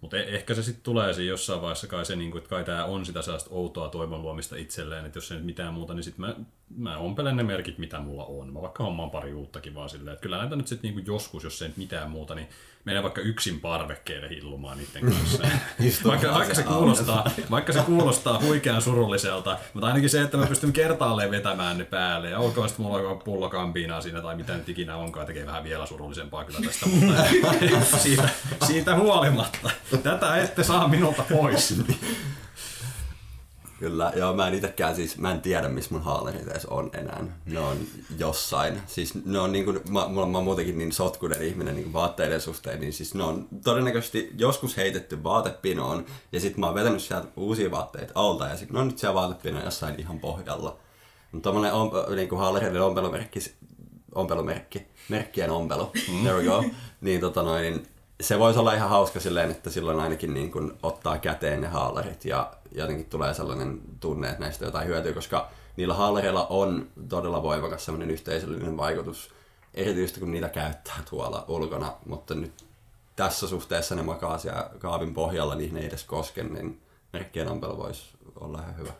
Mutta 0.00 0.16
ehkä 0.16 0.54
se 0.54 0.62
sitten 0.62 0.82
tulee 0.82 1.14
siinä 1.14 1.28
jossain 1.28 1.60
vaiheessa 1.60 1.86
kai 1.86 2.06
se, 2.06 2.16
niin 2.16 2.36
että 2.36 2.48
kai 2.48 2.64
tämä 2.64 2.84
on 2.84 3.06
sitä 3.06 3.22
sellaista 3.22 3.50
outoa 3.52 3.88
toivon 3.88 4.22
luomista 4.22 4.56
itselleen, 4.56 5.06
että 5.06 5.16
jos 5.16 5.30
ei 5.30 5.36
nyt 5.36 5.46
mitään 5.46 5.74
muuta, 5.74 5.94
niin 5.94 6.04
sitten 6.04 6.26
mä, 6.26 6.36
mä 6.76 6.98
ompelen 6.98 7.36
ne 7.36 7.42
merkit, 7.42 7.78
mitä 7.78 8.00
mulla 8.00 8.24
on. 8.24 8.52
Mä 8.52 8.62
vaikka 8.62 8.84
hommaan 8.84 9.10
pari 9.10 9.32
uuttakin 9.32 9.74
vaan 9.74 9.88
silleen, 9.88 10.12
että 10.12 10.22
kyllä 10.22 10.38
näitä 10.38 10.56
nyt 10.56 10.66
sitten 10.66 10.94
niin 10.94 11.06
joskus, 11.06 11.44
jos 11.44 11.62
ei 11.62 11.68
nyt 11.68 11.76
mitään 11.76 12.10
muuta, 12.10 12.34
niin 12.34 12.48
menee 12.84 13.02
vaikka 13.02 13.20
yksin 13.20 13.60
parvekkeelle 13.60 14.28
hillumaan 14.28 14.78
niiden 14.78 15.12
kanssa. 15.12 15.42
vaikka, 16.08 16.34
vaikka, 16.34 16.54
se 16.54 16.62
kuulostaa, 16.62 17.30
vaikka 17.50 17.72
se 17.72 17.80
kuulostaa 17.80 18.40
huikean 18.40 18.82
surulliselta, 18.82 19.58
mutta 19.74 19.86
ainakin 19.86 20.10
se, 20.10 20.22
että 20.22 20.36
mä 20.36 20.46
pystyn 20.46 20.72
kertaalleen 20.72 21.30
vetämään 21.30 21.78
ne 21.78 21.84
päälle. 21.84 22.30
Ja 22.30 22.38
olkoon 22.38 22.68
sitten 22.68 22.86
mulla 22.86 23.10
on 23.10 23.18
pullo 23.18 23.48
kampiinaa 23.48 24.00
siinä 24.00 24.20
tai 24.20 24.36
mitä 24.36 24.56
nyt 24.56 24.68
ikinä 24.68 24.96
onkaan, 24.96 25.26
tekee 25.26 25.46
vähän 25.46 25.64
vielä 25.64 25.86
surullisempaa 25.86 26.44
kyllä 26.44 26.60
tästä, 26.60 26.86
mutta 26.86 27.96
siitä, 28.02 28.28
siitä 28.66 28.96
huolimatta. 28.96 29.70
Tätä 30.02 30.36
ette 30.36 30.62
saa 30.62 30.88
minulta 30.88 31.24
pois. 31.30 31.74
Kyllä, 33.78 34.12
joo, 34.16 34.34
mä 34.34 34.48
en 34.48 34.54
itekään 34.54 34.96
siis, 34.96 35.18
mä 35.18 35.30
en 35.30 35.40
tiedä 35.40 35.68
missä 35.68 35.94
mun 35.94 36.02
haalerit 36.02 36.48
edes 36.48 36.66
on 36.66 36.90
enää. 36.92 37.24
Ne 37.46 37.60
on 37.60 37.76
jossain. 38.18 38.80
Siis 38.86 39.24
ne 39.24 39.38
on 39.38 39.52
niinku, 39.52 39.72
mä, 39.72 40.08
mä, 40.08 40.26
mä 40.26 40.38
oon 40.38 40.44
muutenkin 40.44 40.78
niin 40.78 40.92
sotkunen 40.92 41.42
ihminen 41.42 41.74
niin 41.74 41.92
vaatteiden 41.92 42.40
suhteen, 42.40 42.80
niin 42.80 42.92
siis 42.92 43.14
ne 43.14 43.22
on 43.22 43.48
todennäköisesti 43.64 44.30
joskus 44.38 44.76
heitetty 44.76 45.24
vaatepinoon, 45.24 46.06
ja 46.32 46.40
sitten 46.40 46.60
mä 46.60 46.66
oon 46.66 46.74
vetänyt 46.74 47.02
sieltä 47.02 47.28
uusia 47.36 47.70
vaatteita 47.70 48.12
alta, 48.14 48.46
ja 48.46 48.56
sitten 48.56 48.74
ne 48.74 48.80
on 48.80 48.88
nyt 48.88 48.98
siellä 48.98 49.14
vaatepinoon 49.14 49.64
jossain 49.64 50.00
ihan 50.00 50.20
pohjalla. 50.20 50.76
Mutta 51.32 51.48
tommonen 51.48 51.72
on, 51.72 51.90
niinku 52.16 52.36
haalereiden 52.36 52.82
ompelumerkki, 52.82 53.40
ompelumerkki, 54.14 54.86
merkkien 55.08 55.50
ompelu, 55.50 55.90
there 56.22 56.36
we 56.36 56.44
go, 56.44 56.64
niin 57.00 57.20
tota 57.20 57.42
noin, 57.42 57.62
niin 57.62 57.86
se 58.20 58.38
voisi 58.38 58.58
olla 58.58 58.74
ihan 58.74 58.88
hauska 58.88 59.20
silleen, 59.20 59.50
että 59.50 59.70
silloin 59.70 60.00
ainakin 60.00 60.34
niin 60.34 60.50
kun 60.50 60.78
ottaa 60.82 61.18
käteen 61.18 61.60
ne 61.60 61.66
haalarit 61.66 62.24
ja 62.24 62.52
jotenkin 62.72 63.06
tulee 63.06 63.34
sellainen 63.34 63.80
tunne, 64.00 64.28
että 64.28 64.40
näistä 64.40 64.64
jotain 64.64 64.88
hyötyä, 64.88 65.12
koska 65.12 65.48
niillä 65.76 65.94
haalareilla 65.94 66.46
on 66.46 66.88
todella 67.08 67.42
voimakas 67.42 67.84
sellainen 67.84 68.10
yhteisöllinen 68.10 68.76
vaikutus, 68.76 69.30
erityisesti 69.74 70.20
kun 70.20 70.30
niitä 70.30 70.48
käyttää 70.48 71.02
tuolla 71.10 71.44
ulkona, 71.48 71.92
mutta 72.06 72.34
nyt 72.34 72.64
tässä 73.16 73.48
suhteessa 73.48 73.94
ne 73.94 74.02
makaa 74.02 74.38
siellä 74.38 74.70
kaapin 74.78 75.14
pohjalla, 75.14 75.54
niin 75.54 75.74
ne 75.74 75.80
ei 75.80 75.86
edes 75.86 76.04
koske, 76.04 76.42
niin 76.42 76.80
merkkien 77.12 77.60
voisi 77.60 78.04
olla 78.40 78.58
ihan 78.58 78.76
hyvä. 78.76 78.92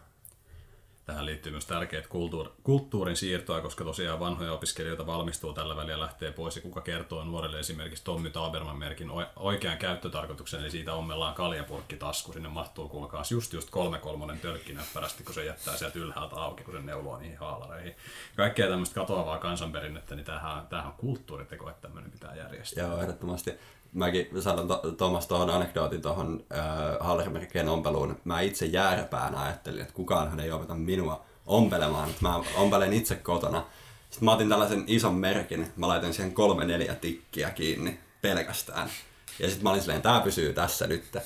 Tähän 1.08 1.26
liittyy 1.26 1.52
myös 1.52 1.66
tärkeät 1.66 2.06
kulttuur- 2.06 2.50
kulttuurin 2.62 3.16
siirtoa, 3.16 3.60
koska 3.60 3.84
tosiaan 3.84 4.20
vanhoja 4.20 4.52
opiskelijoita 4.52 5.06
valmistuu 5.06 5.52
tällä 5.52 5.76
välillä 5.76 6.04
lähtee 6.04 6.32
pois. 6.32 6.56
Ja 6.56 6.62
kuka 6.62 6.80
kertoo 6.80 7.24
nuorelle 7.24 7.58
esimerkiksi 7.58 8.04
Tommy 8.04 8.30
Taberman 8.30 8.78
merkin 8.78 9.10
oikean 9.36 9.78
käyttötarkoituksen, 9.78 10.60
eli 10.60 10.70
siitä 10.70 10.94
ommellaan 10.94 11.34
kaljapurkki 11.34 11.96
tasku. 11.96 12.32
Sinne 12.32 12.48
mahtuu 12.48 12.88
kuulkaas 12.88 13.32
just 13.32 13.52
just 13.52 13.70
kolme 13.70 13.98
kolmonen 13.98 14.40
tölkkinäppärästi, 14.40 15.24
kun 15.24 15.34
se 15.34 15.44
jättää 15.44 15.76
sieltä 15.76 15.98
ylhäältä 15.98 16.36
auki, 16.36 16.64
kun 16.64 16.74
se 16.74 16.80
neuloo 16.80 17.18
niihin 17.18 17.38
haalareihin. 17.38 17.96
Kaikkea 18.36 18.68
tämmöistä 18.68 18.94
katoavaa 18.94 19.38
kansanperinnettä, 19.38 20.14
niin 20.14 20.26
tämähän, 20.26 20.66
tämähän 20.66 20.90
on 20.90 20.98
kulttuuriteko, 20.98 21.70
että 21.70 21.82
tämmöinen 21.82 22.10
pitää 22.10 22.36
järjestää. 22.36 22.84
Joo, 22.84 23.00
ehdottomasti. 23.00 23.50
Mäkin 23.92 24.28
sanon 24.40 24.68
to, 24.68 24.82
tuohon 25.28 25.50
anekdootin 25.50 26.02
tuohon 26.02 26.44
äh, 26.52 26.60
haalarimerkkien 27.00 27.68
ompeluun. 27.68 28.16
Mä 28.24 28.40
itse 28.40 28.66
jääräpäänä 28.66 29.40
ajattelin, 29.40 29.80
että 29.80 29.94
kukaanhan 29.94 30.40
ei 30.40 30.52
opeta 30.52 30.74
minua 30.74 31.24
ompelemaan. 31.46 32.10
Että 32.10 32.22
mä 32.22 32.40
ompelen 32.56 32.92
itse 32.92 33.14
kotona. 33.14 33.64
Sitten 34.10 34.24
mä 34.24 34.32
otin 34.32 34.48
tällaisen 34.48 34.84
ison 34.86 35.14
merkin. 35.14 35.72
Mä 35.76 35.88
laitan 35.88 36.14
siihen 36.14 36.32
kolme 36.32 36.64
neljä 36.64 36.94
tikkiä 36.94 37.50
kiinni 37.50 38.00
pelkästään. 38.22 38.90
Ja 39.38 39.48
sitten 39.48 39.62
mä 39.62 39.70
olin 39.70 39.80
silleen, 39.80 40.02
tää 40.02 40.20
pysyy 40.20 40.52
tässä 40.52 40.86
nyt. 40.86 41.16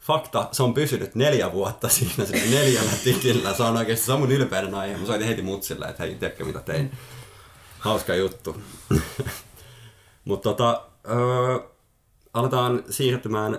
Fakta, 0.00 0.48
se 0.52 0.62
on 0.62 0.74
pysynyt 0.74 1.14
neljä 1.14 1.52
vuotta 1.52 1.88
siinä 1.88 2.24
sillä 2.26 2.56
neljällä 2.56 2.92
tikillä. 3.04 3.54
Se 3.54 3.62
on 3.62 3.76
oikeasti 3.76 4.06
se 4.06 4.12
on 4.12 4.20
mun 4.20 4.32
ylpeyden 4.32 4.74
aihe. 4.74 4.96
Mä 4.96 5.06
soitin 5.06 5.28
heti 5.28 5.42
mutsille, 5.42 5.86
että 5.86 6.02
hei, 6.02 6.14
tiedätkö 6.14 6.44
mitä 6.44 6.60
tein. 6.60 6.92
Hauska 7.78 8.14
juttu. 8.14 8.62
Mutta 10.24 10.48
tota, 10.48 10.82
öö, 11.08 11.58
aletaan 12.34 12.84
siirtymään 12.90 13.58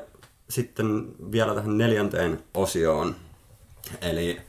sitten 0.50 1.14
vielä 1.32 1.56
tähän 1.56 1.78
neljänteen 1.78 2.44
osioon. 2.54 3.16
Eli 4.02 4.42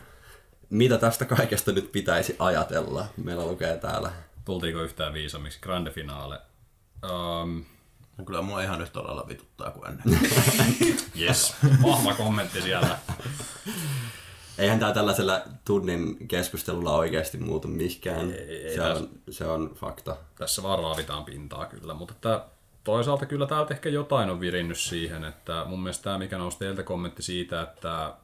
mitä 0.70 0.98
tästä 0.98 1.24
kaikesta 1.24 1.72
nyt 1.72 1.92
pitäisi 1.92 2.36
ajatella? 2.38 3.06
Meillä 3.16 3.46
lukee 3.46 3.76
täällä. 3.76 4.12
Tultiinko 4.44 4.82
yhtään 4.82 5.14
viisammiksi? 5.14 5.60
Grande 5.60 5.90
finale. 5.90 6.38
Um, 7.42 7.64
No 8.18 8.24
kyllä 8.24 8.42
mua 8.42 8.62
ihan 8.62 8.80
yhtä 8.82 9.02
lailla 9.02 9.28
vituttaa 9.28 9.70
kuin 9.70 9.88
ennen. 9.88 10.20
yes, 11.20 11.54
vahva 11.82 12.14
kommentti 12.14 12.62
siellä. 12.62 12.98
Eihän 14.58 14.78
tää 14.78 14.94
tällaisella 14.94 15.42
tunnin 15.64 16.28
keskustelulla 16.28 16.96
oikeasti 16.96 17.38
muutu 17.38 17.68
mihinkään. 17.68 18.30
Ei, 18.30 18.66
ei 18.66 18.74
se, 18.74 18.82
on, 18.82 19.08
se 19.30 19.46
on 19.46 19.74
fakta. 19.74 20.16
Tässä 20.34 20.62
vaan 20.62 20.78
raavitaan 20.78 21.24
pintaa 21.24 21.66
kyllä, 21.66 21.94
mutta 21.94 22.14
että 22.14 22.44
toisaalta 22.84 23.26
kyllä 23.26 23.46
täältä 23.46 23.74
ehkä 23.74 23.88
jotain 23.88 24.30
on 24.30 24.40
virinnyt 24.40 24.78
siihen, 24.78 25.24
että 25.24 25.64
mun 25.66 25.82
mielestä 25.82 26.04
tämä, 26.04 26.18
mikä 26.18 26.38
nousi 26.38 26.58
teiltä 26.58 26.82
kommentti 26.82 27.22
siitä, 27.22 27.62
että 27.62 28.14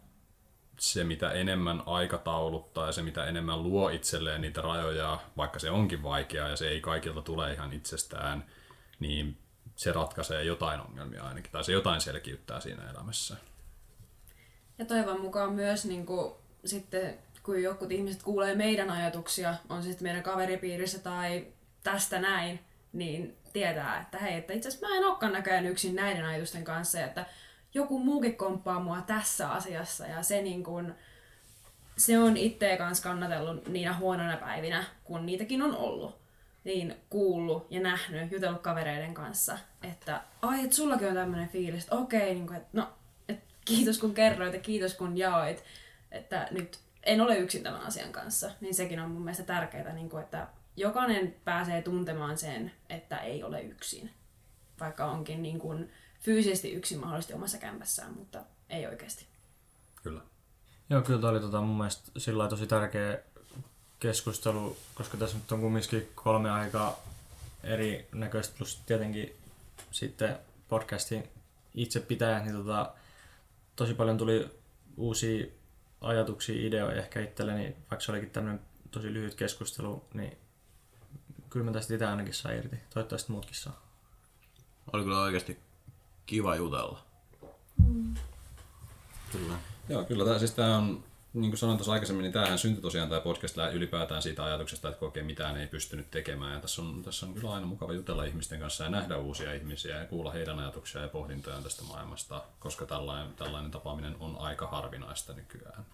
se 0.78 1.04
mitä 1.04 1.32
enemmän 1.32 1.82
aikatauluttaa 1.86 2.86
ja 2.86 2.92
se 2.92 3.02
mitä 3.02 3.24
enemmän 3.24 3.62
luo 3.62 3.88
itselleen 3.88 4.40
niitä 4.40 4.61
rajoja, 4.61 5.18
vaikka 5.36 5.59
se 5.59 5.70
onkin 5.70 6.02
vaikeaa 6.02 6.48
ja 6.48 6.56
se 6.56 6.68
ei 6.68 6.80
kaikilta 6.80 7.22
tule 7.22 7.52
ihan 7.52 7.72
itsestään, 7.72 8.44
niin 9.00 9.38
se 9.76 9.92
ratkaisee 9.92 10.44
jotain 10.44 10.80
ongelmia 10.80 11.24
ainakin, 11.24 11.52
tai 11.52 11.64
se 11.64 11.72
jotain 11.72 12.00
selkiyttää 12.00 12.61
siinä 12.61 12.90
elämässä. 12.90 13.36
Ja 14.78 14.84
toivon 14.84 15.20
mukaan 15.20 15.52
myös 15.52 15.84
niin 15.84 16.06
kuin, 16.06 16.34
sitten, 16.64 17.18
kun 17.42 17.62
jotkut 17.62 17.92
ihmiset 17.92 18.22
kuulee 18.22 18.54
meidän 18.54 18.90
ajatuksia, 18.90 19.54
on 19.68 19.82
sitten 19.82 20.02
meidän 20.02 20.22
kaveripiirissä 20.22 20.98
tai 20.98 21.46
tästä 21.82 22.20
näin, 22.20 22.61
niin 22.93 23.36
tietää, 23.53 24.01
että 24.01 24.18
hei, 24.18 24.34
että 24.34 24.53
itse 24.53 24.68
asiassa 24.68 24.89
mä 24.89 24.97
en 24.97 25.05
olekaan 25.05 25.32
näköjään 25.32 25.66
yksin 25.66 25.97
näiden 25.97 26.24
ajatusten 26.24 26.64
kanssa, 26.64 27.01
että 27.01 27.26
joku 27.74 27.99
muukin 27.99 28.36
komppaa 28.36 28.80
mua 28.80 29.01
tässä 29.07 29.51
asiassa, 29.51 30.07
ja 30.07 30.22
se 30.22 30.43
niin 30.43 30.64
kuin, 30.64 30.95
se 31.97 32.18
on 32.18 32.36
itseä 32.36 32.76
kanssa 32.76 33.05
kannatellut 33.05 33.68
niinä 33.68 33.97
huonoina 33.97 34.36
päivinä, 34.36 34.84
kun 35.05 35.26
niitäkin 35.26 35.62
on 35.62 35.76
ollut. 35.76 36.18
Niin 36.64 36.97
kuullut 37.11 37.66
ja 37.70 37.80
nähnyt, 37.80 38.32
jutellut 38.32 38.62
kavereiden 38.62 39.14
kanssa, 39.14 39.59
että 39.82 40.20
ai, 40.43 40.64
että 40.64 40.76
sullakin 40.76 41.09
on 41.09 41.14
tämmöinen 41.14 41.49
fiilis, 41.49 41.82
että 41.82 41.97
okei, 41.97 42.34
niin 42.34 42.47
kuin, 42.47 42.57
että 42.57 42.68
no, 42.72 42.89
et 43.28 43.39
kiitos 43.64 43.99
kun 43.99 44.14
kerroit 44.14 44.55
ja 44.55 44.61
kiitos 44.61 44.95
kun 44.95 45.18
jaoit, 45.18 45.64
että 46.11 46.49
nyt 46.51 46.78
en 47.03 47.20
ole 47.20 47.39
yksin 47.39 47.62
tämän 47.62 47.80
asian 47.80 48.12
kanssa. 48.12 48.51
Niin 48.61 48.74
sekin 48.74 49.01
on 49.01 49.11
mun 49.11 49.22
mielestä 49.22 49.43
tärkeää, 49.43 49.93
niin 49.93 50.11
kuin, 50.11 50.22
että 50.22 50.47
jokainen 50.79 51.37
pääsee 51.45 51.83
tuntemaan 51.83 52.39
sen, 52.39 52.72
että 52.89 53.18
ei 53.18 53.43
ole 53.43 53.62
yksin. 53.62 54.11
Vaikka 54.81 55.07
onkin 55.07 55.43
niin 55.43 55.59
kuin 55.59 55.91
fyysisesti 56.20 56.72
yksin 56.72 57.01
mahdollisesti 57.01 57.35
omassa 57.35 57.59
kämpässään, 57.59 58.14
mutta 58.14 58.45
ei 58.68 58.87
oikeasti. 58.87 59.26
Kyllä. 60.03 60.20
Joo, 60.91 61.03
kyllä 61.03 61.20
toi 61.20 61.31
oli 61.31 61.41
tota, 61.41 61.61
mun 61.61 61.76
mielestä 61.76 62.11
sillä 62.18 62.49
tosi 62.49 62.66
tärkeä 62.66 63.18
keskustelu, 64.01 64.76
koska 64.95 65.16
tässä 65.16 65.37
nyt 65.37 65.53
on 65.53 65.61
kumminkin 65.61 66.09
kolme 66.14 66.51
aikaa 66.51 67.01
eri 67.64 68.09
näköistä, 68.12 68.55
plus 68.59 68.83
tietenkin 68.87 69.35
sitten 69.91 70.39
podcastin 70.68 71.29
itse 71.74 72.01
pitäjät, 72.01 72.45
niin 72.45 72.57
tota, 72.57 72.93
tosi 73.76 73.95
paljon 73.95 74.18
tuli 74.18 74.51
uusia 74.97 75.47
ajatuksia, 76.01 76.66
ideoja 76.66 76.97
ehkä 76.97 77.20
itselleni, 77.20 77.76
vaikka 77.91 78.01
se 78.01 78.12
olikin 78.12 78.31
tämmöinen 78.31 78.61
tosi 78.91 79.12
lyhyt 79.12 79.35
keskustelu, 79.35 80.05
niin 80.14 80.39
kyllä 81.51 81.64
mä 81.64 81.72
tästä 81.72 81.94
itse 81.94 82.07
ainakin 82.07 82.34
saa 82.34 82.53
irti. 82.53 82.76
Toivottavasti 82.94 83.32
muutkin 83.32 83.55
saa. 83.55 83.82
Oli 84.92 85.03
kyllä 85.03 85.20
oikeasti 85.20 85.59
kiva 86.26 86.57
jutella. 86.57 87.03
Kyllä. 89.32 89.55
Joo, 89.88 90.05
kyllä 90.05 90.24
tämä, 90.24 90.38
siis 90.38 90.51
tämä 90.51 90.76
on, 90.76 91.05
niin 91.34 91.51
kuin 91.51 91.59
sanoin 91.59 91.78
tuossa 91.78 91.92
aikaisemmin, 91.92 92.22
niin 92.22 92.32
tämähän 92.32 92.59
syntyi 92.59 92.82
tosiaan 92.82 93.09
tämä 93.09 93.20
podcast 93.20 93.57
ylipäätään 93.72 94.22
siitä 94.22 94.44
ajatuksesta, 94.44 94.88
että 94.88 95.05
oikein 95.05 95.26
mitään 95.26 95.57
ei 95.57 95.66
pystynyt 95.66 96.11
tekemään. 96.11 96.53
Ja 96.53 96.61
tässä 96.61 96.82
on, 96.82 97.03
tässä 97.03 97.26
on 97.26 97.34
kyllä 97.34 97.53
aina 97.53 97.66
mukava 97.66 97.92
jutella 97.92 98.24
ihmisten 98.24 98.61
kanssa 98.61 98.84
ja 98.84 98.90
nähdä 98.90 99.16
uusia 99.16 99.55
ihmisiä 99.55 99.96
ja 99.96 100.07
kuulla 100.07 100.32
heidän 100.32 100.59
ajatuksia 100.59 101.01
ja 101.01 101.09
pohdintojaan 101.09 101.62
tästä 101.62 101.84
maailmasta, 101.84 102.42
koska 102.59 102.86
tällainen, 102.86 103.34
tällainen 103.34 103.70
tapaaminen 103.70 104.16
on 104.20 104.36
aika 104.38 104.66
harvinaista 104.66 105.32
nykyään. 105.32 105.86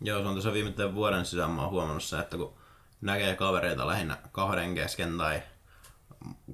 Joo, 0.00 0.22
se 0.22 0.28
on 0.28 0.34
tässä 0.34 0.52
viimeisen 0.52 0.94
vuoden 0.94 1.26
sisään 1.26 1.50
mä 1.50 1.62
oon 1.62 1.70
huomannut 1.70 2.04
se, 2.04 2.18
että 2.18 2.36
kun 2.36 2.54
näkee 3.00 3.36
kavereita 3.36 3.86
lähinnä 3.86 4.16
kahden 4.32 4.74
kesken 4.74 5.18
tai 5.18 5.42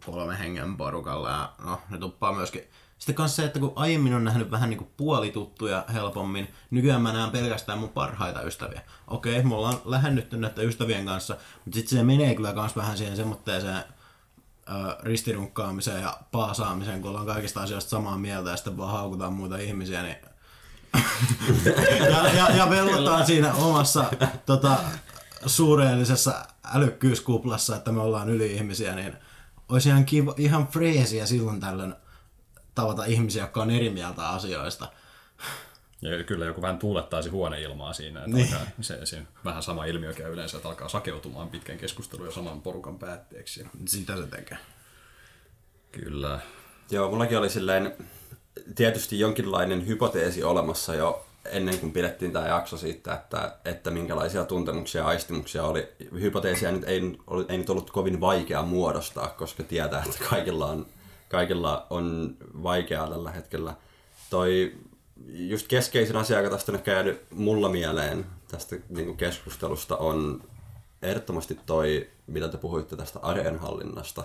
kolme 0.04 0.38
hengen 0.38 0.76
porukalla 0.76 1.30
ja 1.30 1.52
no, 1.64 1.80
ne 1.90 1.98
tuppaa 1.98 2.32
myöskin. 2.32 2.62
Sitten 2.98 3.14
kanssa 3.14 3.36
se, 3.36 3.44
että 3.44 3.58
kun 3.58 3.72
aiemmin 3.76 4.14
on 4.14 4.24
nähnyt 4.24 4.50
vähän 4.50 4.70
niin 4.70 4.78
kuin 4.78 4.90
puolituttuja 4.96 5.84
helpommin, 5.92 6.54
nykyään 6.70 7.02
mä 7.02 7.12
näen 7.12 7.30
pelkästään 7.30 7.78
mun 7.78 7.88
parhaita 7.88 8.42
ystäviä. 8.42 8.80
Okei, 9.08 9.42
me 9.42 9.54
ollaan 9.54 9.80
lähennytty 9.84 10.36
näiden 10.36 10.64
ystävien 10.64 11.06
kanssa, 11.06 11.36
mutta 11.64 11.74
sitten 11.78 11.98
se 11.98 12.04
menee 12.04 12.34
kyllä 12.34 12.52
kans 12.52 12.76
vähän 12.76 12.98
siihen 12.98 13.16
semmoitteeseen 13.16 13.84
ristirunkkaamiseen 15.02 16.02
ja 16.02 16.18
paasaamiseen, 16.32 17.00
kun 17.00 17.10
ollaan 17.10 17.26
kaikista 17.26 17.60
asioista 17.60 17.90
samaa 17.90 18.18
mieltä 18.18 18.50
ja 18.50 18.56
sitten 18.56 18.76
vaan 18.76 18.92
haukutaan 18.92 19.32
muita 19.32 19.58
ihmisiä, 19.58 20.02
niin 20.02 20.16
ja, 22.10 22.28
ja, 22.28 22.56
ja 22.56 22.70
vellotaan 22.70 23.26
siinä 23.26 23.54
omassa 23.54 24.04
tota, 24.46 24.78
suureellisessa 25.46 26.46
älykkyyskuplassa, 26.74 27.76
että 27.76 27.92
me 27.92 28.00
ollaan 28.00 28.28
yli-ihmisiä, 28.28 28.94
niin 28.94 29.16
olisi 29.68 29.88
ihan, 29.88 30.04
kiva, 30.04 30.34
ihan 30.36 30.68
freesiä 30.68 31.26
silloin 31.26 31.60
tällöin 31.60 31.94
tavata 32.74 33.04
ihmisiä, 33.04 33.42
jotka 33.42 33.62
on 33.62 33.70
eri 33.70 33.90
mieltä 33.90 34.28
asioista. 34.28 34.88
Ja 36.02 36.24
kyllä 36.24 36.44
joku 36.44 36.62
vähän 36.62 36.78
tuulettaisi 36.78 37.28
huoneilmaa 37.30 37.92
siinä, 37.92 38.20
että 38.20 38.36
Niin. 38.36 38.52
alkaa, 38.54 38.66
se, 38.80 39.06
se, 39.06 39.22
vähän 39.44 39.62
sama 39.62 39.84
ilmiö 39.84 40.12
käy 40.12 40.32
yleensä, 40.32 40.56
että 40.56 40.68
alkaa 40.68 40.88
sakeutumaan 40.88 41.48
pitkän 41.48 41.78
keskustelun 41.78 42.26
ja 42.26 42.32
saman 42.32 42.60
porukan 42.62 42.98
päätteeksi. 42.98 43.66
Sitä 43.86 44.16
se 44.16 44.26
tekee. 44.26 44.58
Kyllä. 45.92 46.40
Joo, 46.90 47.10
mullakin 47.10 47.38
oli 47.38 47.50
silleen 47.50 47.94
tietysti 48.74 49.18
jonkinlainen 49.20 49.86
hypoteesi 49.86 50.42
olemassa 50.42 50.94
jo 50.94 51.25
ennen 51.50 51.78
kuin 51.78 51.92
pidettiin 51.92 52.32
tämä 52.32 52.48
jakso 52.48 52.76
siitä, 52.76 53.14
että, 53.14 53.56
että 53.64 53.90
minkälaisia 53.90 54.44
tuntemuksia 54.44 55.00
ja 55.00 55.06
aistimuksia 55.06 55.64
oli. 55.64 55.88
Hypoteesia 56.20 56.72
nyt 56.72 56.84
ei, 56.84 57.18
ei 57.48 57.58
nyt 57.58 57.70
ollut 57.70 57.90
kovin 57.90 58.20
vaikea 58.20 58.62
muodostaa, 58.62 59.28
koska 59.28 59.62
tietää, 59.62 60.02
että 60.06 60.24
kaikilla 60.30 60.66
on, 60.66 60.86
kaikilla 61.28 61.86
on 61.90 62.36
vaikeaa 62.62 63.08
tällä 63.08 63.30
hetkellä. 63.30 63.74
Toi 64.30 64.74
just 65.26 65.68
keskeisin 65.68 66.16
asia, 66.16 66.38
joka 66.40 66.56
tästä 66.56 66.72
on 66.72 66.80
jäänyt 66.86 67.26
mulla 67.30 67.68
mieleen 67.68 68.26
tästä 68.48 68.76
niin 68.88 69.16
keskustelusta 69.16 69.96
on 69.96 70.42
ehdottomasti 71.02 71.58
toi, 71.66 72.10
mitä 72.26 72.48
te 72.48 72.56
puhuitte 72.56 72.96
tästä 72.96 73.18
arjenhallinnasta 73.22 74.24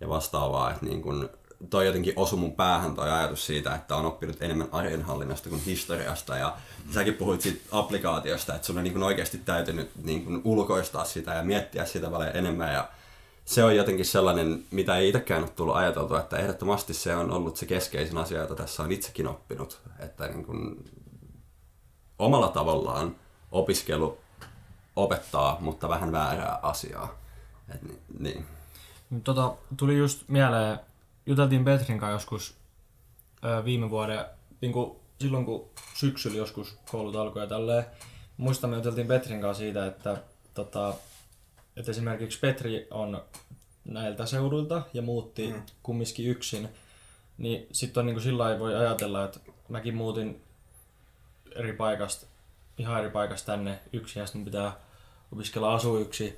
ja 0.00 0.08
vastaavaa, 0.08 0.70
että 0.70 0.86
niin 0.86 1.02
kun, 1.02 1.30
toi 1.70 1.86
jotenkin 1.86 2.12
osui 2.16 2.38
mun 2.38 2.52
päähän 2.52 2.94
toi 2.94 3.10
ajatus 3.10 3.46
siitä, 3.46 3.74
että 3.74 3.96
on 3.96 4.06
oppinut 4.06 4.42
enemmän 4.42 4.68
arjenhallinnasta 4.72 5.48
kuin 5.48 5.64
historiasta 5.64 6.36
ja 6.36 6.56
säkin 6.94 7.14
puhuit 7.14 7.40
siitä 7.40 7.60
applikaatiosta, 7.72 8.54
että 8.54 8.66
sun 8.66 8.78
on 8.78 8.84
niin 8.84 8.92
kun 8.92 9.02
oikeasti 9.02 9.38
täytynyt 9.38 9.90
niin 10.04 10.24
kun 10.24 10.42
ulkoistaa 10.44 11.04
sitä 11.04 11.34
ja 11.34 11.42
miettiä 11.42 11.84
sitä 11.84 12.10
paljon 12.10 12.36
enemmän 12.36 12.74
ja 12.74 12.88
se 13.44 13.64
on 13.64 13.76
jotenkin 13.76 14.04
sellainen, 14.04 14.64
mitä 14.70 14.96
ei 14.96 15.08
itsekään 15.08 15.42
ole 15.42 15.50
tullut 15.50 15.76
ajateltua, 15.76 16.20
että 16.20 16.36
ehdottomasti 16.36 16.94
se 16.94 17.16
on 17.16 17.30
ollut 17.30 17.56
se 17.56 17.66
keskeisin 17.66 18.18
asia, 18.18 18.40
jota 18.40 18.54
tässä 18.54 18.82
on 18.82 18.92
itsekin 18.92 19.26
oppinut, 19.26 19.80
että 19.98 20.28
niin 20.28 20.44
kun 20.44 20.84
omalla 22.18 22.48
tavallaan 22.48 23.16
opiskelu 23.52 24.18
opettaa, 24.96 25.56
mutta 25.60 25.88
vähän 25.88 26.12
väärää 26.12 26.58
asiaa. 26.62 27.14
Et 27.74 27.82
ni, 27.82 27.98
niin. 28.18 28.46
Tota, 29.24 29.54
tuli 29.76 29.98
just 29.98 30.28
mieleen, 30.28 30.80
juteltiin 31.30 31.64
Petrin 31.64 31.98
kanssa 31.98 32.12
joskus 32.12 32.54
ö, 33.44 33.64
viime 33.64 33.90
vuoden, 33.90 34.24
niin 34.60 34.72
kuin 34.72 34.96
silloin 35.20 35.44
kun 35.44 35.70
syksyllä 35.94 36.36
joskus 36.36 36.78
koulut 36.90 37.16
alkoi 37.16 37.42
ja 37.42 37.48
tälleen. 37.48 37.84
Muistan, 38.36 38.70
me 38.70 38.76
juteltiin 38.76 39.06
Petrin 39.06 39.40
kanssa 39.40 39.60
siitä, 39.60 39.86
että, 39.86 40.16
tota, 40.54 40.94
että 41.76 41.90
esimerkiksi 41.90 42.38
Petri 42.38 42.86
on 42.90 43.22
näiltä 43.84 44.26
seudulta 44.26 44.82
ja 44.94 45.02
muutti 45.02 45.52
mm. 45.52 45.62
kumminkin 45.82 46.26
yksin. 46.30 46.68
Niin 47.38 47.66
sitten 47.72 48.00
on 48.00 48.06
niin 48.06 48.14
kuin 48.14 48.24
sillä 48.24 48.58
voi 48.58 48.74
ajatella, 48.74 49.24
että 49.24 49.40
mäkin 49.68 49.94
muutin 49.94 50.42
eri 51.54 51.72
paikasta, 51.72 52.26
ihan 52.78 53.00
eri 53.00 53.10
paikasta 53.10 53.52
tänne 53.52 53.78
yksin 53.92 54.20
ja 54.20 54.26
sitten 54.26 54.44
pitää 54.44 54.72
opiskella 55.32 55.74
asua 55.74 56.00
yksin 56.00 56.36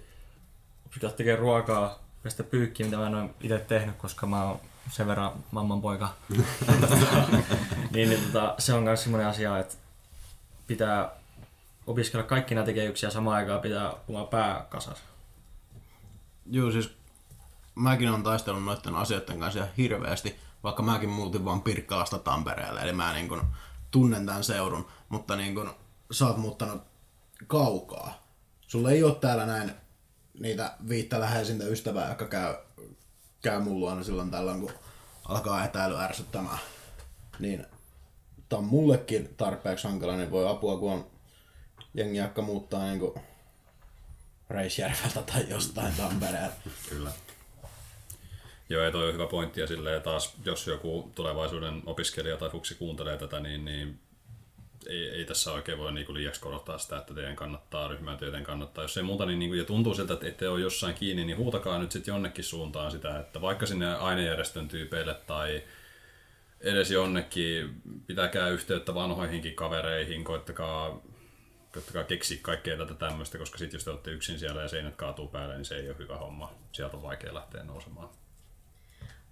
pitää 0.95 1.11
tekemään 1.11 1.39
ruokaa, 1.39 2.03
pestä 2.23 2.43
pyykkiä, 2.43 2.87
mitä 2.87 2.97
mä 2.99 3.07
en 3.07 3.15
ole 3.15 3.31
itse 3.41 3.59
tehnyt, 3.59 3.97
koska 3.97 4.27
mä 4.27 4.45
oon 4.45 4.61
sen 4.91 5.07
verran 5.07 5.33
mamman 5.51 5.83
poika. 5.83 6.15
niin, 7.93 8.09
niin 8.09 8.21
tota, 8.25 8.55
se 8.59 8.75
on 8.75 8.83
myös 8.83 9.03
semmoinen 9.03 9.29
asia, 9.29 9.59
että 9.59 9.75
pitää 10.67 11.11
opiskella 11.87 12.27
kaikki 12.27 12.55
nämä 12.55 12.67
ja 13.03 13.11
samaan 13.11 13.37
aikaan 13.37 13.61
pitää 13.61 13.93
oma 14.09 14.25
pää 14.25 14.67
kasassa. 14.69 15.05
Joo, 16.51 16.71
siis 16.71 16.97
mäkin 17.75 18.09
olen 18.09 18.23
taistellut 18.23 18.65
noiden 18.65 18.95
asioiden 18.95 19.41
kanssa 19.41 19.61
ihan 19.61 19.73
hirveästi, 19.77 20.37
vaikka 20.63 20.83
mäkin 20.83 21.09
muutin 21.09 21.45
vaan 21.45 21.63
Pirkkalasta 21.63 22.19
Tampereelle, 22.19 22.81
eli 22.81 22.93
mä 22.93 23.13
niin 23.13 23.29
kun 23.29 23.43
tunnen 23.91 24.27
tämän 24.27 24.45
seudun, 24.45 24.87
mutta 25.09 25.37
niin 25.37 25.55
kun 25.55 25.71
sä 26.11 26.27
oot 26.27 26.37
muuttanut 26.37 26.83
kaukaa. 27.47 28.23
Sulla 28.61 28.91
ei 28.91 29.05
ole 29.05 29.15
täällä 29.15 29.47
näin 29.47 29.73
niitä 30.41 30.75
viittä 30.89 31.21
läheisintä 31.21 31.65
ystävää, 31.65 32.09
jotka 32.09 32.27
käy, 32.27 32.55
käy 33.43 33.61
mun 33.61 33.81
luona 33.81 34.05
silloin 34.05 34.31
tällöin, 34.31 34.61
kun 34.61 34.73
alkaa 35.29 35.65
etäily 35.65 35.99
ärsyttämään. 35.99 36.59
Niin 37.39 37.67
tää 38.49 38.59
on 38.59 38.65
mullekin 38.65 39.35
tarpeeksi 39.37 39.89
hankala, 39.89 40.17
niin 40.17 40.31
voi 40.31 40.51
apua, 40.51 40.79
kun 40.79 40.93
on 40.93 41.07
jengi, 41.95 42.19
jotka 42.19 42.43
muuttaa 42.43 42.85
niin 42.85 43.15
Reisjärveltä 44.51 45.23
tai 45.23 45.45
jostain 45.49 45.95
Tampereelta. 45.97 46.57
Kyllä. 46.89 47.11
Joo, 48.69 48.83
ja 48.83 48.91
toi 48.91 49.09
on 49.09 49.15
hyvä 49.15 49.27
pointti, 49.27 49.61
ja 49.61 49.67
silleen 49.67 50.03
taas, 50.03 50.35
jos 50.45 50.67
joku 50.67 51.11
tulevaisuuden 51.15 51.83
opiskelija 51.87 52.37
tai 52.37 52.51
fuksi 52.51 52.75
kuuntelee 52.75 53.19
tätä, 53.19 53.41
niin, 53.41 53.65
niin 53.65 54.01
ei, 54.87 55.09
ei 55.09 55.25
tässä 55.25 55.53
oikein 55.53 55.79
voi 55.79 55.93
niin 55.93 56.15
liiaksi 56.15 56.41
korottaa 56.41 56.79
sitä, 56.79 56.99
että 56.99 57.15
teidän 57.15 57.37
kannattaa, 57.37 57.89
ryhmätyöten 57.89 58.45
kannattaa. 58.45 58.85
Jos 58.85 58.97
ei 58.97 59.03
muuta, 59.03 59.27
niin, 59.27 59.39
niin 59.39 59.51
kuin, 59.51 59.59
ja 59.59 59.65
tuntuu 59.65 59.95
siltä, 59.95 60.15
että 60.15 60.27
ette 60.27 60.49
ole 60.49 60.61
jossain 60.61 60.95
kiinni, 60.95 61.25
niin 61.25 61.37
huutakaa 61.37 61.79
nyt 61.79 61.93
sitten 61.93 62.13
jonnekin 62.13 62.45
suuntaan 62.45 62.91
sitä, 62.91 63.19
että 63.19 63.41
vaikka 63.41 63.67
sinne 63.67 63.95
ainejärjestön 63.95 64.69
tyypeille 64.69 65.15
tai 65.15 65.63
edes 66.61 66.91
jonnekin, 66.91 67.83
pitäkää 68.07 68.49
yhteyttä 68.49 68.95
vanhoihinkin 68.95 69.55
kavereihin, 69.55 70.25
koittakaa, 70.25 71.01
koittakaa 71.73 72.05
keksiä 72.05 72.39
kaikkea 72.43 72.77
tätä 72.77 72.95
tämmöistä, 72.95 73.39
koska 73.39 73.59
sitten 73.59 73.77
jos 73.79 73.85
te 73.85 73.91
olette 73.91 74.11
yksin 74.11 74.39
siellä 74.39 74.63
ja 74.63 74.69
seinät 74.69 74.97
kaatuu 74.97 75.29
päälle, 75.29 75.55
niin 75.55 75.65
se 75.65 75.75
ei 75.75 75.89
ole 75.89 75.99
hyvä 75.99 76.17
homma. 76.17 76.53
Sieltä 76.73 76.97
on 76.97 77.03
vaikea 77.03 77.35
lähteä 77.35 77.65
nousemaan. 77.65 78.09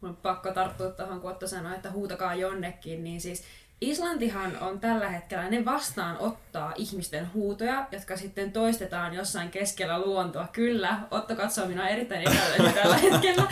Mun 0.01 0.17
pakko 0.17 0.53
tarttua 0.53 0.91
tuohon, 0.91 1.21
kun 1.21 1.31
Otto 1.31 1.47
sanoi, 1.47 1.75
että 1.75 1.91
huutakaa 1.91 2.35
jonnekin, 2.35 3.05
niin 3.05 3.21
siis 3.21 3.45
Islantihan 3.81 4.59
on 4.61 4.81
tällä 4.81 5.09
hetkellä, 5.09 5.51
ne 5.51 5.65
vastaanottaa 5.65 6.73
ihmisten 6.77 7.33
huutoja, 7.35 7.87
jotka 7.93 8.17
sitten 8.17 8.53
toistetaan 8.53 9.15
jossain 9.15 9.51
keskellä 9.51 9.99
luontoa. 9.99 10.49
Kyllä, 10.53 10.99
Otto 11.11 11.37
katsoo 11.37 11.67
minua 11.67 11.89
erittäin 11.89 12.23
epäillen 12.23 12.75
tällä 12.75 12.97
hetkellä. 12.97 13.43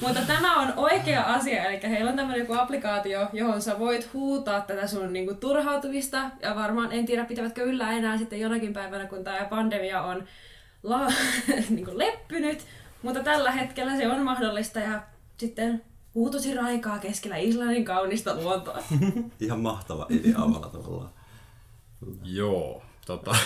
Mutta 0.00 0.20
tämä 0.26 0.60
on 0.60 0.72
oikea 0.76 1.22
asia, 1.22 1.64
eli 1.64 1.80
heillä 1.82 2.10
on 2.10 2.16
tämmöinen 2.16 2.40
joku 2.40 2.54
applikaatio, 2.54 3.28
johon 3.32 3.62
sä 3.62 3.78
voit 3.78 4.12
huutaa 4.12 4.60
tätä 4.60 4.86
sun 4.86 5.12
niinku 5.12 5.34
turhautumista. 5.34 6.30
Ja 6.42 6.54
varmaan 6.54 6.92
en 6.92 7.06
tiedä, 7.06 7.24
pitävätkö 7.24 7.62
yllä 7.62 7.92
enää 7.92 8.18
sitten 8.18 8.40
jonakin 8.40 8.72
päivänä, 8.72 9.06
kun 9.06 9.24
tämä 9.24 9.46
pandemia 9.50 10.02
on 10.02 10.24
la- 10.82 11.12
niinku 11.70 11.98
leppynyt. 11.98 12.64
Mutta 13.02 13.22
tällä 13.22 13.50
hetkellä 13.50 13.96
se 13.96 14.08
on 14.08 14.22
mahdollista 14.22 14.80
ja 14.80 15.02
sitten 15.36 15.82
huutosi 16.18 16.54
raikaa 16.54 16.98
keskellä 16.98 17.36
Islannin 17.36 17.84
kaunista 17.84 18.34
luontoa. 18.34 18.78
Ihan 19.40 19.60
mahtava 19.60 20.06
idea 20.10 20.38
omalla 20.38 20.68
tavallaan. 20.68 21.10
Joo, 22.24 22.82
tota, 23.06 23.30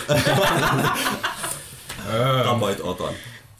Tapoit 2.43 2.79
Oton. 2.79 3.13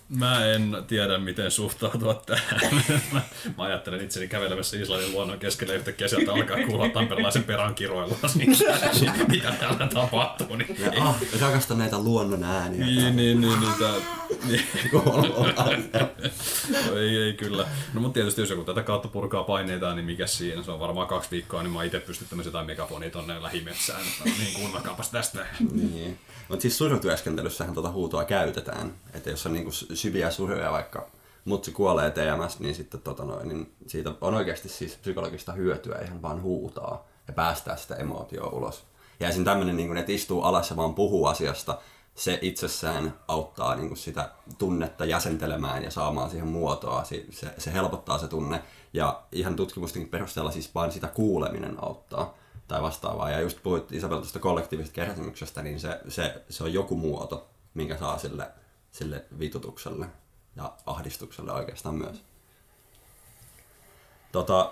mä 0.09 0.45
en 0.45 0.77
tiedä 0.87 1.17
miten 1.17 1.51
suhtautua 1.51 2.21
tähän. 2.25 2.83
mä, 3.11 3.21
mä 3.57 3.63
ajattelen 3.63 4.03
itseni 4.05 4.27
kävelemässä 4.27 4.77
Islannin 4.77 5.11
luonnon 5.11 5.39
keskellä 5.39 5.73
yhtäkkiä 5.73 6.07
sieltä 6.07 6.33
alkaa 6.33 6.57
kuulla 6.67 6.89
tamperilaisen 6.89 7.43
perän 7.43 7.75
kiroilua. 7.75 8.17
Niin, 8.35 8.57
mitä 9.31 9.51
täällä 9.59 9.87
tapahtuu? 9.93 10.55
Niin, 10.55 10.75
Ja, 10.79 10.91
ah, 11.03 11.15
rakastan 11.41 11.77
näitä 11.77 11.99
luonnon 11.99 12.43
ääniä. 12.43 12.85
niin, 12.85 13.15
niin, 13.15 13.41
niin, 13.41 13.59
niin, 13.59 13.73
tää, 13.79 13.91
niin. 13.91 14.03
No, 16.69 16.97
ei, 16.97 17.17
ei 17.17 17.33
kyllä. 17.33 17.67
No 17.93 18.01
mutta 18.01 18.13
tietysti 18.13 18.41
jos 18.41 18.49
joku 18.49 18.63
tätä 18.63 18.83
kautta 18.83 19.07
purkaa 19.07 19.43
paineita, 19.43 19.95
niin 19.95 20.05
mikä 20.05 20.27
siinä? 20.27 20.63
Se 20.63 20.71
on 20.71 20.79
varmaan 20.79 21.07
kaksi 21.07 21.31
viikkoa, 21.31 21.63
niin 21.63 21.73
mä 21.73 21.83
itse 21.83 21.99
pystyttämässä 21.99 22.47
jotain 22.47 22.65
megafonia 22.65 23.09
tonne 23.09 23.41
lähimetsään. 23.41 24.01
Että 24.01 24.29
no 24.29 24.35
niin 24.39 24.53
kuunnelkaapas 24.53 25.09
tästä. 25.09 25.45
Niin. 25.71 26.19
Mutta 26.49 26.61
siis 26.61 26.77
surutyöskentelyssähän 26.77 27.73
tuota 27.73 27.91
huutoa 27.91 28.25
käytetään. 28.25 28.93
Että 29.13 29.29
jos 29.29 29.45
on 29.45 29.53
niinku 29.53 29.71
syviä 29.71 30.31
suruja 30.31 30.71
vaikka 30.71 31.09
mutsi 31.45 31.71
kuolee 31.71 32.11
TMS, 32.11 32.59
niin 32.59 32.75
sitten 32.75 33.01
tota 33.01 33.25
noin, 33.25 33.47
niin 33.47 33.73
siitä 33.87 34.11
on 34.21 34.33
oikeasti 34.33 34.69
siis 34.69 34.95
psykologista 34.95 35.51
hyötyä 35.51 35.99
ihan 36.05 36.21
vaan 36.21 36.41
huutaa 36.41 37.07
ja 37.27 37.33
päästää 37.33 37.75
sitä 37.75 37.95
emootioa 37.95 38.49
ulos. 38.49 38.83
Ja 39.19 39.29
esim. 39.29 39.45
tämmöinen, 39.45 39.77
niin 39.77 39.97
että 39.97 40.11
istuu 40.11 40.41
alas 40.41 40.69
ja 40.69 40.75
vaan 40.75 40.95
puhuu 40.95 41.25
asiasta, 41.25 41.77
se 42.15 42.39
itsessään 42.41 43.19
auttaa 43.27 43.75
niin 43.75 43.87
kuin 43.87 43.97
sitä 43.97 44.31
tunnetta 44.57 45.05
jäsentelemään 45.05 45.83
ja 45.83 45.91
saamaan 45.91 46.29
siihen 46.29 46.47
muotoa. 46.47 47.03
Se, 47.03 47.25
se, 47.29 47.53
se 47.57 47.73
helpottaa 47.73 48.17
se 48.17 48.27
tunne. 48.27 48.63
Ja 48.93 49.21
ihan 49.31 49.55
tutkimustenkin 49.55 50.09
perusteella 50.09 50.51
siis 50.51 50.75
vain 50.75 50.91
sitä 50.91 51.07
kuuleminen 51.07 51.83
auttaa 51.83 52.33
tai 52.67 52.81
vastaavaa. 52.81 53.31
Ja 53.31 53.41
just 53.41 53.63
puhuit 53.63 53.91
Isabel 53.91 54.17
tuosta 54.17 54.39
kollektiivisesta 54.39 54.95
kärsimyksestä, 54.95 55.61
niin 55.61 55.79
se, 55.79 55.99
se, 56.09 56.43
se 56.49 56.63
on 56.63 56.73
joku 56.73 56.97
muoto, 56.97 57.49
minkä 57.73 57.97
saa 57.97 58.17
sille, 58.17 58.51
sille 58.91 59.25
vitutukselle 59.39 60.07
ja 60.55 60.73
ahdistukselle 60.85 61.51
oikeastaan 61.51 61.95
myös. 61.95 62.23
Tota, 64.31 64.71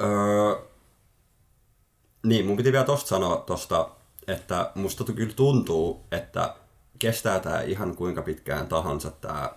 öö, 0.00 0.54
niin, 2.22 2.46
mun 2.46 2.56
piti 2.56 2.72
vielä 2.72 2.84
tosta 2.84 3.08
sanoa 3.08 3.36
tosta, 3.36 3.88
että 4.26 4.70
musta 4.74 5.04
kyllä 5.04 5.34
tuntuu, 5.34 6.04
että 6.10 6.54
kestää 7.02 7.40
tää 7.40 7.62
ihan 7.62 7.96
kuinka 7.96 8.22
pitkään 8.22 8.66
tahansa 8.66 9.10
tää 9.10 9.54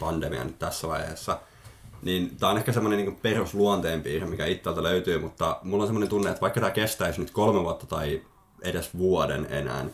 pandemia 0.00 0.44
nyt 0.44 0.58
tässä 0.58 0.88
vaiheessa. 0.88 1.40
Niin 2.02 2.36
tää 2.36 2.50
on 2.50 2.56
ehkä 2.56 2.72
semmonen 2.72 2.96
niinku 2.96 3.18
perusluonteenpiirre, 3.22 4.26
mikä 4.26 4.46
itseltä 4.46 4.82
löytyy, 4.82 5.18
mutta 5.18 5.58
mulla 5.62 5.82
on 5.82 5.88
semmonen 5.88 6.08
tunne, 6.08 6.30
että 6.30 6.40
vaikka 6.40 6.60
tää 6.60 6.70
kestäisi 6.70 7.20
nyt 7.20 7.30
kolme 7.30 7.62
vuotta 7.62 7.86
tai 7.86 8.22
edes 8.62 8.98
vuoden 8.98 9.46
enää, 9.50 9.84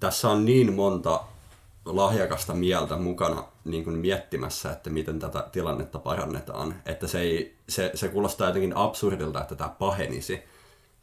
tässä 0.00 0.28
on 0.28 0.44
niin 0.44 0.72
monta 0.72 1.20
lahjakasta 1.84 2.54
mieltä 2.54 2.96
mukana 2.96 3.44
niin 3.64 3.84
kuin 3.84 3.98
miettimässä, 3.98 4.72
että 4.72 4.90
miten 4.90 5.18
tätä 5.18 5.48
tilannetta 5.52 5.98
parannetaan. 5.98 6.82
Että 6.86 7.06
se, 7.06 7.20
ei, 7.20 7.56
se, 7.68 7.90
se 7.94 8.08
kuulostaa 8.08 8.46
jotenkin 8.46 8.76
absurdilta, 8.76 9.42
että 9.42 9.54
tämä 9.54 9.70
pahenisi, 9.78 10.42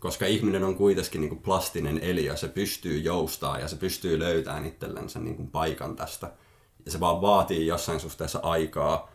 koska 0.04 0.26
ihminen 0.26 0.64
on 0.64 0.76
kuitenkin 0.76 1.22
niin 1.22 1.30
kuin 1.30 1.42
plastinen 1.42 2.00
eliö, 2.00 2.38
se 2.38 2.48
pystyy 2.48 2.98
joustaa 2.98 3.60
ja 3.60 3.68
se 3.68 3.76
pystyy 3.76 4.20
löytämään 4.20 4.66
itsellensä 4.66 5.20
niin 5.20 5.36
kuin 5.36 5.52
paikan 5.52 5.96
tästä. 5.96 6.32
Ja 6.86 6.92
se 6.92 7.00
vaan 7.00 7.22
vaatii 7.22 7.68
jossain 7.68 8.00
suhteessa 8.00 8.40
aikaa 8.40 9.12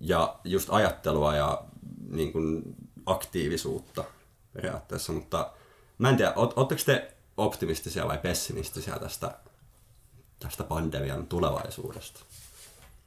ja 0.00 0.38
just 0.44 0.68
ajattelua 0.72 1.36
ja 1.36 1.64
niin 2.10 2.32
kuin 2.32 2.62
aktiivisuutta 3.06 4.04
periaatteessa, 4.52 5.12
mutta 5.12 5.52
mä 5.98 6.08
en 6.08 6.16
tiedä, 6.16 6.32
ootteko 6.36 6.82
te 6.86 7.14
optimistisia 7.36 8.08
vai 8.08 8.18
pessimistisiä 8.18 8.98
tästä 8.98 9.38
tästä 10.38 10.64
pandemian 10.64 11.26
tulevaisuudesta? 11.26 12.20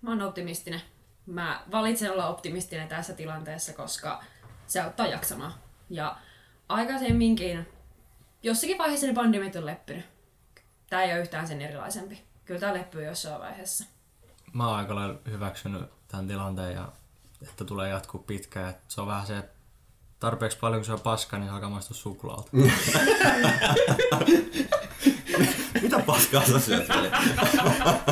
Mä 0.01 0.09
oon 0.09 0.21
optimistinen. 0.21 0.81
Mä 1.25 1.63
valitsen 1.71 2.11
olla 2.11 2.27
optimistinen 2.27 2.87
tässä 2.87 3.13
tilanteessa, 3.13 3.73
koska 3.73 4.23
se 4.67 4.79
auttaa 4.79 5.07
jaksamaan. 5.07 5.53
Ja 5.89 6.17
aikaisemminkin, 6.71 7.67
jossakin 8.43 8.77
vaiheessa 8.77 9.07
ne 9.07 9.13
pandemiat 9.13 9.55
on 9.55 9.65
leppynyt. 9.65 10.05
Tää 10.89 11.03
ei 11.03 11.13
ole 11.13 11.21
yhtään 11.21 11.47
sen 11.47 11.61
erilaisempi. 11.61 12.23
Kyllä 12.45 12.59
tää 12.59 12.73
leppyy 12.73 13.05
jossain 13.05 13.41
vaiheessa. 13.41 13.85
Mä 14.53 14.67
oon 14.67 14.77
aika 14.77 14.95
lailla 14.95 15.19
hyväksynyt 15.29 15.83
tämän 16.07 16.27
tilanteen 16.27 16.73
ja 16.73 16.91
että 17.41 17.65
tulee 17.65 17.89
jatkuu 17.89 18.23
pitkään. 18.23 18.69
Että 18.69 18.83
se 18.87 19.01
on 19.01 19.07
vähän 19.07 19.27
se, 19.27 19.37
että 19.37 19.53
tarpeeksi 20.19 20.57
paljon 20.57 20.79
kun 20.79 20.85
se 20.85 20.93
on 20.93 20.99
paska, 20.99 21.37
niin 21.37 21.47
se 21.47 21.53
alkaa 21.53 21.69
maistua 21.69 21.97
suklaalta. 21.97 22.51
Paskaa 26.05 26.45
sä 26.45 26.59
syöt, 26.59 26.89
veli? 26.89 27.09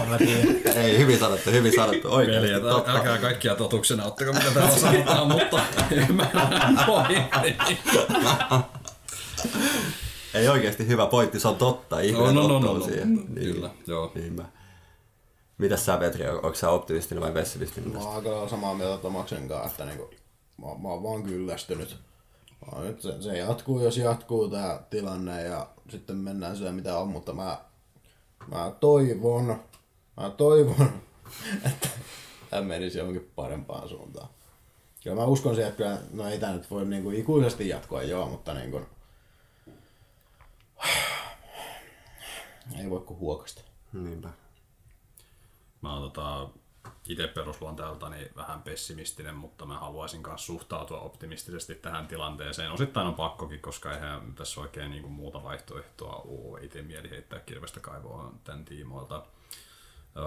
Mä 0.10 0.18
tiedän. 0.18 0.78
Ei, 0.78 0.98
hyvin 0.98 1.20
sanottu, 1.20 1.52
hyvin 1.52 1.74
sanottu. 1.76 2.12
Oikeasti, 2.14 2.48
Veljet, 2.48 2.64
totta. 2.64 2.92
älkää 2.92 3.18
kaikkia 3.18 3.56
totuksena 3.56 4.06
ottako 4.06 4.34
mitä 4.34 4.52
täällä 4.54 4.78
sanotaan, 4.78 5.28
mutta 5.28 5.62
ymmärrän 5.92 6.80
pointti. 6.86 7.58
Ei 10.34 10.48
oikeasti 10.50 10.88
hyvä 10.88 11.06
pointti, 11.06 11.40
se 11.40 11.48
on 11.48 11.56
totta. 11.56 12.00
Ihminen 12.00 12.36
No, 12.36 12.42
no, 12.48 12.48
no, 12.48 12.60
no, 12.60 12.74
no. 12.78 12.86
siihen. 12.86 13.28
Kyllä, 13.36 13.70
joo. 13.88 14.12
Niinpä. 14.16 14.44
Mitäs 15.58 15.86
sä, 15.86 15.98
Petri, 15.98 16.30
on- 16.30 16.36
onko 16.36 16.56
sä 16.56 16.70
optimistinen 16.70 17.24
vai 17.24 17.32
pessimistinen 17.32 17.92
Mä 17.94 18.00
oon 18.00 18.16
aika 18.16 18.50
samaa 18.50 18.74
mieltä 18.74 19.02
Tomaksen 19.02 19.48
kanssa, 19.48 19.68
että 19.70 19.86
niinku, 19.86 20.10
mä, 20.58 20.68
mä 20.82 20.88
oon 20.90 21.04
vaan 21.04 21.24
kyllästynyt. 21.24 21.98
Mä 22.66 22.72
oon 22.78 22.88
nyt 22.88 23.02
se, 23.02 23.22
se, 23.22 23.38
jatkuu, 23.38 23.80
jos 23.84 23.98
jatkuu 23.98 24.50
tää 24.50 24.80
tilanne 24.90 25.44
ja 25.44 25.68
sitten 25.90 26.16
mennään 26.18 26.58
sillä 26.58 26.72
mitä 26.72 26.98
on, 26.98 27.08
mutta 27.08 27.34
mä, 27.34 27.58
mä 28.48 28.72
toivon, 28.80 29.64
mä 30.18 30.30
toivon, 30.30 31.02
että 31.66 31.90
tämä 32.50 32.62
menisi 32.62 32.98
johonkin 32.98 33.32
parempaan 33.36 33.90
suuntaan. 33.90 34.30
Kyllä 35.04 35.16
mä 35.16 35.26
uskon 35.26 35.56
siihen, 35.56 35.72
että 35.72 35.98
no 36.14 36.28
ei 36.28 36.40
tää 36.40 36.54
nyt 36.54 36.72
voi 36.72 36.86
niinku 36.86 37.12
ikuisesti 37.12 37.70
jatkoa 37.70 38.04
joo, 38.04 38.30
mutta 38.30 38.54
niinku, 38.54 38.82
ei 42.80 42.90
voi 42.90 43.00
kuin 43.00 43.20
huokasta. 43.20 43.62
Niinpä. 43.94 44.30
Mä 45.82 45.94
oon 45.94 46.12
tota, 46.12 46.50
itse 47.08 47.28
perusluonteeltani 47.28 48.30
vähän 48.36 48.62
pessimistinen, 48.62 49.36
mutta 49.36 49.66
mä 49.66 49.80
haluaisin 49.80 50.22
myös 50.28 50.46
suhtautua 50.46 51.00
optimistisesti 51.00 51.76
tähän 51.76 52.08
tilanteeseen. 52.08 52.72
Osittain 52.72 53.08
on 53.08 53.16
pakkokin, 53.16 53.62
koska 53.62 53.94
eihän 53.94 54.34
tässä 54.34 54.62
oikein 54.62 54.92
niin 54.92 55.12
muuta 55.12 55.44
vaihtoehtoa 55.44 56.22
ole. 56.28 56.64
Itse 56.64 56.82
mieli 56.82 57.10
heittää 57.10 57.40
kirvestä 57.40 57.80
kaivoa 57.80 58.34
tämän 58.44 58.66
tiimoilta. 58.66 59.26
Öö, 60.18 60.24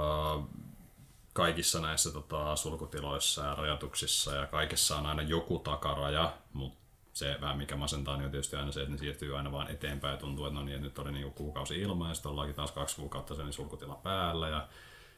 kaikissa 1.32 1.80
näissä 1.80 2.10
tota, 2.10 2.56
sulkutiloissa 2.56 3.44
ja 3.44 3.54
rajoituksissa 3.54 4.34
ja 4.34 4.46
kaikessa 4.46 4.96
on 4.96 5.06
aina 5.06 5.22
joku 5.22 5.58
takaraja, 5.58 6.32
mutta 6.52 6.78
se 7.12 7.38
vähän 7.40 7.58
mikä 7.58 7.76
masentaa 7.76 8.16
niin 8.16 8.24
on 8.24 8.30
tietysti 8.30 8.56
aina 8.56 8.72
se, 8.72 8.80
että 8.80 8.92
ne 8.92 8.98
siirtyy 8.98 9.36
aina 9.36 9.52
vaan 9.52 9.70
eteenpäin 9.70 10.12
ja 10.12 10.18
tuntuu, 10.18 10.46
että 10.46 10.58
no 10.58 10.64
niin, 10.64 10.74
että 10.74 10.86
nyt 10.86 10.98
oli 10.98 11.12
niinku 11.12 11.30
kuukausi 11.30 11.80
ilman 11.80 12.08
ja 12.08 12.14
sitten 12.14 12.30
ollaankin 12.30 12.56
taas 12.56 12.72
kaksi 12.72 12.96
kuukautta 12.96 13.34
sen 13.34 13.52
sulkutila 13.52 13.94
päällä 13.94 14.48
ja 14.48 14.68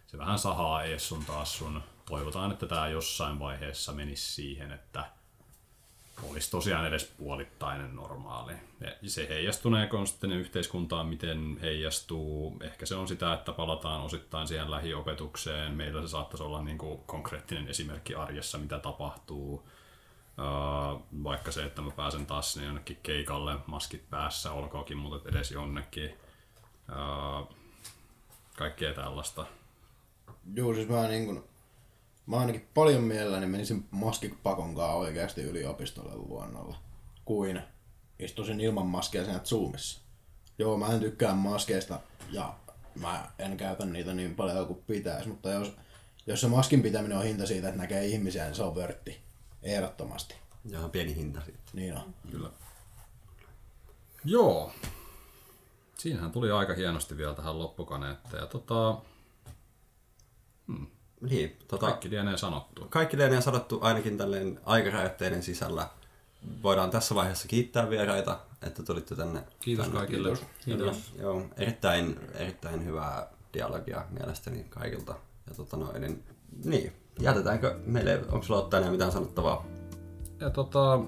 se 0.07 0.19
vähän 0.19 0.39
sahaa 0.39 0.85
ees 0.85 1.09
sun 1.09 1.25
taas 1.25 1.59
sun. 1.59 1.83
Toivotaan, 2.07 2.53
että 2.53 2.67
tämä 2.67 2.89
jossain 2.89 3.39
vaiheessa 3.39 3.93
menisi 3.93 4.33
siihen, 4.33 4.73
että 4.73 5.05
olisi 6.23 6.51
tosiaan 6.51 6.87
edes 6.87 7.05
puolittainen 7.19 7.97
normaali. 7.97 8.53
Ja 8.81 9.11
se 9.11 9.29
heijastuneeko 9.29 10.07
sitten 10.07 10.33
yhteiskuntaan, 10.33 11.07
miten 11.07 11.59
heijastuu. 11.63 12.57
Ehkä 12.61 12.87
se 12.87 12.95
on 12.95 13.09
sitä, 13.09 13.35
että 13.35 13.53
palataan 13.53 14.01
osittain 14.01 14.49
siihen 14.49 14.71
lähiopetukseen. 14.71 15.73
Meillä 15.73 16.03
se 16.03 16.09
saattaisi 16.09 16.43
olla 16.43 16.63
niin 16.63 16.79
kuin 16.79 17.01
konkreettinen 17.07 17.69
esimerkki 17.69 18.15
arjessa, 18.15 18.59
mitä 18.59 18.79
tapahtuu. 18.79 19.69
Öö, 20.39 20.45
vaikka 21.25 21.53
se, 21.53 21.65
että 21.65 21.83
mä 21.83 21.91
pääsen 21.91 22.27
taas 22.27 22.53
sinne 22.53 22.67
jonnekin 22.67 22.99
keikalle, 23.03 23.57
maskit 23.67 24.11
päässä, 24.11 24.53
olkoonkin, 24.53 24.97
mutta 24.97 25.29
edes 25.29 25.51
jonnekin. 25.51 26.19
Öö, 26.89 27.57
kaikkea 28.57 28.95
tällaista. 28.95 29.47
Joo, 30.55 30.75
siis 30.75 30.89
mä 30.89 31.09
niin 31.09 31.27
kun, 31.27 31.49
mä 32.27 32.37
ainakin 32.37 32.69
paljon 32.75 33.03
mielelläni 33.03 33.47
menisin 33.47 33.89
maskipakon 33.91 34.75
kanssa 34.75 34.95
oikeasti 34.95 35.43
yliopistolle 35.43 36.17
luonnolla, 36.17 36.77
kuin 37.25 37.63
istuisin 38.19 38.61
ilman 38.61 38.87
maskia 38.87 39.25
siinä 39.25 39.41
Zoomissa. 39.45 40.01
Joo, 40.59 40.77
mä 40.77 40.87
en 40.87 41.01
tykkää 41.01 41.35
maskeista 41.35 42.01
ja 42.31 42.55
mä 43.01 43.31
en 43.39 43.57
käytä 43.57 43.87
niitä 43.87 44.15
niin 44.15 44.35
paljon 44.35 44.67
kuin 44.67 44.83
pitäisi, 44.87 45.29
mutta 45.29 45.51
jos, 45.51 45.77
jos 46.27 46.41
se 46.41 46.49
maskin 46.49 46.83
pitäminen 46.83 47.19
on 47.19 47.25
hinta 47.25 47.47
siitä, 47.47 47.69
että 47.69 47.81
näkee 47.81 48.07
ihmisiä, 48.07 48.45
niin 48.45 48.55
se 48.55 48.63
on 48.63 48.75
vörtti. 48.75 49.21
Ehdottomasti. 49.63 50.35
Ja 50.65 50.89
pieni 50.89 51.17
hinta 51.17 51.41
sitten. 51.41 51.65
Niin 51.73 51.97
on. 51.97 52.15
Kyllä. 52.31 52.51
Joo. 54.25 54.73
Siinähän 55.99 56.33
tuli 56.33 56.51
aika 56.51 56.75
hienosti 56.75 57.17
vielä 57.17 57.35
tähän 57.35 57.59
loppukaneetteen. 57.59 58.41
Ja 58.41 58.47
tota, 58.47 59.03
niin, 61.21 61.57
tota, 61.69 61.87
Kaikki 61.87 62.11
lienee 62.11 62.37
sanottu. 62.37 62.87
kaikki 62.91 63.17
lienee 63.19 63.41
sanottu 63.41 63.79
ainakin 63.83 64.19
tälleen 64.19 64.61
aikarajoitteiden 64.65 65.43
sisällä. 65.43 65.89
Voidaan 66.63 66.91
tässä 66.91 67.15
vaiheessa 67.15 67.49
kiittää 67.49 67.91
vieraita, 67.91 68.41
että 68.63 68.83
tulitte 68.83 69.17
tänne. 69.17 69.43
Kiitos 69.61 69.87
tänne. 69.87 69.99
kaikille. 69.99 70.37
Kiitos. 70.65 71.13
Joo, 71.19 71.43
erittäin, 71.57 72.21
erittäin 72.35 72.85
hyvää 72.85 73.27
dialogia 73.55 74.05
mielestäni 74.11 74.65
kaikilta. 74.71 75.15
Ja 75.49 75.55
tota 75.55 75.77
noin, 75.77 76.01
niin, 76.01 76.25
niin, 76.65 76.93
jätetäänkö 77.21 77.79
meille, 77.87 78.21
onko 78.33 78.43
sulla 78.43 78.61
ottaa 78.61 78.81
enää 78.81 78.93
mitään 78.93 79.13
sanottavaa? 79.13 79.67
Ja 80.41 80.51
tota, 80.51 81.01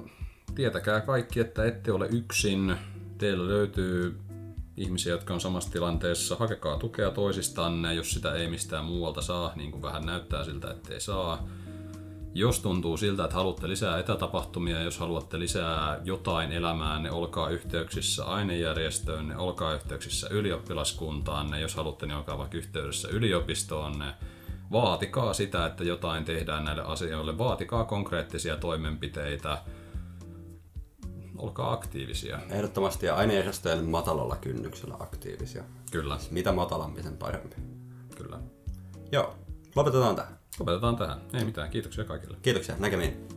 tietäkää 0.55 1.01
kaikki, 1.01 1.41
että 1.41 1.65
ette 1.65 1.93
ole 1.93 2.07
yksin. 2.07 2.77
Teillä 3.19 3.49
löytyy 3.49 4.19
ihmisiä, 4.77 5.13
jotka 5.13 5.35
on 5.35 5.41
samassa 5.41 5.73
tilanteessa. 5.73 6.37
Hakekaa 6.37 6.79
tukea 6.79 7.11
toisistanne, 7.11 7.95
jos 7.95 8.11
sitä 8.11 8.35
ei 8.35 8.49
mistään 8.49 8.85
muualta 8.85 9.23
saa, 9.23 9.53
niin 9.57 9.71
kuin 9.71 9.83
vähän 9.83 10.07
näyttää 10.07 10.45
siltä, 10.45 10.71
ettei 10.71 11.01
saa. 11.01 11.49
Jos 12.35 12.61
tuntuu 12.61 12.97
siltä, 12.97 13.25
että 13.25 13.37
haluatte 13.37 13.69
lisää 13.69 13.99
etätapahtumia, 13.99 14.83
jos 14.83 14.99
haluatte 14.99 15.39
lisää 15.39 16.01
jotain 16.05 16.53
elämäänne, 16.53 17.11
olkaa 17.11 17.49
yhteyksissä 17.49 18.25
ainejärjestöönne, 18.25 19.37
olkaa 19.37 19.75
yhteyksissä 19.75 20.29
ylioppilaskuntaanne, 20.31 21.61
jos 21.61 21.75
haluatte, 21.75 22.07
niin 22.07 22.17
olkaa 22.17 22.39
vaikka 22.39 22.57
yhteydessä 22.57 23.09
yliopistoonne. 23.09 24.15
Vaatikaa 24.73 25.35
sitä, 25.35 25.67
että 25.67 25.85
jotain 25.85 26.25
tehdään 26.25 26.65
näille 26.65 26.83
asioille, 26.83 27.39
vaatikaa 27.39 27.85
konkreettisia 27.85 28.57
toimenpiteitä, 28.57 29.59
olkaa 31.39 31.73
aktiivisia. 31.73 32.39
Ehdottomasti 32.51 33.07
ja 33.07 33.17
ainejärjestöjen 33.17 33.85
matalalla 33.85 34.37
kynnyksellä 34.37 34.97
aktiivisia. 34.99 35.65
Kyllä, 35.91 36.19
Mitä 36.31 36.53
matalampi, 36.53 37.03
sen 37.03 37.17
parempi. 37.17 37.57
kyllä. 38.17 38.39
Joo, 39.13 39.35
lopetetaan 39.77 40.17
tähän. 40.17 40.39
Lopetetaan 40.59 40.97
tähän. 40.97 41.21
Ei 41.35 41.45
mitään, 41.45 41.71
kiitoksia 41.71 42.05
kaikille. 42.05 42.37
Kiitoksia, 42.43 42.75
näkemiin. 42.79 43.36